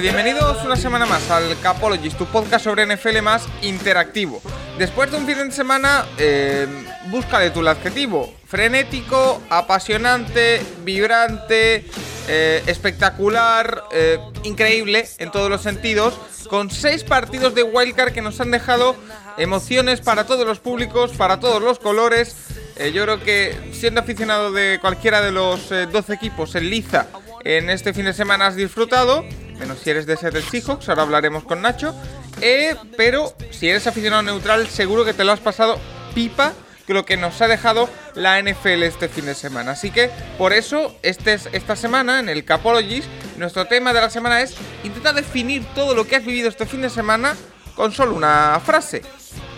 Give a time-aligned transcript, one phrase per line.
[0.00, 4.40] Bienvenidos una semana más al Capologist, tu podcast sobre NFL más interactivo.
[4.78, 6.66] Después de un fin de semana, eh,
[7.08, 8.32] búscale tú el adjetivo.
[8.46, 11.84] Frenético, apasionante, vibrante,
[12.28, 18.40] eh, espectacular, eh, increíble en todos los sentidos, con seis partidos de wildcard que nos
[18.40, 18.96] han dejado
[19.36, 22.34] emociones para todos los públicos, para todos los colores.
[22.76, 27.06] Eh, yo creo que siendo aficionado de cualquiera de los 12 equipos en liza
[27.44, 29.24] en este fin de semana has disfrutado
[29.60, 31.94] menos si eres de Seattle Seahawks, ahora hablaremos con Nacho.
[32.40, 35.78] Eh, pero si eres aficionado neutral, seguro que te lo has pasado
[36.14, 36.54] pipa
[36.86, 39.72] que lo que nos ha dejado la NFL este fin de semana.
[39.72, 44.10] Así que por eso este es, esta semana en el Capologist, nuestro tema de la
[44.10, 47.36] semana es intentar definir todo lo que has vivido este fin de semana
[47.76, 49.02] con solo una frase.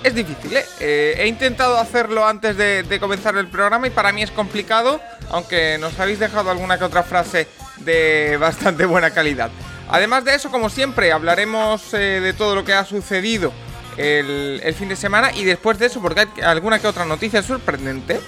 [0.02, 0.66] Es difícil, ¿eh?
[0.80, 5.00] eh he intentado hacerlo antes de, de, comenzar el programa y para mí es complicado,
[5.30, 7.46] aunque nos habéis dejado alguna que otra frase
[7.84, 9.50] de bastante buena calidad.
[9.88, 13.52] Además de eso, como siempre, hablaremos eh, de todo lo que ha sucedido
[13.96, 18.20] el, fin de semana y después de eso, porque hay alguna que otra noticia sorprendente.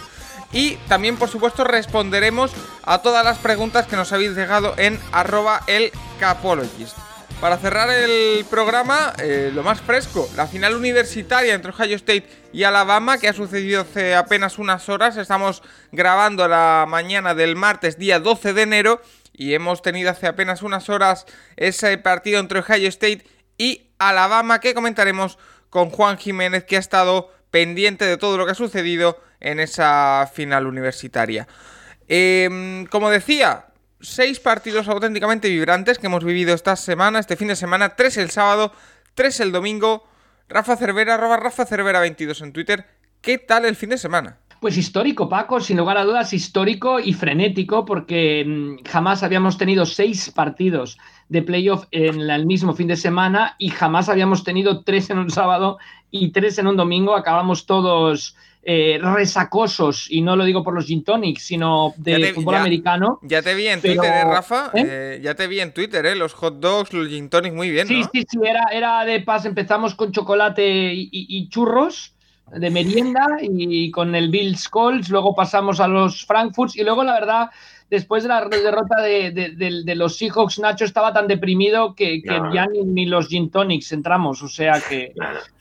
[0.53, 2.53] Y también, por supuesto, responderemos
[2.85, 6.97] a todas las preguntas que nos habéis dejado en arroba el capologist.
[7.41, 12.63] Para cerrar el programa, eh, lo más fresco, la final universitaria entre Ohio State y
[12.63, 15.17] Alabama, que ha sucedido hace apenas unas horas.
[15.17, 19.03] Estamos grabando la mañana del martes, día 12 de enero,
[19.35, 23.27] y hemos tenido hace apenas unas horas ese partido entre Ohio State
[23.59, 28.53] y Alabama que comentaremos con Juan Jiménez que ha estado pendiente de todo lo que
[28.53, 31.47] ha sucedido en esa final universitaria.
[32.09, 33.67] Em, como decía,
[34.01, 38.31] seis partidos auténticamente vibrantes que hemos vivido esta semana, este fin de semana, tres el
[38.31, 38.73] sábado,
[39.15, 40.09] tres el domingo.
[40.49, 42.87] Rafa Cervera, arroba Rafa Cervera 22 en Twitter.
[43.21, 44.39] ¿Qué tal el fin de semana?
[44.65, 49.85] Pues histórico, Paco, sin lugar a dudas, histórico y frenético, porque mm, jamás habíamos tenido
[49.85, 50.97] seis partidos
[51.29, 55.29] de playoff en el mismo fin de semana y jamás habíamos tenido tres en un
[55.29, 55.77] sábado
[56.11, 57.15] y tres en un domingo.
[57.15, 62.55] Acabamos todos eh, resacosos, y no lo digo por los gin tonics, sino de fútbol
[62.55, 63.19] americano.
[63.21, 64.71] Ya te vi en Twitter, ¿eh, Rafa?
[64.73, 64.87] ¿eh?
[64.87, 65.21] ¿eh?
[65.23, 66.17] ya te vi en Twitter, ¿eh?
[66.17, 67.87] Los hot dogs, los gin tonics, muy bien.
[67.87, 69.45] Sí, sí, sí, era, era de paz.
[69.45, 72.14] Empezamos con chocolate y churros
[72.53, 77.15] de merienda y con el Bill Scholes, luego pasamos a los Frankfurts y luego la
[77.15, 77.51] verdad,
[77.91, 82.23] después de la derrota de, los Seahawks, Nacho estaba tan deprimido que,
[82.53, 85.13] ya ni, los Gin Tonics entramos, o sea que,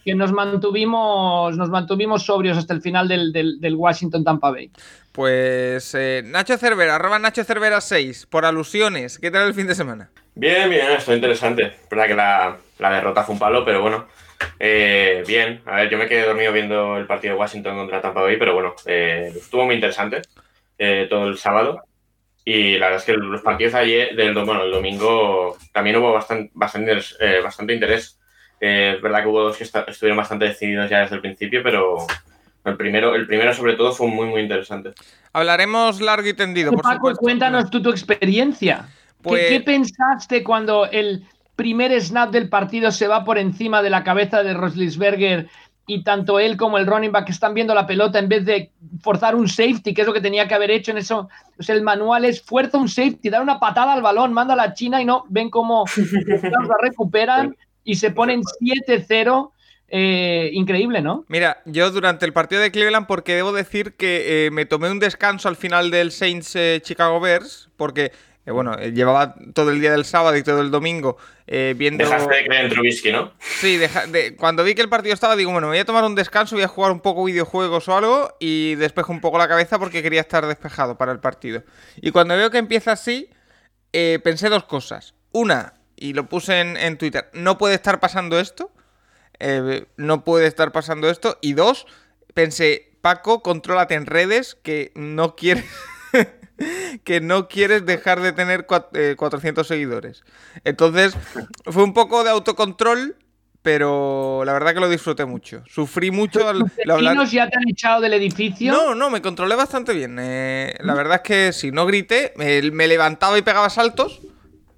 [0.03, 4.69] que nos mantuvimos nos mantuvimos sobrios hasta el final del, Washington Tampa Bay.
[5.11, 9.75] Pues eh, Nacho Cervera, arroba Nacho Cervera 6, por alusiones, ¿qué tal el fin de
[9.75, 10.09] semana?
[10.35, 11.73] Bien, bien, esto interesante.
[11.89, 14.05] Verdad que la, la derrota fue un palo, pero bueno,
[14.59, 18.21] eh, bien, a ver, yo me quedé dormido viendo el partido de Washington contra Tampa
[18.21, 20.21] Bay, pero bueno, eh, estuvo muy interesante
[20.77, 21.83] eh, todo el sábado.
[22.45, 26.51] Y la verdad es que los partidos ayer, del bueno, el domingo, también hubo bastante,
[26.53, 26.99] bastante,
[27.41, 28.19] bastante interés.
[28.59, 32.05] es verdad que hubo dos que estuvieron bastante decididos ya desde el principio, pero
[32.65, 34.93] el primero, el primero sobre todo fue muy, muy interesante.
[35.31, 38.87] Hablaremos largo y tendido, por Paco, cuéntanos tú tu experiencia.
[39.23, 41.25] ¿Qué, ¿Qué, pues pensaste cuando el,
[41.55, 45.49] primer snap del partido se va por encima de la cabeza de Roslisberger
[45.85, 48.71] y tanto él como el running back están viendo la pelota en vez de
[49.01, 51.29] forzar un safety, que es lo que tenía que haber hecho en eso.
[51.67, 55.01] El manual es fuerza un safety, dar una patada al balón, manda a la China
[55.01, 59.51] y no, ven cómo la recuperan y se ponen 7-0.
[59.95, 61.23] Eh, increíble, ¿no?
[61.27, 64.97] Mira, yo durante el partido de Cleveland, porque debo decir que eh, me tomé un
[64.97, 68.11] descanso al final del Saints eh, Chicago Bears, porque
[68.51, 71.17] bueno, eh, llevaba todo el día del sábado y todo el domingo
[71.47, 72.03] eh, viendo...
[72.03, 73.31] Dejaste de creer en Trubisky, ¿no?
[73.39, 73.79] Sí,
[74.37, 76.63] cuando vi que el partido estaba, digo, bueno, me voy a tomar un descanso, voy
[76.63, 80.19] a jugar un poco videojuegos o algo y despejo un poco la cabeza porque quería
[80.19, 81.63] estar despejado para el partido.
[82.01, 83.29] Y cuando veo que empieza así,
[83.93, 85.13] eh, pensé dos cosas.
[85.31, 88.71] Una, y lo puse en, Twitter, no puede estar pasando esto.
[89.95, 91.37] no puede estar pasando esto.
[91.41, 91.87] Y dos,
[92.33, 95.63] pensé, Paco, contrólate en redes que no quieres...
[97.03, 100.23] que no quieres dejar de tener 400 eh, seguidores.
[100.63, 101.15] Entonces,
[101.65, 103.15] fue un poco de autocontrol,
[103.61, 105.63] pero la verdad que lo disfruté mucho.
[105.67, 106.51] Sufrí mucho.
[106.53, 108.71] ¿Los vecinos ya te han echado del edificio?
[108.71, 110.17] No, no, me controlé bastante bien.
[110.19, 114.21] Eh, la verdad es que si no grité, me, levantaba y pegaba saltos,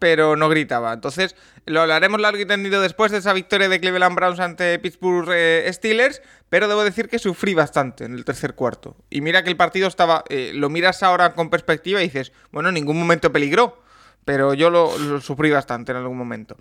[0.06, 0.94] pero no gritaba.
[0.94, 1.36] Entonces,
[1.66, 5.68] lo hablaremos largo y tendido después de esa victoria de Cleveland Browns ante Pittsburgh eh,
[5.74, 8.96] Steelers, pero debo decir que sufrí bastante en el tercer cuarto.
[9.10, 12.70] Y mira que el partido estaba, eh, lo miras ahora con perspectiva y dices, bueno,
[12.70, 13.82] en ningún momento peligró,
[14.26, 16.56] pero yo lo sufrí bastante en algún momento.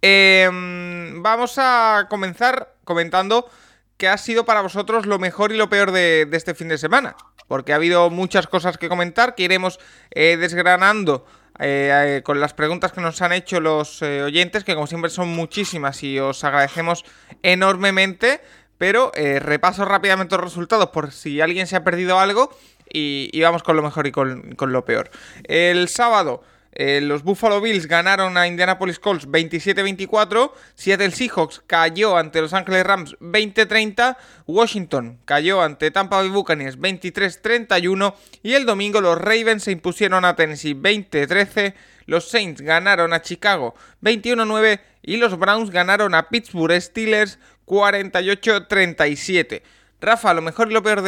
[0.00, 3.50] Em, vamos a comenzar comentando
[3.96, 7.16] qué ha sido para vosotros lo mejor y lo peor de, este fin de semana.
[7.48, 9.80] Porque ha habido muchas cosas que comentar que iremos
[10.12, 11.26] eh, desgranando
[11.58, 15.28] eh, eh, con las preguntas que nos han hecho los oyentes, que como siempre son
[15.28, 17.04] muchísimas y os agradecemos
[17.42, 18.40] enormemente.
[18.78, 22.50] Pero repaso rápidamente los resultados por si alguien se ha perdido algo
[22.92, 25.08] y, vamos con lo mejor y con lo peor.
[25.44, 26.42] El sábado
[26.78, 30.52] eh, los Buffalo Bills ganaron a Indianapolis Colts 27-24.
[30.74, 34.18] Seattle Seahawks cayó ante Los Angeles Rams 20-30.
[34.46, 38.14] Washington cayó ante Tampa Bay Buccaneers 23-31.
[38.42, 41.72] Y el domingo los Ravens se impusieron a Tennessee 20-13.
[42.04, 44.78] Los Saints ganaron a Chicago 21-9.
[45.00, 49.62] Y los Browns ganaron a Pittsburgh Steelers 48-37.
[49.98, 51.02] Rafa, lo mejor y lo peor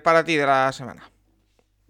[0.00, 1.11] para ti de la semana.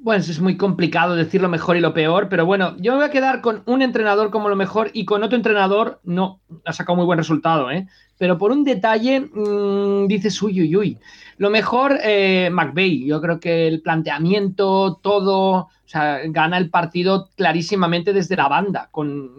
[0.05, 3.07] Bueno, es muy complicado decir lo mejor y lo peor, pero bueno, yo me voy
[3.07, 6.97] a quedar con un entrenador como lo mejor y con otro entrenador no ha sacado
[6.97, 7.87] muy buen resultado, ¿eh?
[8.19, 10.99] Pero por un detalle mmm, dices, uy, uy, uy.
[11.37, 17.31] Lo mejor, eh, McVeigh, yo creo que el planteamiento, todo, o sea, gana el partido
[17.37, 18.89] clarísimamente desde la banda.
[18.91, 19.31] Con,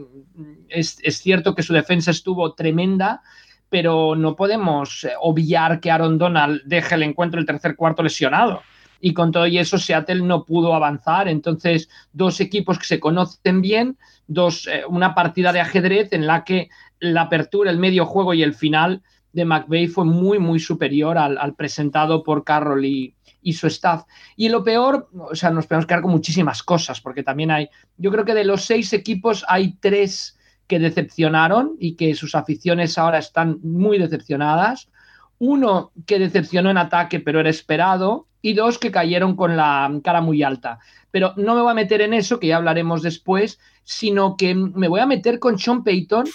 [0.69, 3.21] es, es cierto que su defensa estuvo tremenda,
[3.68, 8.62] pero no podemos obviar que Aaron Donald deje el encuentro el tercer cuarto lesionado
[9.05, 11.27] y con todo y eso Seattle no pudo avanzar.
[11.27, 13.97] Entonces, dos equipos que se conocen bien,
[14.27, 16.69] dos, eh, una partida de ajedrez en la que
[17.01, 19.01] la apertura, el medio juego y el final
[19.33, 23.13] de McVeigh fue muy, muy superior al, presentado por Carroll y,
[23.51, 24.05] su staff.
[24.38, 27.67] Y lo peor, o sea, nos podemos quedar con muchísimas cosas, porque también hay,
[27.97, 32.97] yo creo que de los seis equipos hay tres que decepcionaron y que sus aficiones
[32.97, 34.88] ahora están muy decepcionadas.
[35.39, 40.19] Uno que decepcionó en ataque, pero era esperado, y dos que cayeron con la cara
[40.19, 40.79] muy alta.
[41.11, 44.89] Pero no me voy a meter en eso, que ya hablaremos después, sino que me
[44.89, 46.25] voy a meter con Sean Payton,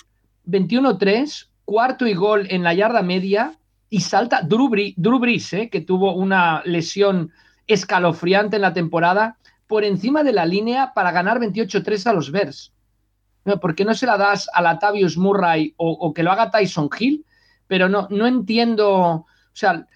[0.46, 3.58] 21-3, cuarto y gol en la yarda media,
[3.90, 7.30] y salta Drew, Brees, eh, que tuvo una lesión
[7.66, 12.72] escalofriante en la temporada, por encima de la línea para ganar 28-3 a los Bears.
[13.60, 16.88] ¿Por qué no se la das a Latavius Murray o, o, que lo haga Tyson
[16.98, 17.26] Hill?
[17.66, 19.86] Pero no, no entiendo, o sea,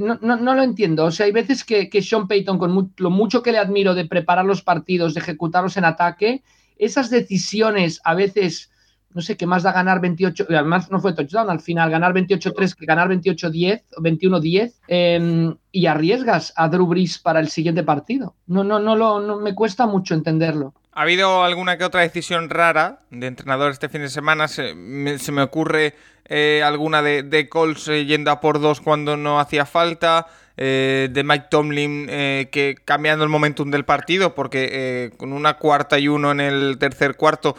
[0.00, 1.04] no, lo entiendo.
[1.06, 4.44] O sea, hay veces que, Sean Payton, con lo mucho que le admiro de preparar
[4.44, 6.42] los partidos, de ejecutarlos en ataque,
[6.76, 8.70] esas decisiones a veces,
[9.14, 12.74] no sé, qué más da ganar 28, además no fue touchdown al final, ganar 28-3
[12.74, 18.34] que ganar 28-10 o 21-10 em, y arriesgas a Drew Brees para el siguiente partido.
[18.46, 20.74] No, no, no, lo, no me cuesta mucho entenderlo.
[20.94, 24.46] ¿Ha habido alguna que otra decisión rara de entrenador este fin de semana?
[24.46, 25.94] Se me, se me ocurre
[26.26, 30.26] eh, alguna de, de Colts eh, yendo a por dos cuando no hacía falta,
[30.58, 36.08] eh, de Mike Tomlin que cambiando el momentum del partido, porque con una cuarta y
[36.08, 37.56] uno en el tercer cuarto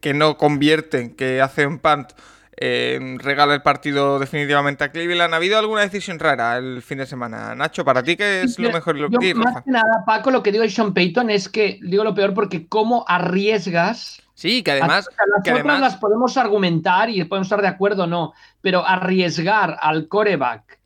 [0.00, 2.12] que no convierten, que hacen punt,
[2.58, 5.34] regala el partido definitivamente a Cleveland.
[5.34, 7.54] ¿Ha habido alguna decisión rara el fin de semana?
[7.54, 9.36] Nacho, ¿para ti qué es lo mejor y lo peor?
[9.36, 12.34] Más que nada, Paco, lo que digo de Sean Payton es que digo lo peor
[12.34, 15.08] porque cómo arriesgas Sí, que además.
[15.16, 20.08] las otras las podemos argumentar y podemos estar de acuerdo o no, pero arriesgar al
[20.08, 20.78] coreback.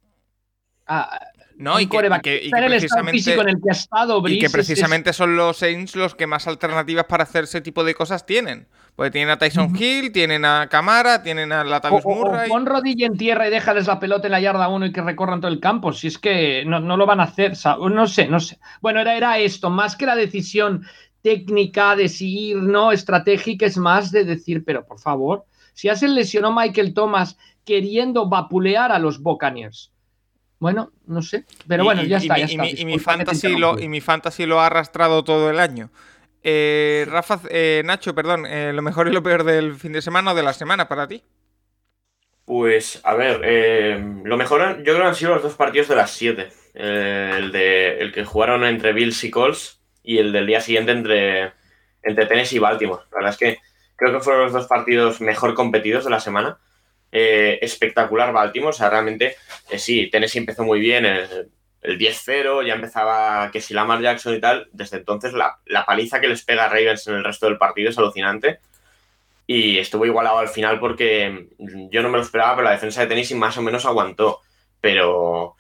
[1.57, 5.97] no, y que, precisamente, en el que ha estado y que precisamente son los Saints
[5.97, 8.69] los que más alternativas para hacer ese tipo de cosas tienen.
[9.01, 12.51] Porque tienen a Tyson Hill, tienen a Camara, tienen a Latavius Murray.
[12.51, 15.41] pon rodilla en tierra y déjales la pelota en la yarda uno y que recorran
[15.41, 15.95] todo el campo.
[15.95, 17.55] Si es que no, lo van a hacer.
[17.79, 18.59] No sé, no sé.
[18.83, 20.85] Bueno, era, era esto, más que la decisión
[21.23, 22.93] técnica de seguir, ¿no?
[22.93, 28.29] Estratégica es más de decir, pero por favor, si ya se lesionó Michael Thomas queriendo
[28.29, 29.93] vapulear a los Buccaneers.
[30.59, 32.69] Bueno, no sé, pero bueno, ya está, ya está.
[32.69, 35.89] y mi, fantasy lo, y mi fantasy lo ha arrastrado todo el año.
[36.43, 40.33] Eh, Rafa, eh, Nacho, perdón, eh, lo mejor y lo peor del fin de semana
[40.33, 41.23] o de la semana para ti.
[42.45, 46.11] Pues, a ver, lo mejor yo creo que han sido los dos partidos de las
[46.11, 46.49] 7.
[46.75, 51.53] el, de, el que jugaron entre Bills y Colts y el del día siguiente entre,
[52.03, 53.03] entre Tennessee y Baltimore.
[53.13, 53.59] La verdad es que
[53.97, 56.59] creo que fueron los dos partidos mejor competidos de la semana.
[57.13, 59.37] Eh, espectacular Baltimore, o sea, realmente
[59.69, 61.05] eh, sí, Tennessee empezó muy bien,
[61.83, 66.29] el, 10-0, ya empezaba que si Lamar Jackson y tal, desde entonces la, paliza que
[66.29, 68.61] les pega a Ravens en el resto del partido es alucinante.
[69.47, 73.09] y estuvo igualado al final porque yo no me lo esperaba, pero la defensa de
[73.09, 74.41] Tennessee más o menos aguantó.
[74.81, 75.57] Pero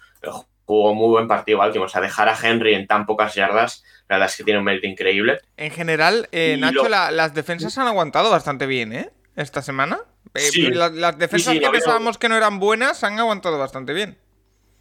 [0.70, 1.86] jugó muy buen partido Baltimore.
[1.86, 4.64] O sea, dejar a Henry en tan pocas yardas, la verdad es que tiene un
[4.64, 5.40] mérito increíble.
[5.56, 9.10] En general, eh, Nacho, las defensas han aguantado bastante bien, ¿eh?
[9.34, 10.00] Esta semana.
[10.34, 14.16] Eh, las defensas que pensábamos que no eran buenas han aguantado bastante bien.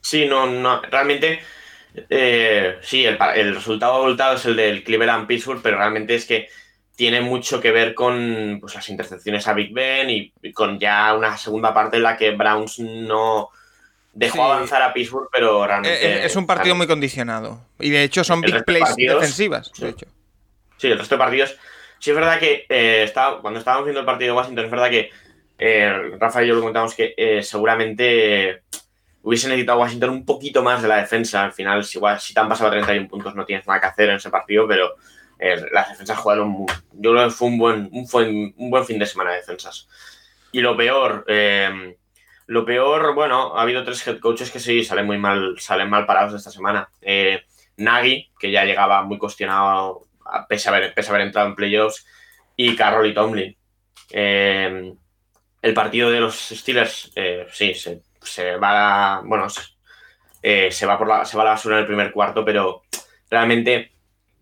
[0.02, 1.40] Sí, no, no, realmente.
[2.10, 6.50] Eh, sí, el, el resultado abultado es el del Cleveland Pittsburgh, pero realmente es que
[7.00, 11.38] tiene mucho que ver con pues, las intercepciones a Big Ben y, con ya una
[11.38, 13.52] segunda parte en la que Browns no
[14.12, 16.26] dejó avanzar a Pittsburgh, pero realmente...
[16.26, 17.62] Es un partido muy condicionado.
[17.80, 19.96] Y de hecho son big plays defensivas, sí.
[20.76, 21.56] Sí, el resto de partidos...
[22.00, 23.10] Sí, es verdad que eh,
[23.42, 25.10] cuando estábamos viendo el partido de Washington, es verdad que
[25.58, 28.64] eh, Rafa y yo lo comentamos que eh, seguramente
[29.30, 31.44] hubiese necesitado Washington un poquito más de la defensa.
[31.44, 34.16] Al final, si, si te han pasado 31 puntos, no tienes nada que hacer en
[34.16, 34.96] ese partido, pero
[35.72, 36.66] las defensas jugaron.
[36.94, 39.88] yo creo que fue un buen, un, un buen fin de semana de defensas.
[40.52, 41.96] Y lo peor, eh,
[42.48, 46.08] lo peor, bueno, ha habido tres head coaches que sí salen muy mal, salen mal
[46.08, 46.90] parados esta semana.
[47.00, 47.44] Eh,
[47.78, 50.08] Nagy, que ya llegaba muy cuestionado
[50.48, 52.06] pese a haber, pese a haber entrado en playoffs,
[52.56, 53.58] y Carroll y Tomlin.
[54.10, 54.94] Eh,
[55.62, 57.12] el partido de los Steelers,
[57.52, 61.82] sí, se, se, va, bueno, se, va por la, se va a la basura en
[61.82, 62.84] el primer cuarto, pero
[63.30, 63.92] realmente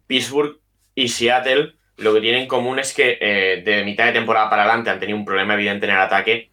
[0.08, 0.60] Pittsburgh
[0.96, 4.64] y Seattle lo que tienen en común es que eh, de mitad de temporada para
[4.64, 6.52] adelante han tenido un problema evidente en el ataque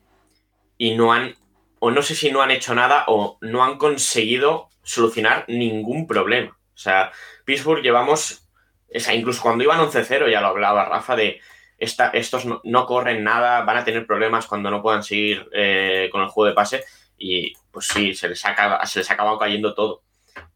[0.79, 1.35] y no han,
[1.79, 6.57] o no sé si no han hecho nada o no han conseguido solucionar ningún problema.
[6.75, 7.13] O sea,
[7.45, 8.49] Pittsburgh llevamos,
[8.95, 11.41] o sea, incluso cuando iban 11-0, ya lo hablaba Rafa, de
[11.79, 16.23] esta, estos no, corren nada, van a tener problemas cuando no puedan seguir eh, con
[16.23, 16.85] el juego de pase
[17.25, 20.03] y pues sí, se les, ha, se les ha acabado cayendo todo.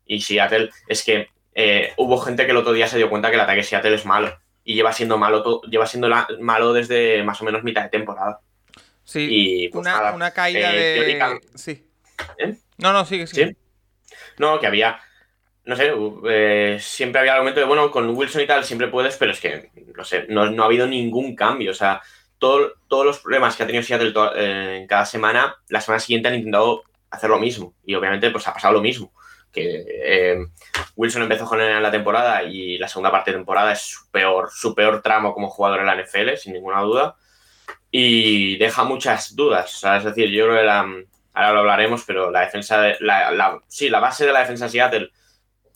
[0.04, 3.36] Y Seattle es que eh, hubo gente que el otro día se dio cuenta que
[3.36, 4.38] el ataque Seattle es malo.
[4.64, 6.10] Y lleva siendo malo, lleva siendo
[6.40, 8.40] malo desde más o menos mitad de temporada.
[9.02, 11.40] Sí, pues una, caída eh, de.
[11.54, 11.86] Sí.
[12.36, 12.58] ¿Eh?
[12.76, 13.46] No, no, sigue, sigue.
[13.46, 13.56] ¿Sí?
[14.36, 15.00] No, que había.
[15.64, 15.90] No sé,
[16.80, 19.70] siempre había el argumento de, bueno, con Wilson y tal siempre puedes, pero es que,
[19.96, 21.70] no sé, no, ha habido ningún cambio.
[21.70, 22.02] O sea,
[22.38, 26.84] todos los problemas que ha tenido Seattle en cada semana, la semana siguiente han intentado
[27.10, 27.74] hacer lo mismo.
[27.84, 29.12] Y obviamente, pues ha pasado lo mismo
[29.52, 30.46] que eh,
[30.96, 34.74] Wilson empezó con la temporada y la segunda parte de temporada es su peor, su
[34.74, 37.16] peor tramo como jugador en la NFL, sin ninguna duda.
[37.90, 39.82] Y deja muchas dudas.
[39.82, 40.80] es decir, yo creo que la,
[41.32, 44.70] ahora lo hablaremos, pero la defensa, de, la, sí, la base de la defensa de
[44.70, 45.10] Seattle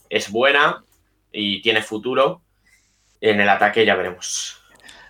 [0.09, 0.83] es buena
[1.31, 2.41] y tiene futuro.
[3.21, 4.62] En el ataque ya veremos.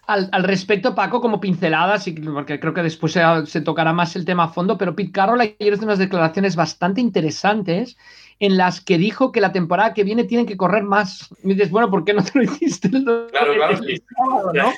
[0.05, 4.49] Al, respecto, Paco, como pinceladas, porque creo que después se, tocará más el tema a
[4.49, 7.97] fondo, pero Pete Carroll ayer hizo unas declaraciones bastante interesantes
[8.39, 11.29] en las que dijo que la temporada que viene tienen que correr más.
[11.41, 14.73] Y dices, bueno, ¿por qué no te lo hiciste el, claro, claro, ¿no?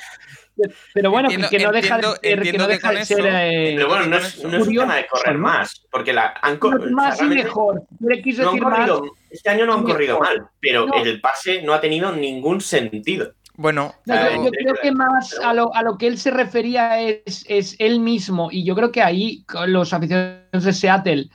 [0.94, 2.42] Pero bueno, que no deja de ser.
[2.42, 5.06] Que no deja de ser eh, pero bueno, no es, no es un tema de
[5.06, 6.90] correr más, porque la, han corrido.
[6.92, 7.82] Más y mejor.
[8.22, 8.90] Quiso decir más,
[9.30, 13.32] este año no han corrido mal, pero el pase no ha tenido ningún sentido.
[13.58, 17.74] Bueno, yo, creo que más a lo, a lo, que él se refería es, es
[17.78, 21.30] él mismo, y yo creo que ahí los aficionados de Seattle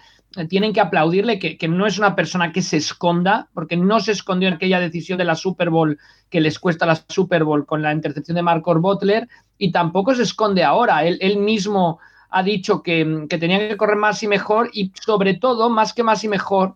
[0.48, 4.48] tienen que aplaudirle que, no es una persona que se esconda, porque no se escondió
[4.48, 5.98] en aquella decisión de la Super Bowl
[6.30, 10.24] que les cuesta la Super Bowl con la intercepción de Marcos Butler, y tampoco se
[10.24, 11.04] esconde ahora.
[11.06, 12.00] Él, mismo
[12.30, 16.04] ha dicho que, que tenían que correr más y mejor, y sobre todo, más que
[16.04, 16.76] más y mejor,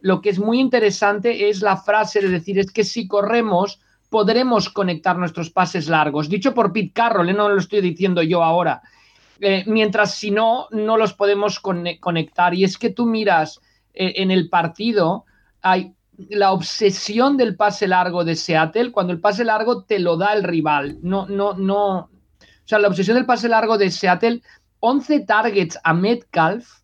[0.00, 4.68] lo que es muy interesante es la frase de decir es que si corremos podremos
[4.68, 6.28] conectar nuestros pases largos.
[6.28, 7.34] Dicho por Pete Carroll, ¿eh?
[7.34, 8.82] no lo estoy diciendo yo ahora.
[9.40, 12.54] Eh, mientras si no, no los podemos conectar.
[12.54, 13.60] Y es que tú miras
[13.92, 15.24] eh, en el partido,
[15.62, 20.32] hay la obsesión del pase largo de Seattle, cuando el pase largo te lo da
[20.32, 20.98] el rival.
[21.02, 21.98] No, no, no.
[21.98, 24.42] O sea, la obsesión del pase largo de Seattle,
[24.80, 26.80] 11 targets a Metcalf,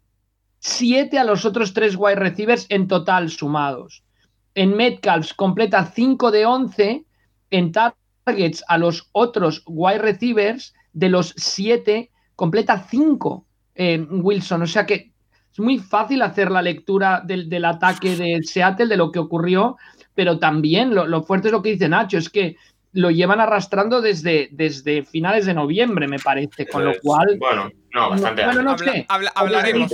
[0.58, 4.04] 7 a los otros tres wide receivers en total sumados.
[4.54, 7.04] En Metcalf completa 5 de 11
[7.52, 14.62] en targets a los otros wide receivers de los 7 completa 5 eh, Wilson.
[14.62, 15.12] O sea que
[15.52, 19.76] es muy fácil hacer la lectura del, ataque de Seattle, de lo que ocurrió,
[20.14, 22.56] pero también lo, fuerte es lo que dice Nacho, es que
[22.94, 27.36] lo llevan arrastrando desde, desde finales de noviembre, me parece, con lo cual...
[27.38, 28.44] Bueno, no, bastante.
[28.44, 29.92] bueno, no sé, hablaremos.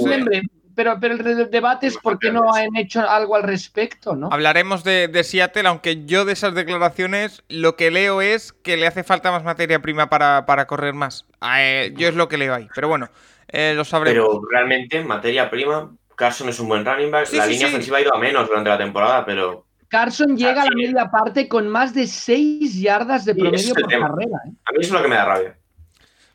[0.78, 4.28] Pero, pero el debate es por qué no han hecho algo al respecto, ¿no?
[4.30, 9.02] Hablaremos de, Seattle, aunque yo de esas declaraciones lo que leo es que le hace
[9.02, 11.26] falta más materia prima para, para correr más.
[11.58, 13.10] Eh, yo es lo que leo ahí, pero bueno,
[13.48, 14.24] eh, lo sabremos.
[14.24, 17.32] Pero realmente, materia prima, Carson es un buen running back.
[17.32, 19.66] la línea ofensiva ha ido a menos durante la temporada, pero.
[19.88, 24.38] Carson llega a la media parte con más de 6 yardas de promedio por carrera.
[24.46, 24.52] ¿eh?
[24.64, 25.58] A mí eso es lo que me da rabia.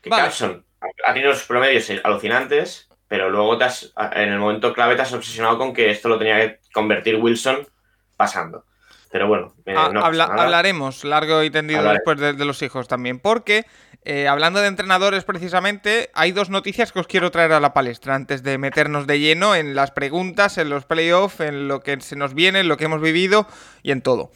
[0.02, 0.62] que Carlson
[1.06, 3.64] ha tenido los promedios alucinantes, pero luego te
[4.16, 7.64] en el momento clave te has obsesionado con que esto lo tenía que convertir Wilson
[8.16, 8.64] pasando.
[9.12, 13.66] Pero bueno, eh, ah, hablaremos largo y tendido después de, los hijos también, porque
[14.04, 18.16] eh, hablando de entrenadores precisamente, hay dos noticias que os quiero traer a la palestra
[18.16, 22.16] antes de meternos de lleno en las preguntas, en los playoffs, en lo que se
[22.16, 23.46] nos viene, en lo que hemos vivido
[23.84, 24.32] y en todo.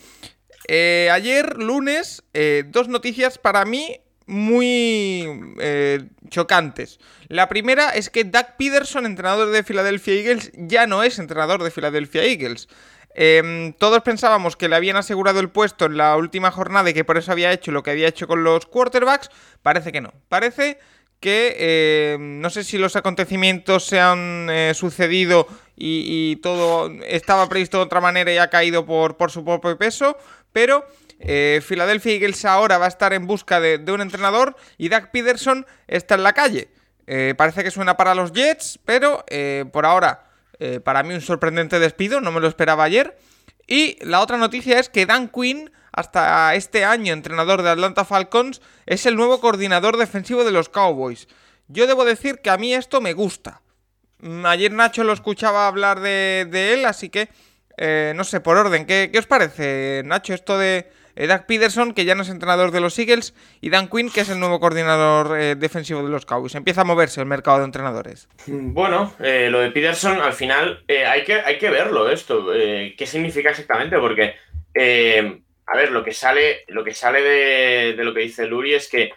[0.68, 2.23] Eh, ayer, lunes,
[2.66, 5.26] dos noticias para mí muy
[6.30, 7.00] chocantes.
[7.28, 11.70] La primera es que Doug Peterson, entrenador de Philadelphia Eagles, ya no es entrenador de
[11.70, 12.68] Philadelphia Eagles.
[13.20, 17.04] Em, todos pensábamos que le habían asegurado el puesto en la última jornada y que
[17.04, 19.30] por eso había hecho lo que había hecho con los quarterbacks.
[19.62, 20.12] Parece que no.
[20.28, 20.78] Parece
[21.18, 27.78] que em, no sé si los acontecimientos se han eh, sucedido y, todo estaba previsto
[27.78, 30.16] de otra manera y ha caído por, por su propio peso,
[30.52, 30.87] pero
[31.20, 35.66] eh, Philadelphia Eagles ahora va a estar en busca de, un entrenador y Doug Peterson
[35.87, 36.68] está en la calle.
[37.06, 39.25] Eh, parece que suena para los Jets, pero
[39.72, 40.28] por ahora
[40.60, 43.16] eh, para mí un sorprendente despido, no me lo esperaba ayer.
[43.66, 48.60] Y la otra noticia es que Dan Quinn, hasta este año entrenador de Atlanta Falcons,
[48.87, 51.28] es el nuevo coordinador defensivo de los Cowboys.
[51.68, 53.62] Yo debo decir que a mí esto me gusta.
[54.20, 57.28] Mm, ayer Nacho lo escuchaba hablar de, él, así que
[57.76, 60.90] eh, no sé, por orden, ¿qué, ¿qué, os parece, Nacho, esto de, eh,
[61.26, 64.28] Doug Peterson, que ya no es entrenador de los Eagles, y Dan Quinn, que es
[64.28, 66.54] el nuevo coordinador eh, defensivo de los Cowboys.
[66.54, 68.28] Empieza a moverse el mercado de entrenadores.
[68.46, 72.46] Bueno, eh, lo de Peterson, al final, hay, que, hay que verlo esto.
[72.52, 73.98] ¿Qué significa exactamente?
[73.98, 74.34] Porque,
[75.66, 78.88] a ver, lo que sale, lo que sale de, de lo que dice Luri es
[78.88, 79.10] que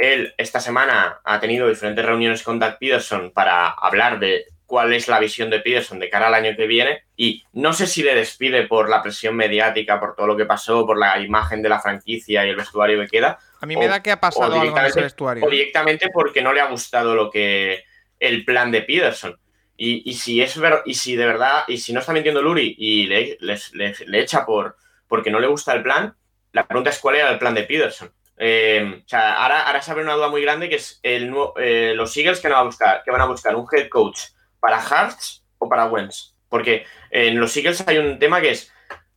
[0.00, 5.08] él esta semana ha tenido diferentes reuniones con Doug Peterson para hablar de cuál es
[5.08, 8.14] la visión de Peterson de cara al año que viene y no sé si le
[8.14, 11.80] despide por la presión mediática, por todo lo que pasó, por la imagen de la
[11.80, 13.40] franquicia y el vestuario que queda.
[13.60, 15.44] A mí me da que ha pasado algo en ese vestuario.
[15.44, 17.82] O directamente porque no le ha gustado lo que
[18.20, 19.36] el plan de Peterson.
[19.76, 23.06] Y, si es ver, y si de verdad, y si no está mintiendo Luri y
[23.06, 24.76] le, le, echa por
[25.08, 26.14] porque no le gusta el plan,
[26.52, 28.12] la pregunta es cuál era el plan de Peterson.
[28.36, 31.94] Eh, o sea, ahora, ahora se abre una duda muy grande que es el, eh,
[31.96, 34.20] los Eagles que, no va a buscar, que van a buscar un head coach
[34.60, 36.34] para Hartz o para Wentz.
[36.48, 38.72] Porque en los Eagles hay un tema que es,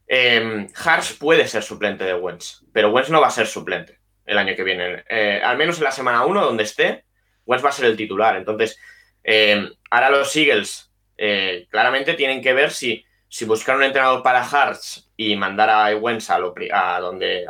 [0.07, 4.37] eh, Hartz puede ser suplente de Wentz, pero Wentz no va a ser suplente el
[4.37, 5.03] año que viene.
[5.09, 7.05] Eh, al menos en la semana 1, donde esté,
[7.45, 8.35] Wentz va a ser el titular.
[8.35, 8.79] Entonces,
[9.23, 14.43] em, ahora los Eagles eh, claramente tienen que ver si, si buscar un entrenador para
[14.43, 16.99] Hartz y mandar a Wentz a, donde, a,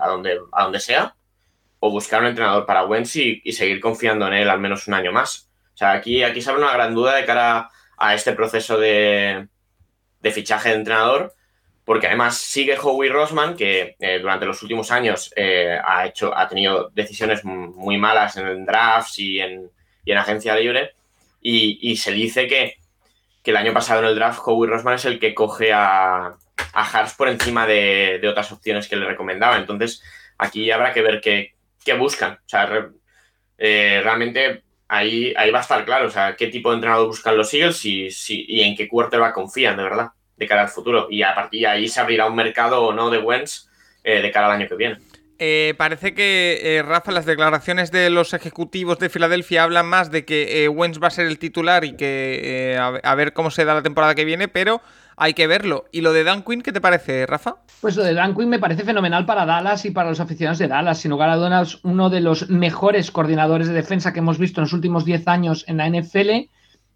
[0.08, 1.16] donde, a donde sea,
[1.80, 4.94] o buscar un entrenador para Wentz y, y, seguir confiando en él al menos un
[4.94, 5.50] año más.
[5.74, 7.70] O sea, aquí, aquí se abre una gran duda de cara
[8.04, 9.48] a este proceso de,
[10.32, 11.34] fichaje de entrenador,
[11.86, 16.48] porque además sigue Howie Rosman, que eh, durante los últimos años eh, ha, hecho, ha
[16.48, 19.70] tenido decisiones muy malas en drafts y en,
[20.04, 20.94] y en agencia libre,
[21.42, 22.78] y, se dice que,
[23.44, 26.38] el año pasado en el draft Howie Rosman es el que coge a,
[26.74, 29.58] a por encima de, otras opciones que le recomendaba.
[29.58, 30.02] Entonces,
[30.38, 31.54] aquí habrá que ver qué,
[31.96, 32.34] buscan.
[32.34, 32.90] O sea,
[33.58, 37.36] eh, realmente ahí, ahí va a estar claro, o sea, qué tipo de entrenador buscan
[37.36, 41.08] los Eagles y, y en qué quarterback confían, de verdad, de cara al futuro.
[41.10, 43.68] Y a partir de ahí se abrirá un mercado o no de Wentz
[44.04, 44.98] eh, de cara al año que viene.
[45.40, 50.26] Eh, parece que, eh, Rafa, las declaraciones de los ejecutivos de Filadelfia hablan más de
[50.26, 53.82] que Wentz va a ser el titular y que a, ver cómo se da la
[53.82, 54.82] temporada que viene, pero
[55.18, 55.86] hay que verlo.
[55.92, 57.58] ¿Y lo de Dan Quinn, qué te parece, Rafa?
[57.82, 60.68] Pues lo de Dan Quinn me parece fenomenal para Dallas y para los aficionados de
[60.68, 61.00] Dallas.
[61.00, 64.64] Sin lugar a dudas, uno de los mejores coordinadores de defensa que hemos visto en
[64.64, 66.50] los últimos 10 años en la NFL.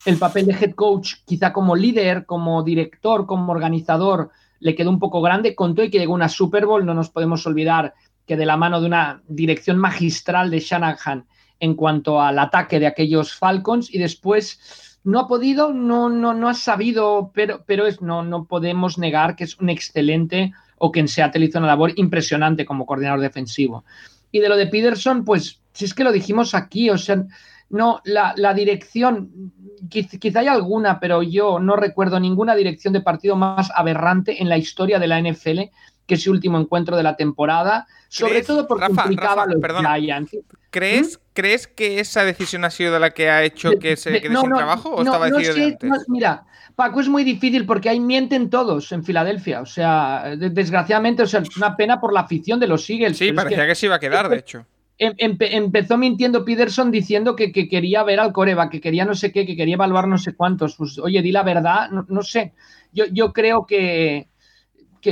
[0.06, 5.00] El papel de head coach, quizá como líder, como director, como organizador, le quedó un
[5.00, 5.56] poco grande.
[5.56, 6.86] Contó y que llegó una Super Bowl.
[6.86, 7.94] No nos podemos olvidar
[8.26, 11.26] que de la mano de una dirección magistral de Shanahan
[11.60, 16.50] en cuanto al ataque de aquellos Falcons y después no ha podido, no, no, no
[16.50, 21.00] ha sabido, pero, pero es, no, no podemos negar que es un excelente o que
[21.00, 23.86] en Seattle hizo una labor impresionante como coordinador defensivo.
[24.34, 27.24] Y de lo de Peterson, pues si es que lo dijimos aquí, o sea,
[27.70, 29.54] no, la, la dirección,
[29.90, 34.58] quizá hay alguna, pero yo no recuerdo ninguna dirección de partido más aberrante en la
[34.58, 35.72] historia de la NFL
[36.08, 40.38] que ese último encuentro de la temporada, sobre todo porque implicaba los Giants.
[40.72, 44.36] ¿Crees, ¿Crees que esa decisión ha sido de la que ha hecho que se quede
[44.36, 46.06] sin trabajo o estaba decidido antes?
[46.08, 49.62] mira, Paco, es muy difícil porque ahí mienten todos en Filadelfia.
[49.62, 53.18] O sea, desgraciadamente, o sea, es una pena por la afición de los Eagles.
[53.18, 54.66] Sí, parecía que, se iba a quedar, de hecho.
[55.00, 59.46] Em, empezó mintiendo Peterson diciendo que, quería ver al Coreba, que quería no sé qué,
[59.46, 60.76] que quería evaluar no sé cuántos.
[60.76, 62.54] Pues, oye, di la verdad, no, sé.
[62.94, 64.28] Yo, yo creo que,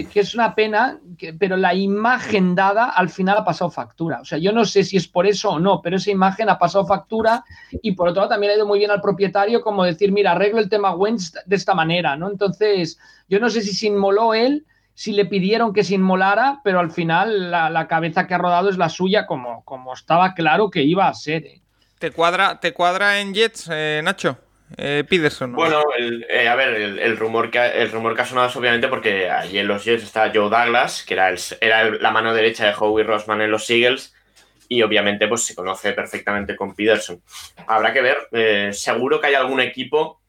[0.03, 0.99] que, es una pena,
[1.39, 4.21] pero la imagen dada al final ha pasado factura.
[4.21, 6.57] O sea, yo no sé si es por eso o no, pero esa imagen ha
[6.57, 7.43] pasado factura
[7.81, 10.59] y por otro lado también ha ido muy bien al propietario como decir, mira, arreglo
[10.59, 12.29] el tema Wentz de esta manera, ¿no?
[12.29, 16.79] Entonces, yo no sé si se inmoló él, si le pidieron que se inmolara, pero
[16.79, 20.83] al final la, cabeza que ha rodado es la suya como, como estaba claro que
[20.83, 21.45] iba a ser.
[21.45, 21.61] ¿eh?
[21.99, 24.37] ¿Te, cuadra, ¿Te cuadra en Jets, eh, Nacho?
[24.77, 25.53] Eh, Peterson.
[25.53, 29.29] Bueno, eh, a ver, el, rumor que, el rumor que ha sonado es obviamente porque
[29.29, 32.73] allí en los Jets está Joe Douglas, que era, el, era la mano derecha de
[32.77, 34.13] Howie Rossman en los Eagles,
[34.67, 37.21] y obviamente pues se conoce perfectamente con Peterson.
[37.67, 40.21] Habrá que ver, eh, seguro que hay algún equipo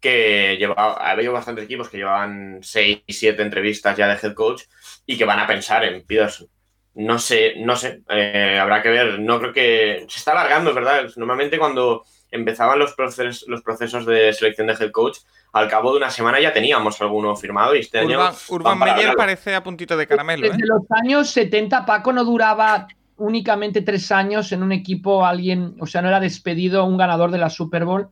[0.00, 4.34] que lleva, ha habido bastantes equipos que llevaban 6 y 7 entrevistas ya de head
[4.34, 4.62] coach
[5.04, 6.48] y que van a pensar en Peterson.
[6.94, 11.10] No sé, no sé, habrá que ver, no creo que se está alargando, ¿verdad?
[11.16, 15.18] Normalmente cuando empezaban los, procesos, los procesos de selección de head coach,
[15.52, 18.36] al cabo de una semana ya teníamos alguno firmado y este Urban, año...
[18.48, 20.48] Urban Meyer parece a puntito de caramelo.
[20.48, 20.66] Desde ¿eh?
[20.66, 26.02] los años 70 Paco no duraba únicamente tres años en un equipo, alguien, o sea,
[26.02, 28.08] no era despedido un ganador de la Super Bowl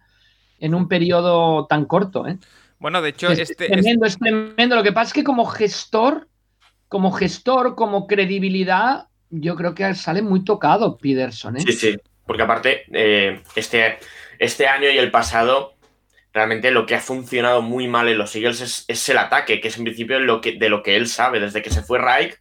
[0.61, 2.29] en un periodo tan corto.
[2.29, 2.39] ¿eh?
[2.79, 4.77] Bueno, de hecho, es este, tremendo, es tremendo.
[4.77, 6.29] Lo que pasa es que como gestor,
[6.87, 11.57] como gestor, como credibilidad, yo creo que sale muy tocado Peterson.
[11.57, 11.65] ¿eh?
[11.67, 11.97] Sí, sí.
[12.27, 13.99] Porque aparte, eh, este,
[14.39, 15.75] este año y el pasado,
[16.33, 19.77] realmente lo que ha funcionado muy mal en los Eagles es, el ataque, que es
[19.77, 21.41] en principio lo que, de lo que él sabe.
[21.41, 22.37] Desde que se fue Reich,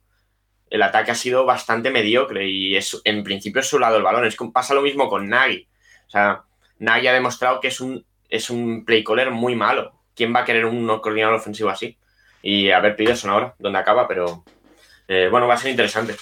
[0.70, 4.26] el ataque ha sido bastante mediocre y es, en principio es su lado el balón.
[4.26, 5.68] Es que pasa lo mismo con Nagy.
[6.08, 6.44] O sea,
[6.80, 9.94] Nagy ha demostrado que es un, es un play caller muy malo.
[10.16, 11.98] ¿Quién va a querer un coordinador ofensivo así?
[12.42, 14.44] Y a ver Peterson ahora, dónde acaba, pero
[15.08, 16.16] eh, bueno, va a ser interesante.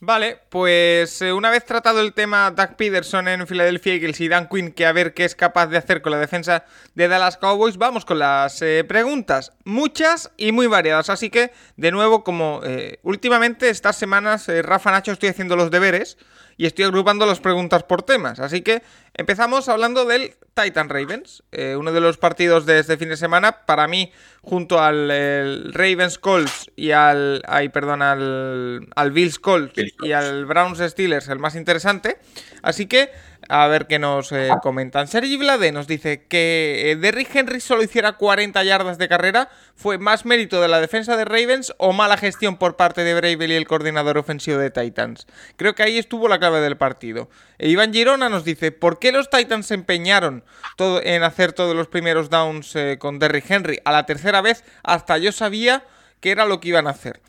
[0.00, 4.48] Vale, pues eh, una vez tratado el tema Doug Peterson en Philadelphia Eagles y Dan
[4.48, 7.78] Quinn, que a ver qué es capaz de hacer con la defensa de Dallas Cowboys,
[7.78, 9.52] vamos con las eh, preguntas.
[9.64, 15.12] Muchas y muy variadas, así que de nuevo, como eh, últimamente estas semanas, Rafa Nacho
[15.12, 16.18] estoy haciendo los deberes
[16.56, 18.40] y estoy agrupando las preguntas por temas.
[18.40, 18.82] Así que
[19.14, 23.64] empezamos hablando del Titan Ravens, eh, uno de los partidos de este fin de semana.
[23.66, 27.42] Para mí, junto al Ravens Colts y al.
[27.46, 32.18] Ay, perdón, al, al Bills Colts y al Browns Steelers, el más interesante.
[32.62, 33.10] Así que
[33.48, 35.08] a ver qué nos eh, comentan.
[35.08, 39.48] Sergi Vlade nos dice que eh, Derrick Henry solo hiciera 40 yardas de carrera.
[39.74, 43.52] ¿Fue más mérito de la defensa de Ravens o mala gestión por parte de Bravel
[43.52, 45.26] y el coordinador ofensivo de Titans?
[45.56, 47.28] Creo que ahí estuvo la clave del partido.
[47.58, 50.44] E Iván Girona nos dice: ¿Por qué los Titans se empeñaron
[50.78, 53.80] en hacer todos los primeros downs eh, con Derrick Henry?
[53.84, 55.84] A la tercera vez, hasta yo sabía
[56.20, 57.20] que era lo que iban a hacer.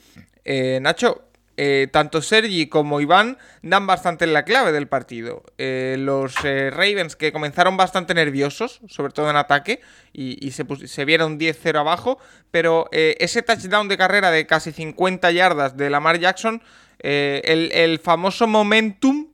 [0.81, 1.25] Nacho,
[1.57, 5.43] eh, tanto Sergi como Iván dan bastante en la clave del partido.
[5.57, 9.79] Eh, los eh, Ravens que comenzaron bastante nerviosos, sobre todo en ataque,
[10.11, 12.19] y, se, vieron 10-0 abajo,
[12.51, 16.61] pero ese touchdown de carrera de casi 50 yardas de Lamar Jackson,
[16.99, 19.27] el, famoso momentum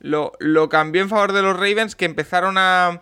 [0.00, 3.00] lo, cambió en favor de los Ravens que empezaron a,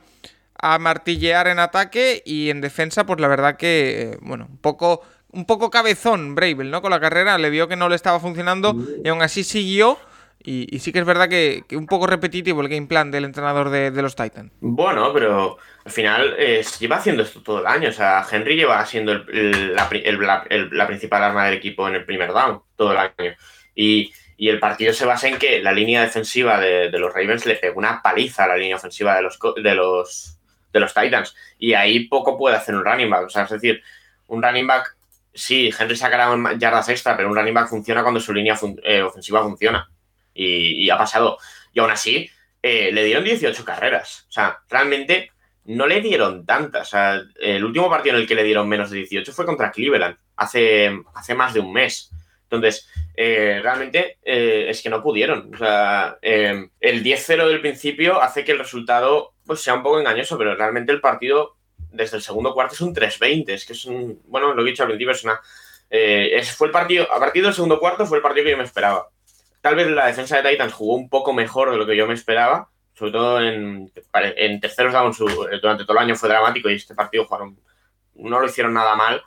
[0.60, 5.44] a martillear en ataque y en defensa, pues la verdad que, bueno, un poco un
[5.44, 6.82] poco cabezón Bravel, ¿no?
[6.82, 9.98] Con la carrera, le vio que no le estaba funcionando y aún así siguió.
[10.40, 13.90] Y, sí que es verdad que, un poco repetitivo el game plan del entrenador de,
[14.02, 14.52] los Titans.
[14.60, 17.90] Bueno, pero al final eh, lleva haciendo esto todo el año.
[17.90, 22.92] O sea, Henry lleva siendo la, principal arma del equipo en el primer down todo
[22.92, 23.34] el año.
[23.74, 24.12] Y,
[24.46, 28.00] el partido se basa en que la línea defensiva de, los Ravens le pegó una
[28.00, 30.38] paliza a la línea ofensiva de los, de los,
[30.72, 31.34] de los Titans.
[31.58, 33.26] Y ahí poco puede hacer un running back.
[33.26, 33.82] O sea, es decir,
[34.28, 34.96] un running back
[35.38, 39.42] sí, Henry sacará yardas extra, pero un running back funciona cuando su línea eh, ofensiva
[39.42, 39.90] funciona.
[40.34, 41.38] Y, ha pasado.
[41.72, 42.30] Y aún así,
[42.62, 44.26] eh, le dieron 18 carreras.
[44.28, 45.32] O sea, realmente
[45.64, 46.88] no le dieron tantas.
[46.88, 49.72] O sea, el último partido en el que le dieron menos de 18 fue contra
[49.72, 52.10] Cleveland, hace, hace más de un mes.
[52.50, 55.54] Entonces, eh, realmente es que no pudieron.
[55.54, 60.38] O sea, el 10-0 del principio hace que el resultado pues, sea un poco engañoso,
[60.38, 61.58] pero realmente el partido
[61.90, 63.50] desde el segundo cuarto es un 3-20.
[63.50, 64.22] Es que es un.
[64.26, 65.40] Bueno, lo he dicho al principio, es una.
[65.90, 67.10] Eh, fue el partido.
[67.12, 69.08] A partir del segundo cuarto fue el partido que yo me esperaba.
[69.60, 72.14] Tal vez la defensa de Titans jugó un poco mejor de lo que yo me
[72.14, 72.70] esperaba.
[72.94, 77.24] Sobre todo en, en terceros downs durante todo el año fue dramático y este partido
[77.24, 77.58] jugaron.
[78.14, 79.22] No lo hicieron nada mal,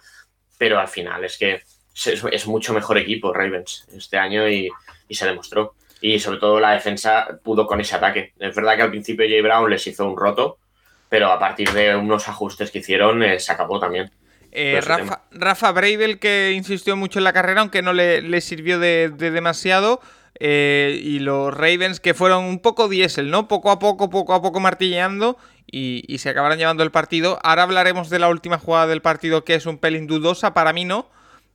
[0.57, 1.61] pero al final es que
[2.07, 4.69] es, mucho mejor equipo Ravens este año y,
[5.07, 5.75] y se demostró.
[6.01, 8.33] Y sobre todo la defensa pudo con ese ataque.
[8.39, 10.57] Es verdad que al principio Jay Brown les hizo un roto,
[11.09, 14.11] pero a partir de unos ajustes que hicieron eh, se acabó también.
[14.51, 19.09] Eh, Rafa, Rafa Bravel, que insistió mucho en la carrera, aunque no le, sirvió de,
[19.09, 20.01] demasiado.
[20.39, 23.47] Eh, y los Ravens, que fueron un poco diésel, ¿no?
[23.47, 25.37] Poco a poco, poco a poco martilleando
[25.71, 27.39] y, se acabaron llevando el partido.
[27.43, 30.85] Ahora hablaremos de la última jugada del partido, que es un pelín dudosa, para mí
[30.85, 31.09] no.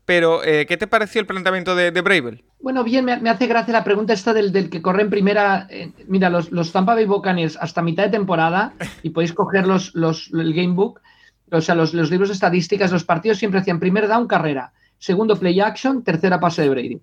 [0.06, 2.44] Pero eh, ¿qué te pareció el planteamiento de, de Bravel?
[2.60, 5.66] Bueno, bien, me, hace gracia la pregunta esta del, del que corre en primera.
[5.68, 9.94] Eh, mira, los, los, Tampa Bay Buccaneers hasta mitad de temporada, y podéis coger los,
[9.94, 11.00] los, el gamebook,
[11.50, 15.36] o sea, los, los libros de estadísticas, los partidos siempre hacían primer down, carrera, segundo
[15.36, 17.00] play action, tercera pase de Brady.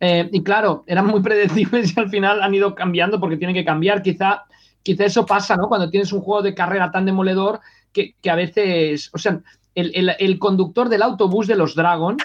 [0.00, 3.64] Eh, y claro, eran muy predecibles y al final han ido cambiando porque tienen que
[3.64, 4.02] cambiar.
[4.02, 4.44] Quizá,
[4.82, 5.68] quizá eso pasa, ¿no?
[5.68, 7.60] Cuando tienes un juego de carrera tan demoledor
[7.92, 9.40] que, que a veces, o sea,
[9.74, 12.22] el, conductor del autobús de los Dragons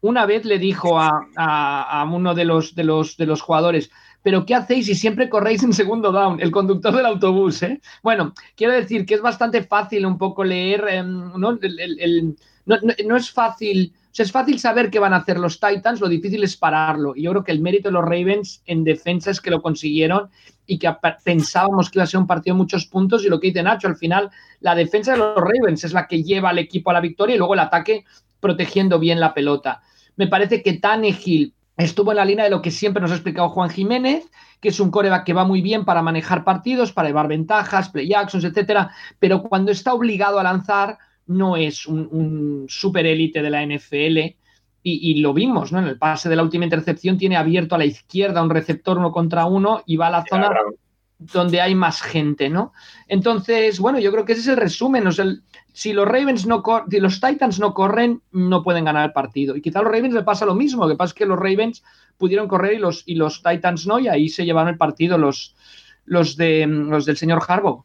[0.00, 3.90] una vez le dijo a, uno de los, de, los, de los jugadores,
[4.22, 6.40] pero ¿qué hacéis si siempre corréis en segundo down?
[6.40, 7.80] El conductor del autobús, ¿eh?
[8.02, 11.58] Bueno, quiero decir que es bastante fácil un poco leer, em, ¿no?
[12.66, 16.08] no, es fácil, o sea, es fácil saber qué van a hacer los Titans, lo
[16.08, 17.14] difícil es pararlo.
[17.16, 20.28] Y yo creo que el mérito de los Ravens en defensa es que lo consiguieron
[20.70, 20.88] y que
[21.24, 23.88] pensábamos que iba a ser un partido de muchos puntos y lo que dice Nacho,
[23.88, 24.30] al final
[24.60, 27.38] la defensa de los Ravens es la que lleva al equipo a la victoria y
[27.38, 28.04] luego el ataque
[28.38, 29.82] protegiendo bien la pelota.
[30.14, 33.48] Me parece que Tannehill estuvo en la línea de lo que siempre nos ha explicado
[33.48, 34.30] Juan Jiménez,
[34.60, 38.14] que es un coreback que va muy bien para manejar partidos, para llevar ventajas, play
[38.14, 43.66] actions, etcétera, pero cuando está obligado a lanzar no es un, super élite de la
[43.66, 44.36] NFL.
[44.82, 45.78] Y, lo vimos, ¿no?
[45.78, 49.12] En el pase de la última intercepción tiene abierto a la izquierda un receptor uno
[49.12, 50.50] contra uno y va a la zona
[51.18, 52.72] donde hay más gente, ¿no?
[53.06, 55.06] Entonces, bueno, yo creo que ese es el resumen.
[55.06, 55.26] O sea,
[55.74, 59.54] si los Ravens no si los Titans no corren, no pueden ganar el partido.
[59.54, 60.84] Y quizá a los Ravens le pasa lo mismo.
[60.84, 61.82] Lo que pasa es que los Ravens
[62.16, 65.54] pudieron correr y los, y los Titans no, y ahí se llevaron el partido los,
[66.06, 67.84] los, de, los del señor Harbaugh.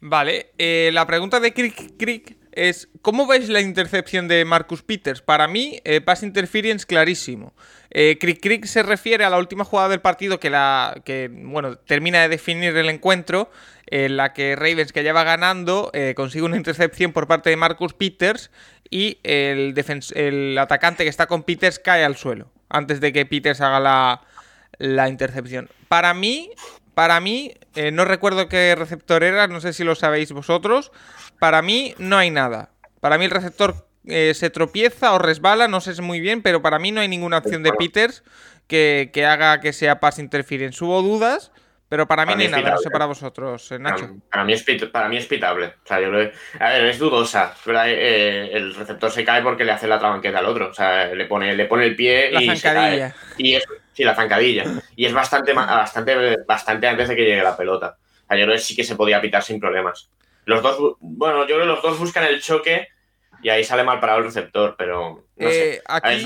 [0.00, 5.22] Vale, eh, la pregunta de Crick Crick es ¿cómo veis la intercepción de Marcus Peters?
[5.22, 7.54] Para mí, eh, pass interference clarísimo.
[7.90, 11.76] Eh, Crick Crick se refiere a la última jugada del partido que la que bueno
[11.76, 13.50] termina de definir el encuentro,
[13.86, 17.56] en la que Ravens que ya va ganando eh, consigue una intercepción por parte de
[17.56, 18.50] Marcus Peters
[18.90, 19.74] y el,
[20.14, 24.22] el atacante que está con Peters cae al suelo antes de que Peters haga la,
[24.78, 25.68] la intercepción.
[25.88, 26.50] Para mí,
[26.94, 30.92] para mí, eh, no recuerdo qué receptor era, no sé si lo sabéis vosotros,
[31.44, 32.70] para mí no hay nada.
[33.00, 36.78] Para mí el receptor eh, se tropieza o resbala, no sé muy bien, pero para
[36.78, 38.24] mí no hay ninguna opción de Peters
[38.66, 40.82] que, haga que sea pass interference.
[40.82, 41.52] Hubo dudas,
[41.90, 44.08] pero para mí ni nada, no sé para vosotros, eh, Nacho.
[44.30, 45.66] Para, mí es, para mí es pitable.
[45.66, 46.10] O sea, yo a
[46.70, 47.54] ver, es dudosa.
[47.66, 50.70] Eh, el receptor se cae porque le hace la trabanqueta al otro.
[50.70, 53.10] O sea, le pone, le pone el pie la y zancadilla.
[53.10, 53.34] Se cae.
[53.36, 54.64] Y es, sí, la zancadilla.
[54.96, 57.98] Y es bastante, bastante, bastante antes de que llegue la pelota.
[57.98, 60.08] O sea, yo creo que sí que se podía pitar sin problemas.
[60.44, 62.88] Los dos, bueno, yo creo que los dos buscan el choque
[63.44, 65.74] y ahí sale mal parado el receptor, pero no sé.
[65.74, 66.24] Eh, aquí,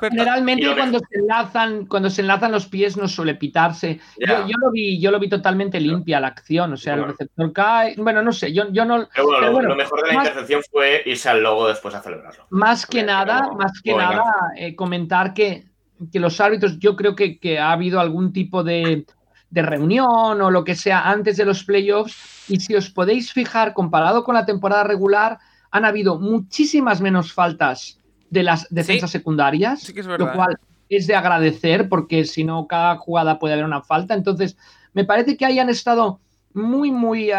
[0.00, 4.00] generalmente cuando se enlazan, cuando se enlazan los pies no suele pitarse.
[4.18, 7.94] Yo, lo vi, yo lo vi totalmente limpia la acción, o sea, el receptor cae.
[7.96, 9.08] Bueno, no sé, yo, yo no.
[9.14, 12.46] Pero bueno, lo, mejor de la intercepción fue irse al logo después a celebrarlo.
[12.50, 14.24] Más que nada, más que nada,
[14.56, 15.66] eh, comentar que,
[16.12, 19.04] que, los árbitros, yo creo que, que ha habido algún tipo de
[19.52, 22.48] de reunión o lo que sea antes de los playoffs.
[22.48, 25.38] Y si os podéis fijar, comparado con la temporada regular,
[25.70, 27.98] han habido muchísimas menos faltas
[28.30, 33.52] de las defensas secundarias, lo cual es de agradecer porque si no, cada jugada puede
[33.52, 34.14] haber una falta.
[34.14, 34.56] Entonces,
[34.94, 36.18] me parece que hayan estado
[36.54, 37.30] muy, muy,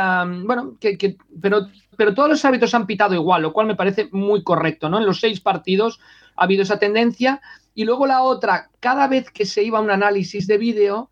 [0.46, 4.44] bueno, que, pero, pero todos los árbitros han pitado igual, lo cual me parece muy
[4.44, 5.00] correcto, ¿no?
[5.00, 6.00] En los seis partidos
[6.36, 7.42] ha habido esa tendencia.
[7.74, 11.10] Y luego la otra, cada vez que se iba a un análisis de vídeo,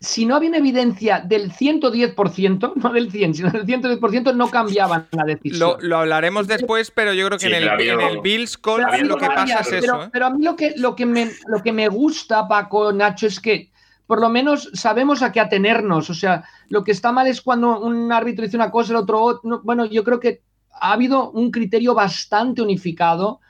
[0.00, 5.24] si no había evidencia del 110%, no del 100, sino del 110%, no cambiaban la
[5.24, 5.76] decisión.
[5.80, 9.72] Lo, hablaremos después, pero yo creo que en, el, Bills Call lo que pasa es
[9.72, 10.04] eso.
[10.04, 10.08] ¿eh?
[10.10, 13.38] Pero a mí lo que, lo, que me, lo que me gusta, Paco, Nacho, es
[13.38, 13.70] que
[14.06, 16.08] por lo menos sabemos a qué atenernos.
[16.08, 19.40] O sea, lo que está mal es cuando un árbitro dice una cosa, el otro
[19.62, 23.40] Bueno, yo creo que ha habido un criterio bastante unificado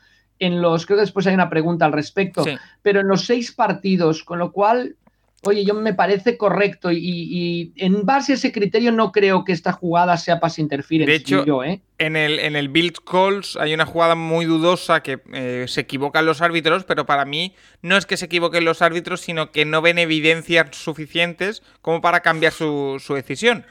[0.40, 2.44] en los, creo que después hay una pregunta al respecto,
[2.82, 4.96] pero en los seis partidos, con lo cual
[5.42, 9.72] oye, yo me parece correcto y, en base a ese criterio no creo que esta
[9.72, 11.10] jugada sea pass interference.
[11.10, 11.80] De hecho, ¿eh?
[11.98, 16.26] en, el, en el build calls hay una jugada muy dudosa que eh, se equivocan
[16.26, 19.82] los árbitros, pero para mí no es que se equivoquen los árbitros, sino que no
[19.82, 23.64] ven evidencias suficientes como para cambiar su, decisión.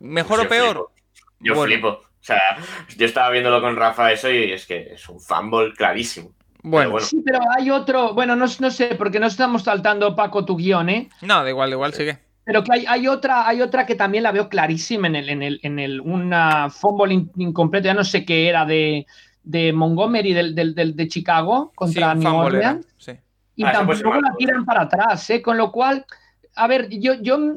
[0.00, 0.90] ¿Mejor o peor?
[1.40, 1.88] Yo flipo.
[1.88, 2.40] O sea,
[2.96, 6.32] yo estaba viéndolo con Rafa eso y es que es un fanball clarísimo.
[6.66, 10.56] Bueno, sí, pero hay otro, bueno, no, no, sé, porque no estamos saltando, Paco, tu
[10.56, 11.10] guion, ¿eh?
[11.20, 12.18] No, de igual, de igual sigue.
[12.42, 15.42] Pero que hay, hay, otra, hay otra que también la veo clarísima en el, en
[15.42, 19.06] el, en el una fumble incompleto, ya no sé qué era, de,
[19.42, 22.86] de Montgomery del, del, de Chicago contra New Orleans.
[22.96, 23.12] Sí.
[23.56, 25.42] Y ah, tampoco la tiran para atrás, ¿eh?
[25.42, 26.06] Con lo cual,
[26.56, 27.56] a ver, yo, yo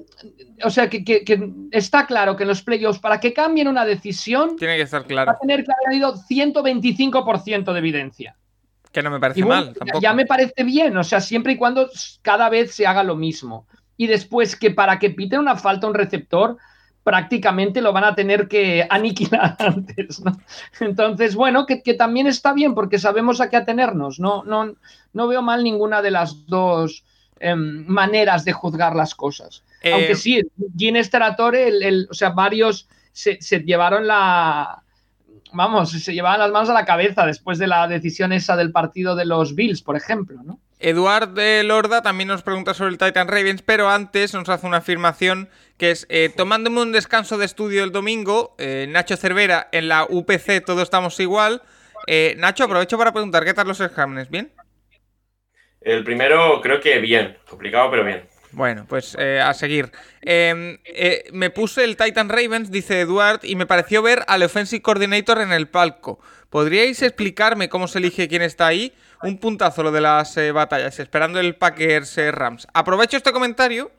[0.66, 4.58] o sea, que, que, está claro que en los playoffs, para que cambien una decisión,
[4.58, 5.32] tiene que estar claro.
[5.32, 8.36] Va a tener que haber habido 125% de evidencia.
[8.92, 9.74] Que no me parece mal.
[9.74, 10.02] Tampoco.
[10.02, 11.90] Ya me parece bien, o sea, siempre y cuando
[12.22, 13.68] cada vez se haga lo mismo.
[13.96, 16.58] Y después que para que pite una falta un receptor,
[17.08, 20.38] prácticamente lo van a tener que aniquilar antes, ¿no?
[20.82, 24.76] Entonces, bueno, que, también está bien porque sabemos a qué atenernos, no, no,
[25.14, 27.06] no veo mal ninguna de las dos
[27.40, 29.64] em, maneras de juzgar las cosas.
[29.84, 30.42] Eh, Aunque sí,
[30.78, 34.84] Gene Steratore, el, o sea, varios se, llevaron la,
[35.54, 39.16] vamos, se llevaban las manos a la cabeza después de la decisión esa del partido
[39.16, 40.60] de los Bills, por ejemplo, ¿no?
[40.80, 44.78] Eduard de Lorda también nos pregunta sobre el Titan Ravens, pero antes nos hace una
[44.78, 49.88] afirmación que es, eh, tomándome un descanso de estudio el domingo, eh, Nacho Cervera en
[49.88, 51.64] la UPC, todos estamos igual.
[52.06, 54.30] Eh, Nacho, aprovecho para preguntar, ¿qué tal los exámenes?
[54.30, 54.52] ¿Bien?
[55.82, 58.28] El primero creo que bien, complicado pero bien.
[58.52, 59.92] Bueno, pues a seguir.
[60.22, 60.78] Em,
[61.32, 65.52] me puse el Titan Ravens, dice Eduard, y me pareció ver al Offensive Coordinator en
[65.52, 66.20] el palco.
[66.50, 68.94] ¿Podríais explicarme cómo se elige quién está ahí?
[69.22, 72.68] Un puntazo lo de las batallas, esperando el Packers Rams.
[72.74, 73.92] Aprovecho este comentario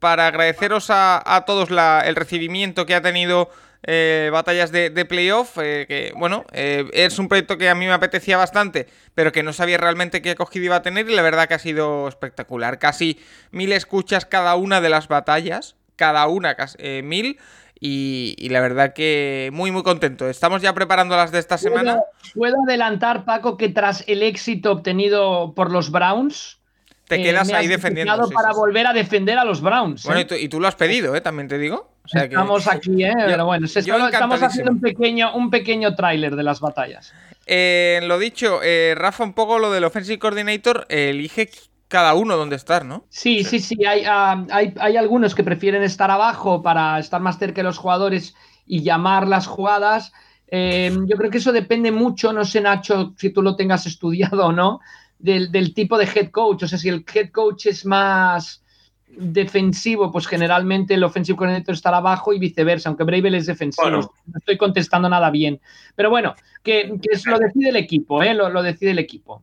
[0.00, 3.50] para agradeceros a, todos el recibimiento que ha tenido
[3.82, 7.92] eh, batallas de, playoff, eh, que bueno, eh, es un proyecto que a mí me
[7.92, 11.48] apetecía bastante, pero que no sabía realmente qué acogida iba a tener y la verdad
[11.48, 12.78] que ha sido espectacular.
[12.78, 13.18] Casi
[13.52, 17.38] mil escuchas cada una de las batallas, cada una casi, mil.
[17.82, 20.28] Y, y, la verdad que muy muy contento.
[20.28, 21.98] Estamos ya preparando las de esta semana.
[22.34, 26.59] ¿Puedo adelantar, Paco, que tras el éxito obtenido por los Browns,
[27.10, 28.30] te eh, quedas ahí defendiendo.
[28.30, 30.04] para volver a defender a los Browns.
[30.04, 30.40] Bueno, ¿eh?
[30.40, 31.20] y tú, lo has pedido, ¿eh?
[31.20, 31.90] También te digo.
[32.04, 33.12] estamos aquí, ¿eh?
[33.26, 37.12] Pero bueno, estamos haciendo un pequeño, un pequeño tráiler de las batallas.
[37.46, 38.60] Eh, lo dicho,
[38.94, 41.50] Rafa, un poco lo del Offensive Coordinator, elige
[41.88, 43.04] cada uno dónde estar, ¿no?
[43.08, 43.76] Sí, sí, sí.
[43.84, 48.36] Ah, hay, hay, algunos que prefieren estar abajo para estar más cerca de los jugadores
[48.66, 50.12] y llamar las jugadas.
[50.48, 54.52] yo creo que eso depende mucho, no sé, Nacho, si tú lo tengas estudiado o
[54.52, 54.78] no,
[55.20, 56.64] del, tipo de head coach.
[56.64, 58.62] O sea, si el head coach es más
[59.06, 63.90] defensivo, pues generalmente el offensive coordinator estará abajo y viceversa, aunque Bravel es defensivo.
[63.90, 65.60] No estoy contestando nada bien.
[65.96, 66.92] Pero bueno, que,
[67.26, 68.34] lo decide el equipo, ¿eh?
[68.34, 69.42] Lo, decide el equipo.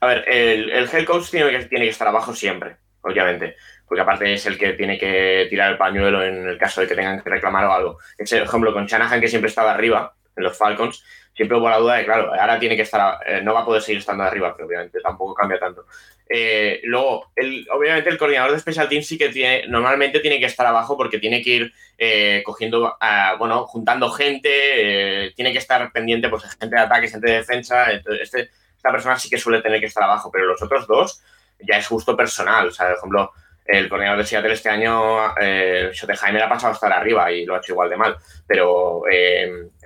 [0.00, 3.56] A ver, el, head coach tiene que, tiene que estar abajo siempre, obviamente.
[3.86, 6.94] Porque aparte es el que tiene que tirar el pañuelo en el caso de que
[6.94, 7.98] tengan que reclamar o algo.
[8.16, 11.02] Es el ejemplo con Shanahan, que siempre estaba arriba en los Falcons,
[11.40, 13.80] siempre hubo la duda de, claro, ahora tiene que estar, eh, no va a poder
[13.80, 15.86] seguir estando arriba, pero obviamente tampoco cambia tanto.
[16.28, 17.32] Eh, luego,
[17.72, 21.18] obviamente el coordinador de Special Teams sí que tiene, normalmente tiene que estar abajo porque
[21.18, 22.94] tiene que ir eh, cogiendo,
[23.38, 28.50] bueno, juntando gente, tiene que estar pendiente pues gente de ataque, gente de defensa, este,
[28.76, 31.22] esta persona sí que suele tener que estar abajo, pero los otros dos
[31.58, 33.32] ya es justo personal, o sea, por ejemplo,
[33.64, 37.54] el coordinador de Seattle este año, eh, Schottenheimer ha pasado a estar arriba y lo
[37.54, 39.04] ha hecho igual de mal, pero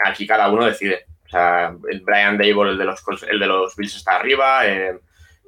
[0.05, 3.97] aquí cada uno decide sea, el Brian Dable, el de los, el de los Bills,
[3.97, 4.67] está arriba.
[4.67, 4.99] Eh,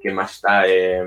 [0.00, 0.66] ¿Quién más está?
[0.66, 1.02] Eh,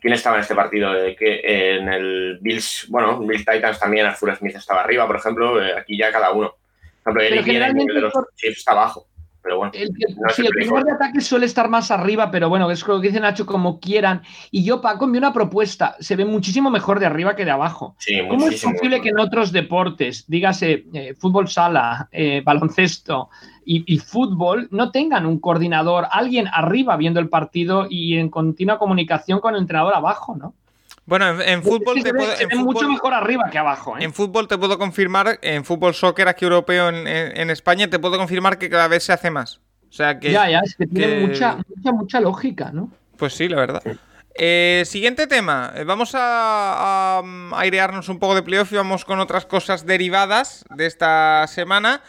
[0.00, 0.94] ¿Quién estaba en este partido?
[0.94, 5.60] Eh, que, en el Bills, bueno, Bills Titans también, Arthur Smith estaba arriba, por ejemplo.
[5.76, 6.54] aquí ya cada uno.
[7.02, 9.06] Por ejemplo, el de los Chiefs está abajo
[9.46, 9.72] pero bueno.
[9.76, 9.94] El,
[10.34, 13.20] sí, el primer de ataque suele estar más arriba, pero bueno, es lo que dice
[13.20, 14.22] Nacho, como quieran.
[14.50, 17.94] Y yo, Paco, vi una propuesta, se ve muchísimo mejor de arriba que de abajo.
[18.28, 23.30] ¿Cómo es posible que en otros deportes, dígase eh, fútbol sala, eh, baloncesto
[23.64, 29.38] y, fútbol, no tengan un coordinador, alguien arriba viendo el partido y en continua comunicación
[29.38, 30.54] con el entrenador abajo, ¿no?
[31.06, 32.32] Bueno, en, fútbol te puedo.
[32.38, 33.96] En mucho mejor arriba que abajo.
[33.96, 34.02] ¿eh?
[34.02, 38.58] En fútbol te puedo confirmar, en fútbol soccer aquí europeo en, España, te puedo confirmar
[38.58, 39.60] que cada vez se hace más.
[39.88, 40.32] O sea que.
[40.32, 42.90] Ya, ya, es que tiene mucha, mucha, mucha lógica, ¿no?
[43.16, 43.82] Pues sí, la verdad.
[44.34, 45.72] Eh, siguiente tema.
[45.76, 47.22] Eh, vamos a,
[47.54, 52.02] airearnos un poco de playoff y vamos con otras cosas derivadas de esta semana.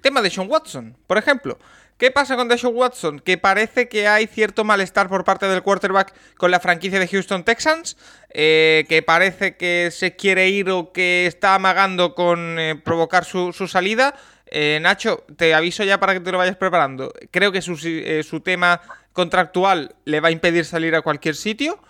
[0.00, 1.58] tema de Sean Watson, por ejemplo.
[1.98, 3.18] ¿Qué pasa con Deshaun Watson?
[3.18, 7.42] Que parece que hay cierto malestar por parte del quarterback con la franquicia de Houston
[7.42, 7.96] Texans,
[8.30, 13.52] eh, que parece que se quiere ir o que está amagando con eh, provocar su,
[13.66, 14.14] salida.
[14.46, 17.12] Eh, Nacho, te aviso ya para que te lo vayas preparando.
[17.32, 18.80] Creo que su, su tema
[19.12, 21.80] contractual le va a impedir salir a cualquier sitio.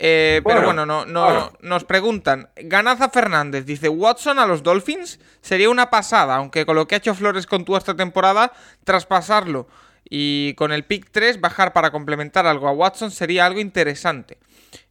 [0.00, 2.50] Eh, pero bueno, no, no, nos preguntan.
[2.54, 6.98] Ganaza Fernández dice: Watson a los Dolphins sería una pasada, aunque con lo que ha
[6.98, 8.52] hecho Flores con tú esta temporada,
[8.84, 9.66] traspasarlo
[10.08, 14.38] y con el pick 3 bajar para complementar algo a Watson sería algo interesante.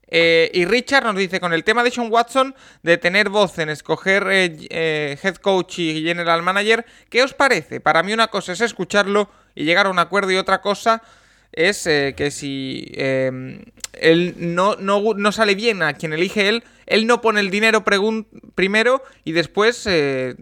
[0.10, 2.54] Eh, y Richard nos dice: con el tema de Sean Watson,
[2.84, 7.80] de tener voz en escoger eh, head coach y general manager, ¿qué os parece?
[7.80, 11.02] Para mí, una cosa es escucharlo y llegar a un acuerdo, y otra cosa
[11.58, 17.08] es eh, que si em, él no, no, sale bien a quien elige él, él
[17.08, 17.84] no pone el dinero
[18.54, 20.36] primero y después eh,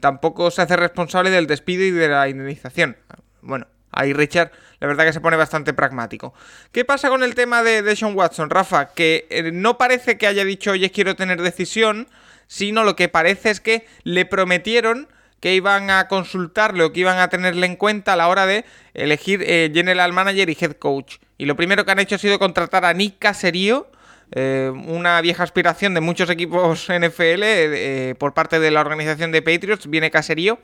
[0.00, 2.96] tampoco se hace responsable del despido y de la indemnización.
[3.40, 4.50] Bueno, ahí Richard
[4.80, 6.34] la verdad que se pone bastante pragmático.
[6.72, 8.92] ¿Qué pasa con el tema de, de Sean Watson, Rafa?
[8.94, 12.08] Que eh, no parece que haya dicho, oye, quiero tener decisión,
[12.48, 15.08] sino lo que parece es que le prometieron
[15.40, 18.64] que iban a consultarle o que iban a tenerle en cuenta a la hora de
[18.94, 21.16] elegir eh, general manager y head coach.
[21.36, 23.90] Y lo primero que han hecho ha sido contratar a Nick Caserío,
[24.32, 29.42] eh, una vieja aspiración de muchos equipos NFL eh, por parte de la organización de
[29.42, 30.58] Patriots, viene Caserío.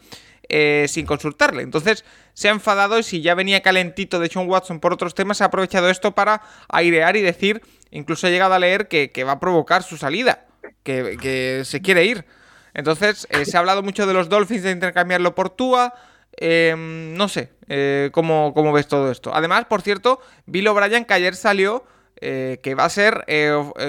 [0.88, 1.62] sin consultarle.
[1.62, 2.04] Entonces
[2.34, 5.46] se ha enfadado y si ya venía calentito de Sean Watson por otros temas, ha
[5.46, 9.84] aprovechado esto para airear y decir, incluso ha llegado a leer que, va a provocar
[9.84, 10.46] su salida,
[10.82, 12.26] que se quiere ir.
[12.74, 15.94] Entonces, eh, se ha hablado mucho de los Dolphins de intercambiarlo por Tua.
[16.36, 19.32] Em, no sé eh, ¿cómo, ves todo esto.
[19.32, 21.84] Además, por cierto, Bill O'Brien que ayer salió
[22.20, 23.24] eh, que va a ser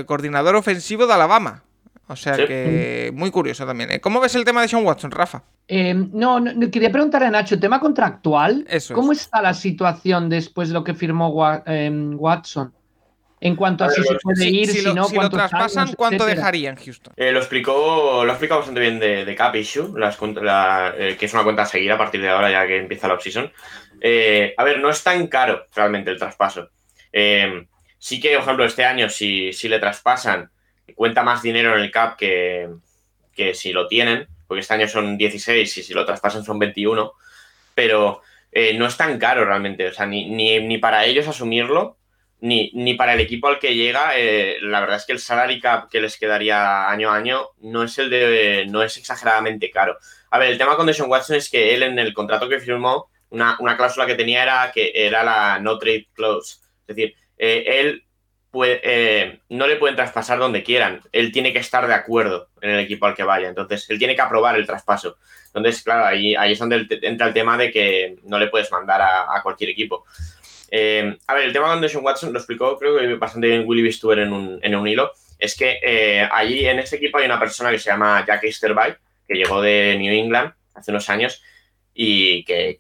[0.06, 1.64] coordinador ofensivo de Alabama.
[2.08, 3.90] O sea que muy curioso también.
[4.00, 5.42] ¿Cómo ves el tema de Sean Watson, Rafa?
[5.68, 8.68] Em, no, no, quería preguntar a Nacho, tema contractual.
[8.94, 11.34] ¿Cómo está la situación después de lo que firmó
[11.66, 12.72] em, Watson?
[13.46, 17.14] En cuanto a, si se puede ir, si, no, si lo traspasan, ¿cuánto dejarían Houston?
[17.16, 21.34] Eh, lo explicó lo ha explicado bastante bien de, de Cap Issue, eh, que es
[21.34, 23.52] una cuenta a seguir a partir de ahora, ya que empieza la offseason.
[24.02, 26.72] Eh, a ver, no es tan caro realmente el traspaso.
[28.00, 30.50] sí que, por ejemplo, este año, si, si le traspasan,
[30.96, 32.68] cuenta más dinero en el Cap que,
[33.36, 37.14] que si lo tienen, porque este año son 16 y si lo traspasan son 21,
[37.76, 38.24] pero
[38.76, 41.98] no es tan caro realmente, o sea, ni, ni, ni para ellos asumirlo
[42.46, 45.90] ni, para el equipo al que llega, eh, la verdad es que el salary cap
[45.90, 49.98] que les quedaría año a año no es el de no es exageradamente caro.
[50.30, 53.10] A ver, el tema con Deshaun Watson es que él en el contrato que firmó,
[53.30, 56.58] una, cláusula que tenía era que era la no trade clause.
[56.88, 58.04] Es decir, eh, él
[58.52, 61.02] puede, eh, no le pueden traspasar donde quieran.
[61.12, 63.50] Él tiene que estar de acuerdo en el equipo al que vaya.
[63.50, 65.18] Entonces, él tiene que aprobar el traspaso.
[65.48, 69.02] Entonces, claro, ahí, ahí es donde entra el tema de que no le puedes mandar
[69.02, 70.06] a cualquier equipo.
[70.72, 73.82] Eh, a ver, el tema con Deshaun Watson lo explicó, creo que bastante bien Willy
[73.82, 75.12] Bistuer en un, en un hilo.
[75.38, 78.96] Es que eh, allí en este equipo hay una persona que se llama Jack Easterby,
[79.28, 81.42] que llegó de New England hace unos años
[81.94, 82.80] y que,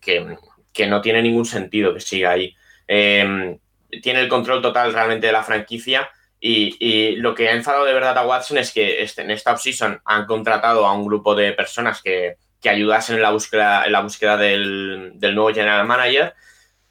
[0.87, 2.55] no tiene ningún sentido que siga ahí.
[2.87, 3.57] Em,
[4.01, 6.09] tiene el control total realmente de la franquicia
[6.39, 10.01] y, lo que ha enfadado de verdad a Watson es que este, en esta offseason
[10.05, 14.37] han contratado a un grupo de personas que, ayudasen en la búsqueda, en la búsqueda
[14.37, 16.33] del, del nuevo general manager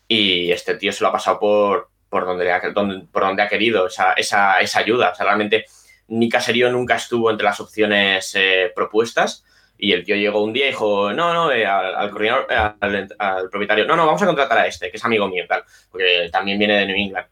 [0.08, 3.86] y este tío se lo ha pasado por, por, donde, ha, por donde ha querido
[3.86, 5.10] esa, esa, esa ayuda.
[5.10, 5.66] O sea, realmente
[6.08, 9.44] ni Caserío nunca estuvo entre las opciones eh, propuestas
[9.78, 13.50] y el tío llegó un día y dijo, no, no, eh, al, coordinador, eh, al,
[13.50, 16.58] propietario, no, no, vamos a contratar a este, que es amigo mío, tal, porque también
[16.58, 17.26] viene de New England.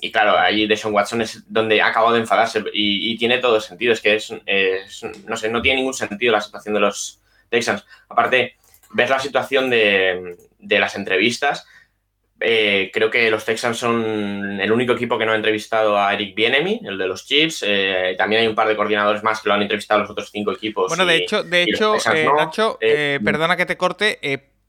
[0.00, 3.92] y claro, ahí Deshaun Watson es donde ha acabado de enfadarse y, tiene todo sentido,
[3.92, 4.32] es que es,
[5.26, 7.84] no sé, no tiene ningún sentido la situación de los Texans.
[8.08, 8.54] Aparte,
[8.92, 11.66] ves la situación de, de las entrevistas.
[12.42, 16.34] Eh, creo que los Texans son el único equipo que no ha entrevistado a Eric
[16.34, 17.62] Bienemy, el de los Chiefs.
[17.66, 20.30] Eh, también hay un par de coordinadores más que lo han entrevistado a los otros
[20.30, 20.88] cinco equipos.
[20.88, 22.78] Bueno, de hecho, de hecho eh, Nacho,
[23.22, 24.18] perdona que te corte.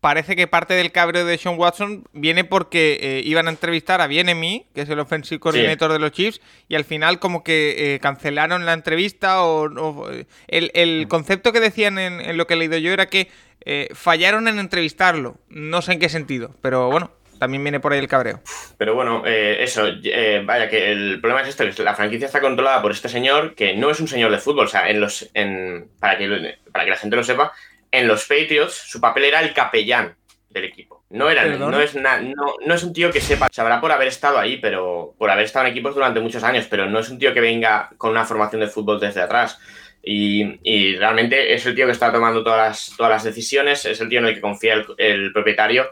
[0.01, 4.65] Parece que parte del cabreo de Sean Watson viene porque iban a entrevistar a Bienemy,
[4.73, 8.73] que es el offensive coordinator de los Chiefs, y al final como que cancelaron la
[8.73, 10.09] entrevista o,
[10.47, 13.29] el, concepto que decían en, en lo que he leído yo era que
[13.65, 15.37] eh, fallaron en entrevistarlo.
[15.49, 18.41] No sé en qué sentido, pero bueno, también viene por ahí el cabreo.
[18.77, 22.41] Pero bueno, eh, eso, eh, vaya, que el problema es esto, que la franquicia está
[22.41, 25.29] controlada por este señor, que no es un señor de fútbol, o sea, en los,
[25.33, 27.53] en, para, que, para que la gente lo sepa,
[27.91, 30.15] en los Patriots su papel era el capellán
[30.49, 31.03] del equipo.
[31.09, 34.39] No, era, no, es no, no, es un tío que sepa, sabrá por haber estado
[34.39, 37.33] ahí, pero por haber estado en equipos durante muchos años, pero no es un tío
[37.33, 39.59] que venga con una formación de fútbol desde atrás.
[40.03, 44.09] Y, realmente es el tío que está tomando todas las, todas las decisiones, es el
[44.09, 45.89] tío en el que confía el, propietario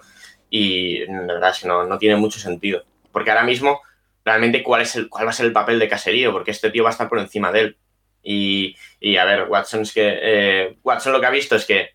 [0.49, 2.83] y la verdad es que no, tiene mucho sentido.
[3.11, 3.81] Porque ahora mismo,
[4.23, 6.31] realmente, ¿cuál, es el, ¿cuál va a ser el papel de caserío?
[6.31, 7.77] Porque este tío va a estar por encima de él.
[8.23, 8.75] Y,
[9.17, 11.93] a ver, Watson, es que, eh, Watson lo que ha visto es que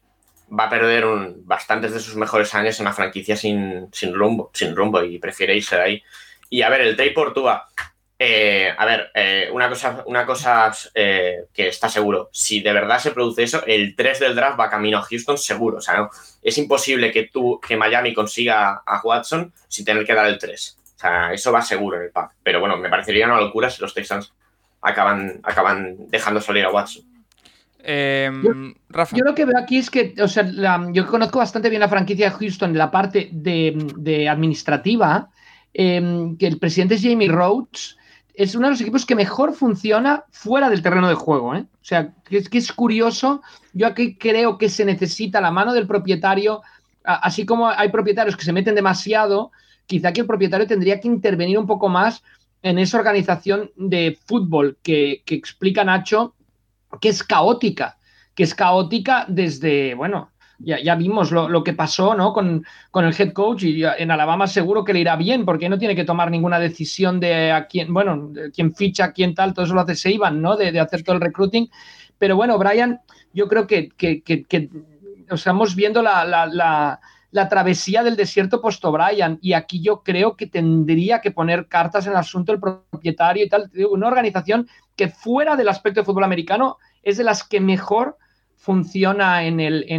[0.58, 1.04] va a perder
[1.38, 5.56] bastantes de sus mejores años en una franquicia sin, sin rumbo, sin rumbo y prefiere
[5.56, 6.02] irse de ahí.
[6.50, 7.66] Y a ver, el trade por Tua,
[8.18, 13.10] eh, a ver, eh, una cosa, una cosa que está seguro, si de verdad se
[13.10, 15.78] produce eso, el 3 del draft va camino a Houston seguro.
[15.78, 16.10] O sea, ¿no?
[16.42, 20.78] es imposible que tú, que Miami consiga a Watson sin tener que dar el 3.
[20.96, 22.36] O sea, eso va seguro en el pack.
[22.42, 24.32] Pero bueno, me parecería una locura si los Texans
[24.84, 27.04] acaban, acaban dejando salir a Watson.
[27.86, 28.42] Em,
[29.12, 30.48] yo, lo que veo aquí es que, o sea,
[30.92, 35.28] yo conozco bastante bien la franquicia de Houston de la parte de, administrativa,
[35.74, 37.98] em, que el presidente es Jamie Rhodes
[38.36, 41.54] es uno de los equipos que mejor funciona fuera del terreno de juego.
[41.54, 41.66] ¿eh?
[41.70, 43.42] O sea, que es, que es curioso.
[43.74, 46.60] Yo aquí creo que se necesita la mano del propietario
[47.04, 49.52] así como hay propietarios que se meten demasiado,
[49.86, 52.22] quizá que el propietario tendría que intervenir un poco más
[52.64, 56.34] en esa organización de fútbol que, que explica Nacho,
[56.98, 57.98] que es caótica,
[58.34, 62.32] que es caótica desde, bueno, ya, vimos lo, que pasó ¿no?
[62.32, 65.94] con, el head coach y en Alabama seguro que le irá bien porque no tiene
[65.94, 69.74] que tomar ninguna decisión de a quién, bueno, de quién ficha, quién tal, todo eso
[69.74, 70.56] lo hace Seiban, ¿no?
[70.56, 71.68] De, hacer todo el recruiting.
[72.18, 73.00] Pero bueno, Brian,
[73.34, 74.70] yo creo que, que,
[75.28, 77.00] estamos viendo la, la,
[77.48, 82.12] travesía del desierto post Brian y aquí yo creo que tendría que poner cartas en
[82.12, 83.70] el asunto el propietario y tal.
[83.90, 88.16] Una organización que fuera del aspecto de fútbol americano es de las que mejor
[88.54, 89.92] funciona en, el, uh,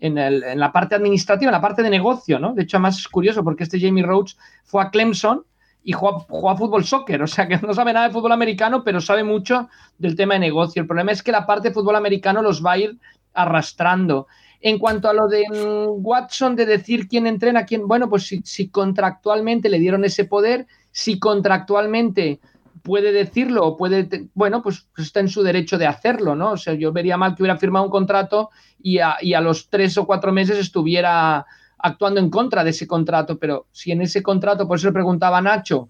[0.00, 2.54] en, el, en, la parte administrativa, en la parte de negocio, ¿no?
[2.54, 5.44] De hecho, además es curioso porque este Jamie Rhodes fue a Clemson
[5.84, 9.00] y juega, a fútbol soccer, o sea que no sabe nada de fútbol americano, pero
[9.00, 10.82] sabe mucho del tema de negocio.
[10.82, 12.98] El problema es que la parte de fútbol americano los va a ir
[13.32, 14.26] arrastrando.
[14.60, 18.68] En cuanto a lo de mm, Watson, de decir quién entrena, quién, bueno, pues si,
[18.68, 22.40] contractualmente le dieron ese poder, si contractualmente
[22.82, 26.52] puede decirlo o puede, bueno, pues, pues, está en su derecho de hacerlo, ¿no?
[26.52, 28.50] O sea, yo vería mal que hubiera firmado un contrato
[28.80, 31.46] y a, y a los tres o cuatro meses estuviera
[31.78, 35.38] actuando en contra de ese contrato, pero si en ese contrato, por eso le preguntaba
[35.38, 35.88] a Nacho,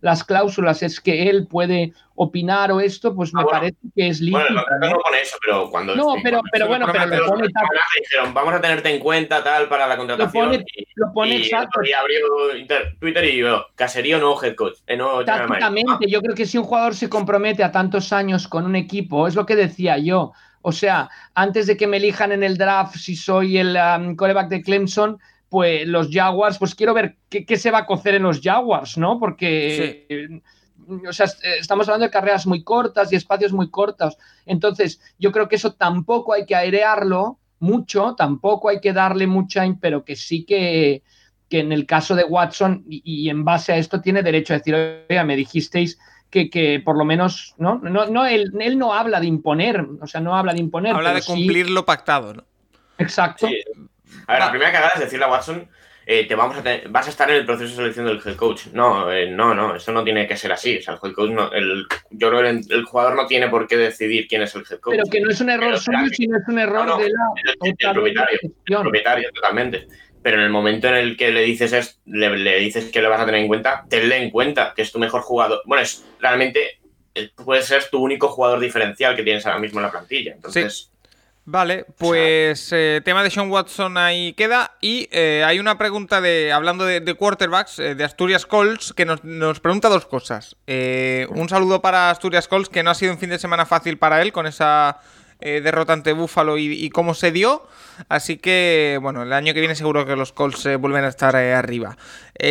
[0.00, 4.20] las cláusulas es que él puede opinar o esto, pues me ah, parece que es
[4.20, 4.38] lícito.
[4.38, 4.98] Bueno, no, ¿no?
[4.98, 5.94] pone eso, pero cuando.
[5.94, 7.48] No, pero, pero bueno, pero lo pone.
[8.00, 10.44] Dijeron, vamos a tenerte en cuenta tal para la contratación.
[10.44, 11.82] Lo pone, y, lo pone exacto.
[11.82, 12.26] Y abrió
[12.98, 14.78] Twitter y yo, caserío no head coach.
[14.86, 18.64] Eh, no, Tácticamente, yo creo que si un jugador se compromete a tantos años con
[18.64, 20.32] un equipo, es lo que decía yo.
[20.62, 24.48] O sea, antes de que me elijan en el draft si soy el um, coreback
[24.48, 25.20] de Clemson,
[25.56, 29.18] pues los Jaguars, pues quiero ver qué, se va a cocer en los Jaguars, ¿no?
[29.18, 30.42] Porque,
[31.08, 31.28] o sea,
[31.58, 34.18] estamos hablando de carreras muy cortas y espacios muy cortos.
[34.44, 39.64] Entonces, yo creo que eso tampoco hay que airearlo mucho, tampoco hay que darle mucha,
[39.80, 41.02] pero que sí que,
[41.48, 44.74] que en el caso de Watson, y, en base a esto tiene derecho a decir,
[45.08, 45.98] oiga, me dijisteis
[46.28, 47.78] que, que, por lo menos, ¿no?
[47.78, 50.94] No, no él, él, no habla de imponer, o sea, no habla de imponer.
[50.94, 52.44] Habla de cumplir lo pactado, ¿no?
[52.98, 53.48] Exacto.
[54.26, 55.68] A ver, la primera cagada es decirle a Watson,
[56.08, 58.66] eh, te vamos a vas a estar en el proceso de selección del head coach.
[58.72, 60.78] No, eh, no, no, eso no tiene que ser así.
[60.78, 63.66] O sea, el head coach no, el, yo creo que el, jugador no tiene por
[63.66, 64.94] qué decidir quién es el head coach.
[64.96, 68.82] Pero que no es un error suyo, sino es un error de la propietario, el
[68.82, 69.88] propietario, totalmente.
[70.22, 73.20] Pero en el momento en el que le dices es, le, dices que le vas
[73.20, 75.62] a tener en cuenta, tenle en cuenta que es tu mejor jugador.
[75.66, 76.78] Bueno, es realmente
[77.16, 80.34] eh, puede ser tu único jugador diferencial que tienes ahora mismo en la plantilla.
[80.34, 80.92] Entonces,
[81.48, 84.72] Vale, pues eh, tema de Sean Watson ahí queda.
[84.80, 89.60] Y eh, hay una pregunta de, hablando de, quarterbacks, eh, de Asturias Colts, que nos,
[89.60, 90.56] pregunta dos cosas.
[90.66, 94.22] un saludo para Asturias Colts, que no ha sido un fin de semana fácil para
[94.22, 94.98] él con esa
[95.40, 97.66] derrota ante Buffalo y, cómo se dio.
[98.08, 101.96] Así que, bueno, el año que viene seguro que los Colts vuelven a estar arriba.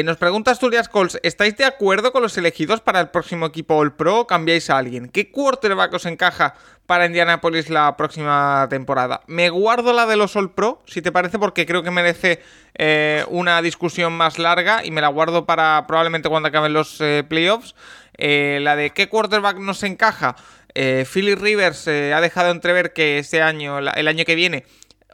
[0.03, 3.93] nos pregunta Asturias Colts, ¿estáis de acuerdo con los elegidos para el próximo equipo All
[3.93, 5.09] Pro o cambiáis a alguien?
[5.09, 6.55] ¿Qué quarterback os encaja
[6.85, 9.21] para Indianapolis la próxima temporada.
[9.27, 12.41] Me guardo la de los All Pro, si te parece, porque creo que merece
[12.75, 17.23] eh, una discusión más larga y me la guardo para probablemente cuando acaben los eh,
[17.27, 17.75] playoffs.
[18.17, 20.35] Eh, la de qué quarterback nos encaja.
[20.75, 24.65] Philly Rivers ha dejado entrever que este año, el año que viene,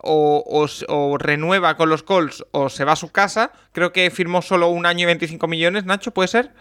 [0.04, 3.52] o, o, renueva con los Colts o se va a su casa.
[3.72, 6.52] Creo que firmó solo un año y 25 millones, Nacho, ¿puede ser?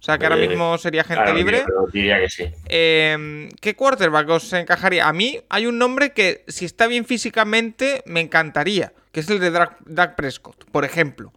[0.00, 1.64] O sea, que ahora eh, mismo sería gente libre.
[1.92, 2.44] diría que sí.
[2.68, 5.08] Em, ¿Qué quarterback os encajaría?
[5.08, 9.40] A mí hay un nombre que, si está bien físicamente, me encantaría, que es el
[9.40, 11.32] de Doug Prescott, por ejemplo.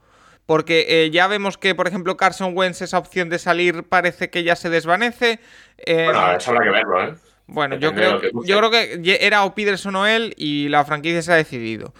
[0.52, 4.43] Porque eh, ya vemos que, por ejemplo, Carson Wentz, esa opción de salir parece que
[4.43, 5.39] ya se desvanece.
[5.78, 7.14] Em, bueno, eso habrá que verlo, ¿eh?
[7.47, 11.32] Bueno, yo creo, yo creo que era o Peterson o él y la franquicia se
[11.32, 11.93] ha decidido.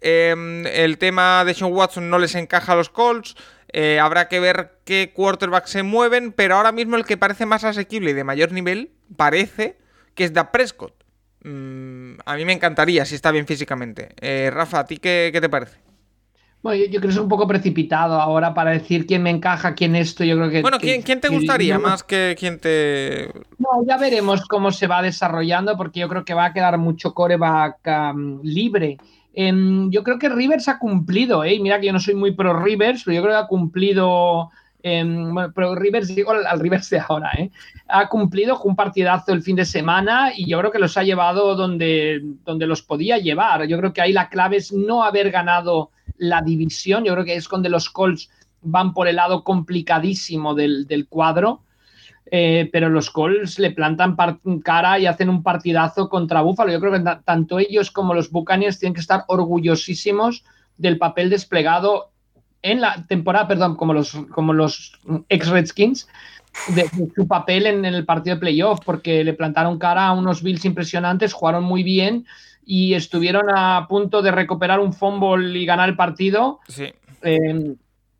[0.00, 3.36] Em, el tema de Sean Watson no les encaja a los Colts.
[3.74, 7.64] Eh, habrá que ver qué quarterbacks se mueven, pero ahora mismo el que parece más
[7.64, 9.76] asequible y de mayor nivel parece
[10.14, 10.94] que es Da Prescott.
[11.44, 14.14] Mm, a mí me encantaría si está bien físicamente.
[14.18, 15.87] Eh, Rafa, ¿a ti qué, te parece?
[16.60, 19.94] Bueno, yo, creo que es un poco precipitado ahora para decir quién me encaja, quién
[19.94, 20.24] esto.
[20.24, 20.62] Yo creo que.
[20.62, 23.32] Bueno, ¿quién, te gustaría más que quién te.?
[23.58, 27.14] No, ya veremos cómo se va desarrollando, porque yo creo que va a quedar mucho
[27.14, 27.78] coreback
[28.42, 28.98] libre.
[29.34, 31.60] Em, yo creo que Rivers ha cumplido, ¿eh?
[31.60, 34.50] Mira que yo no soy muy pro Rivers, pero yo creo que ha cumplido.
[34.82, 37.50] Em, bueno, pero Rivers, digo al, Rivers de ahora, ¿eh?
[37.86, 41.54] Ha cumplido un partidazo el fin de semana y yo creo que los ha llevado
[41.54, 43.64] donde, donde los podía llevar.
[43.68, 47.04] Yo creo que ahí la clave es no haber ganado la división.
[47.04, 48.30] Yo creo que es donde los Colts
[48.62, 51.62] van por el lado complicadísimo del, del cuadro.
[52.30, 54.14] eh, pero los Colts le plantan
[54.62, 56.70] cara y hacen un partidazo contra Buffalo.
[56.72, 60.44] Yo creo que tanto ellos como los Buccaneers tienen que estar orgullosísimos
[60.76, 62.10] del papel desplegado
[62.62, 64.92] en la temporada, perdón, como los, como los
[65.28, 66.08] ex Redskins,
[66.74, 70.64] de, su papel en, el partido de playoff, porque le plantaron cara a unos Bills
[70.64, 72.26] impresionantes, jugaron muy bien
[72.70, 76.60] y estuvieron a punto de recuperar un fumble y ganar el partido.
[76.68, 76.92] Sí.
[77.22, 77.74] Eh,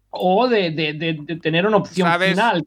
[0.09, 2.67] o de, tener una opción final.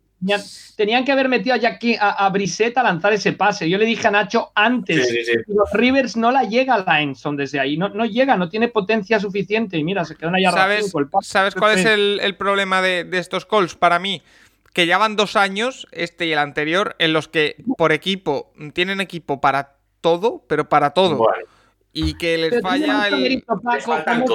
[0.76, 3.68] Tenían, que haber metido a, Jackie, a, a a lanzar ese pase.
[3.68, 5.12] Yo le dije a Nacho antes,
[5.48, 9.20] los Rivers no la llega a Lineson desde ahí, no, no llega, no tiene potencia
[9.20, 9.76] suficiente.
[9.80, 13.74] Y mira, se quedó una yarda ¿Sabes, ¿Sabes cuál es el, problema de, estos calls?
[13.74, 14.22] Para mí,
[14.72, 19.02] que ya van dos años, este y el anterior, en los que por equipo tienen
[19.02, 21.28] equipo para todo, pero para todo
[21.94, 23.44] y que les falla el.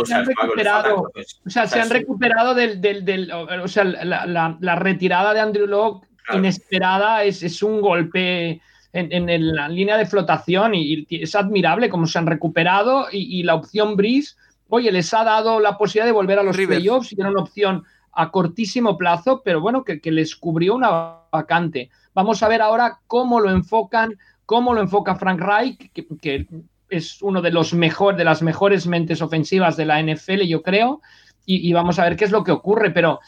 [0.05, 1.11] se han recuperado,
[1.47, 2.81] o sea, se han recuperado del.
[2.81, 8.61] del, o sea, la, la, retirada de Andrew Locke inesperada es, es, un golpe
[8.93, 13.43] en, en, la línea de flotación y, es admirable cómo se han recuperado y, y,
[13.43, 14.35] la opción Breeze,
[14.69, 17.85] oye, les ha dado la posibilidad de volver a los playoffs y era una opción
[18.13, 21.91] a cortísimo plazo, pero bueno, que, que les cubrió una vacante.
[22.15, 26.47] Vamos a ver ahora cómo lo enfocan, cómo lo enfoca Frank Reich, que, que
[26.89, 31.01] es uno de los mejor, de las mejores mentes ofensivas de la NFL, yo creo,
[31.49, 33.20] y, vamos a ver qué es lo que ocurre, pero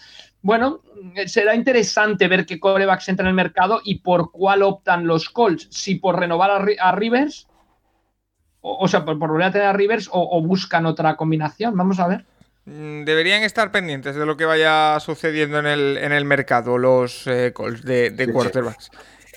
[0.42, 0.80] bueno,
[1.26, 5.68] será interesante ver qué corebacks entran en el mercado y por cuál optan los Colts,
[5.70, 6.50] si por renovar
[6.80, 7.46] a, Rivers,
[8.61, 12.24] o, sea, por, volver a tener a Rivers o, buscan otra combinación, vamos a ver.
[12.64, 17.26] Mm, deberían estar pendientes de lo que vaya sucediendo en el, en el mercado los
[17.28, 18.90] eh, Colts de, de quarterbacks.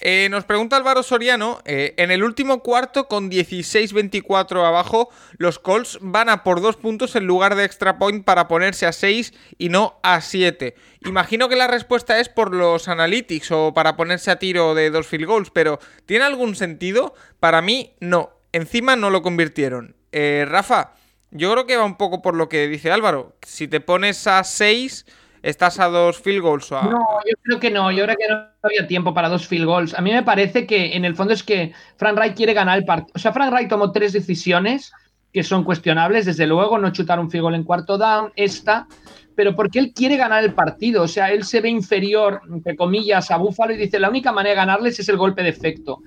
[0.03, 5.99] Eh, nos pregunta Álvaro Soriano, eh, en el último cuarto con 16-24 abajo, los Colts
[6.01, 9.69] van a por dos puntos en lugar de extra point para ponerse a 6 y
[9.69, 10.73] no a 7.
[11.05, 15.05] Imagino que la respuesta es por los analytics o para ponerse a tiro de dos
[15.05, 17.13] field goals, pero ¿tiene algún sentido?
[17.39, 19.95] Para mí no, encima no lo convirtieron.
[20.11, 20.95] Eh, Rafa,
[21.29, 24.43] yo creo que va un poco por lo que dice Álvaro, si te pones a
[24.43, 25.05] 6
[25.43, 26.71] ¿Estás a dos field goals?
[26.71, 27.91] O No, yo creo que no.
[27.91, 29.93] Yo creo que no había tiempo para dos field goals.
[29.95, 32.85] A mí me parece que en el fondo es que Frank Wright quiere ganar el
[32.85, 33.11] partido.
[33.15, 34.91] O sea, Frank Wright tomó tres decisiones
[35.33, 38.87] que son cuestionables, desde luego, no chutar un field goal en cuarto down, esta,
[39.33, 41.03] pero porque él quiere ganar el partido.
[41.03, 44.51] O sea, él se ve inferior, entre comillas, a Búfalo y dice, la única manera
[44.51, 45.99] de ganarles es el golpe de efecto.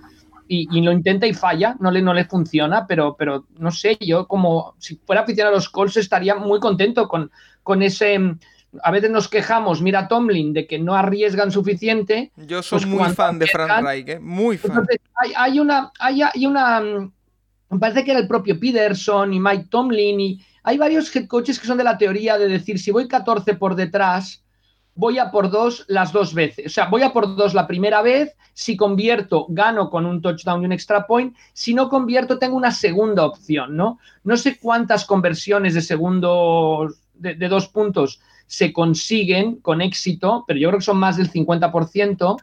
[0.47, 4.26] Y, lo intenta y falla, no le, no le funciona, pero, pero no sé, yo
[4.26, 7.30] como si fuera aficionado a los Colts estaría muy contento con,
[7.62, 8.20] con ese
[8.82, 12.32] a veces nos quejamos, mira Tomlin, de que no arriesgan suficiente.
[12.36, 14.18] Yo soy pues muy fan de Frank Reich, ¿eh?
[14.18, 14.86] muy fan.
[15.36, 17.12] hay, una, hay, una, mm,
[17.70, 21.58] me parece que era el propio Peterson y Mike Tomlin y hay varios head coaches
[21.58, 24.42] que son de la teoría de decir, si voy 14 por detrás,
[24.94, 26.66] voy a por dos las dos veces.
[26.66, 30.62] O sea, voy a por dos la primera vez, si convierto, gano con un touchdown
[30.62, 33.98] y un extra point, si no convierto, tengo una segunda opción, ¿no?
[34.22, 40.68] No sé cuántas conversiones de segundo de dos puntos se consiguen con éxito, pero yo
[40.68, 42.36] creo que son más del 50%,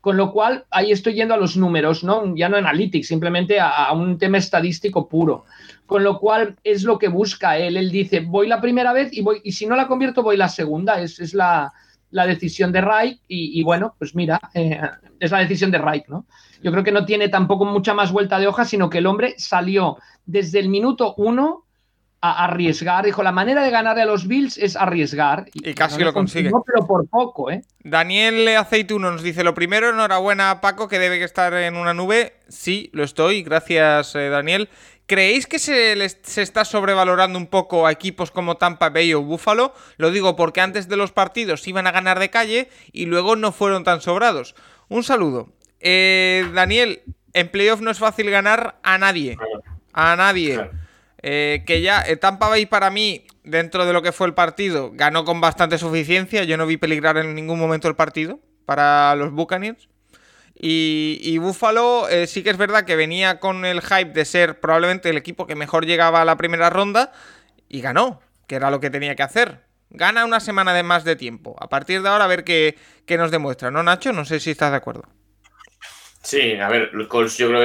[0.00, 2.34] con lo cual ahí estoy yendo a los números, ¿no?
[2.34, 5.44] Ya no analytics, simplemente a, un tema estadístico puro.
[5.86, 7.76] Con lo cual es lo que busca él.
[7.76, 10.48] Él dice, voy la primera vez y voy, y si no la convierto, voy la
[10.48, 11.00] segunda.
[11.00, 11.72] Es, es la,
[12.10, 14.80] decisión de Reich y, bueno, pues mira, eh,
[15.20, 16.26] es la decisión de Reich, ¿no?
[16.62, 19.34] Yo creo que no tiene tampoco mucha más vuelta de hoja, sino que el hombre
[19.38, 21.64] salió desde el minuto uno
[22.22, 23.04] a arriesgar.
[23.04, 25.46] Dijo, la manera de ganar a los Bills es arriesgar.
[25.52, 26.50] Y, casi lo consigue.
[26.64, 27.62] Pero por poco, ¿eh?
[27.80, 32.34] Daniel Aceituno nos dice, lo primero, enhorabuena a Paco, que debe estar en una nube.
[32.48, 33.42] Sí, lo estoy.
[33.42, 34.70] Gracias, eh, Daniel.
[35.06, 39.74] ¿Creéis que se, se está sobrevalorando un poco a equipos como Tampa Bay o Buffalo?
[39.96, 43.50] Lo digo porque antes de los partidos iban a ganar de calle y luego no
[43.50, 44.54] fueron tan sobrados.
[44.88, 45.52] Un saludo.
[45.80, 47.02] Eh, Daniel,
[47.32, 49.36] en playoff no es fácil ganar a nadie.
[49.92, 50.70] A nadie.
[51.22, 54.90] Eh, que ya eh, Tampa Bay para mí, dentro de lo que fue el partido,
[54.92, 56.44] ganó con bastante suficiencia.
[56.44, 59.88] Yo no vi peligrar en ningún momento el partido para los Buccaneers.
[60.54, 65.10] Y, Buffalo eh, sí que es verdad que venía con el hype de ser probablemente
[65.10, 67.10] el equipo que mejor llegaba a la primera ronda
[67.68, 69.64] y ganó, que era lo que tenía que hacer.
[69.90, 71.56] Gana una semana de más de tiempo.
[71.58, 74.12] A partir de ahora a ver qué, qué nos demuestra, ¿no, Nacho?
[74.12, 75.02] No sé si estás de acuerdo.
[76.22, 77.62] Sí, a ver, Colts yo creo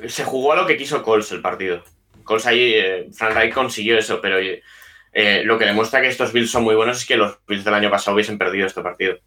[0.00, 1.84] que se jugó a lo que quiso Colts el partido.
[2.28, 6.50] Colts ahí, eh, Frank Reich consiguió eso, pero eh, lo que demuestra que estos Bills
[6.50, 9.18] son muy buenos es que los Bills del año pasado hubiesen perdido este partido,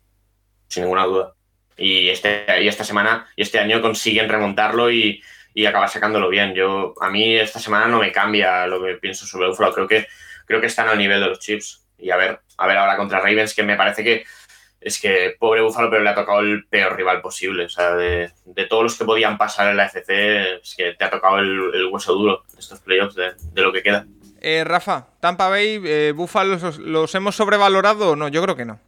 [0.67, 1.33] sin ninguna duda.
[1.77, 5.21] Y, este, y esta semana y este año consiguen remontarlo y,
[5.67, 6.53] acabar sacándolo bien.
[6.53, 9.73] Yo, a mí esta semana no me cambia lo que pienso sobre Buffalo.
[9.73, 10.07] Creo que,
[10.45, 11.85] creo que están al nivel de los Chips.
[11.97, 14.23] Y a ver, a ver ahora contra Ravens, que me parece que,
[14.81, 17.65] es que pobre Búfalo, pero le ha tocado el peor rival posible.
[17.65, 18.31] O sea, de,
[18.67, 22.13] todos los que podían pasar en la FC, es que te ha tocado el, hueso
[22.13, 24.05] duro de estos playoffs, de, lo que queda.
[24.41, 28.27] Eh, Rafa, Tampa Bay, eh, Búfalo, ¿los hemos sobrevalorado o no?
[28.27, 28.79] Yo creo que no.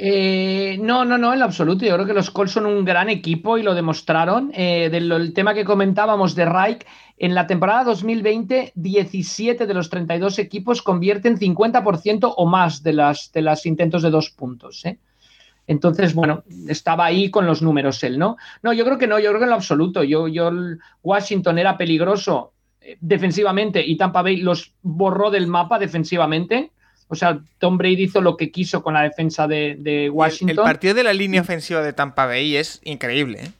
[0.00, 1.84] Eh, no, no, no, en lo absoluto.
[1.84, 4.52] Yo creo que los Colts son un gran equipo y lo demostraron.
[4.54, 6.86] Eh, del tema que comentábamos de Reich,
[7.18, 13.32] en la temporada 2020, 17 de los 32 equipos convierten 50% o más de las,
[13.32, 14.84] de los intentos de dos puntos.
[14.84, 14.98] ¿eh?
[15.66, 18.36] Entonces, bueno, estaba ahí con los números él, ¿no?
[18.62, 20.02] No, yo creo que no, yo creo que en lo absoluto.
[20.04, 20.50] Yo, yo
[21.02, 22.52] Washington era peligroso
[23.00, 26.70] defensivamente y Tampa Bay los borró del mapa defensivamente
[27.08, 30.58] o sea, Tom Brady hizo lo que quiso con la defensa de, Washington.
[30.58, 33.44] El, partido de la línea ofensiva de Tampa Bay es increíble.
[33.44, 33.50] ¿eh?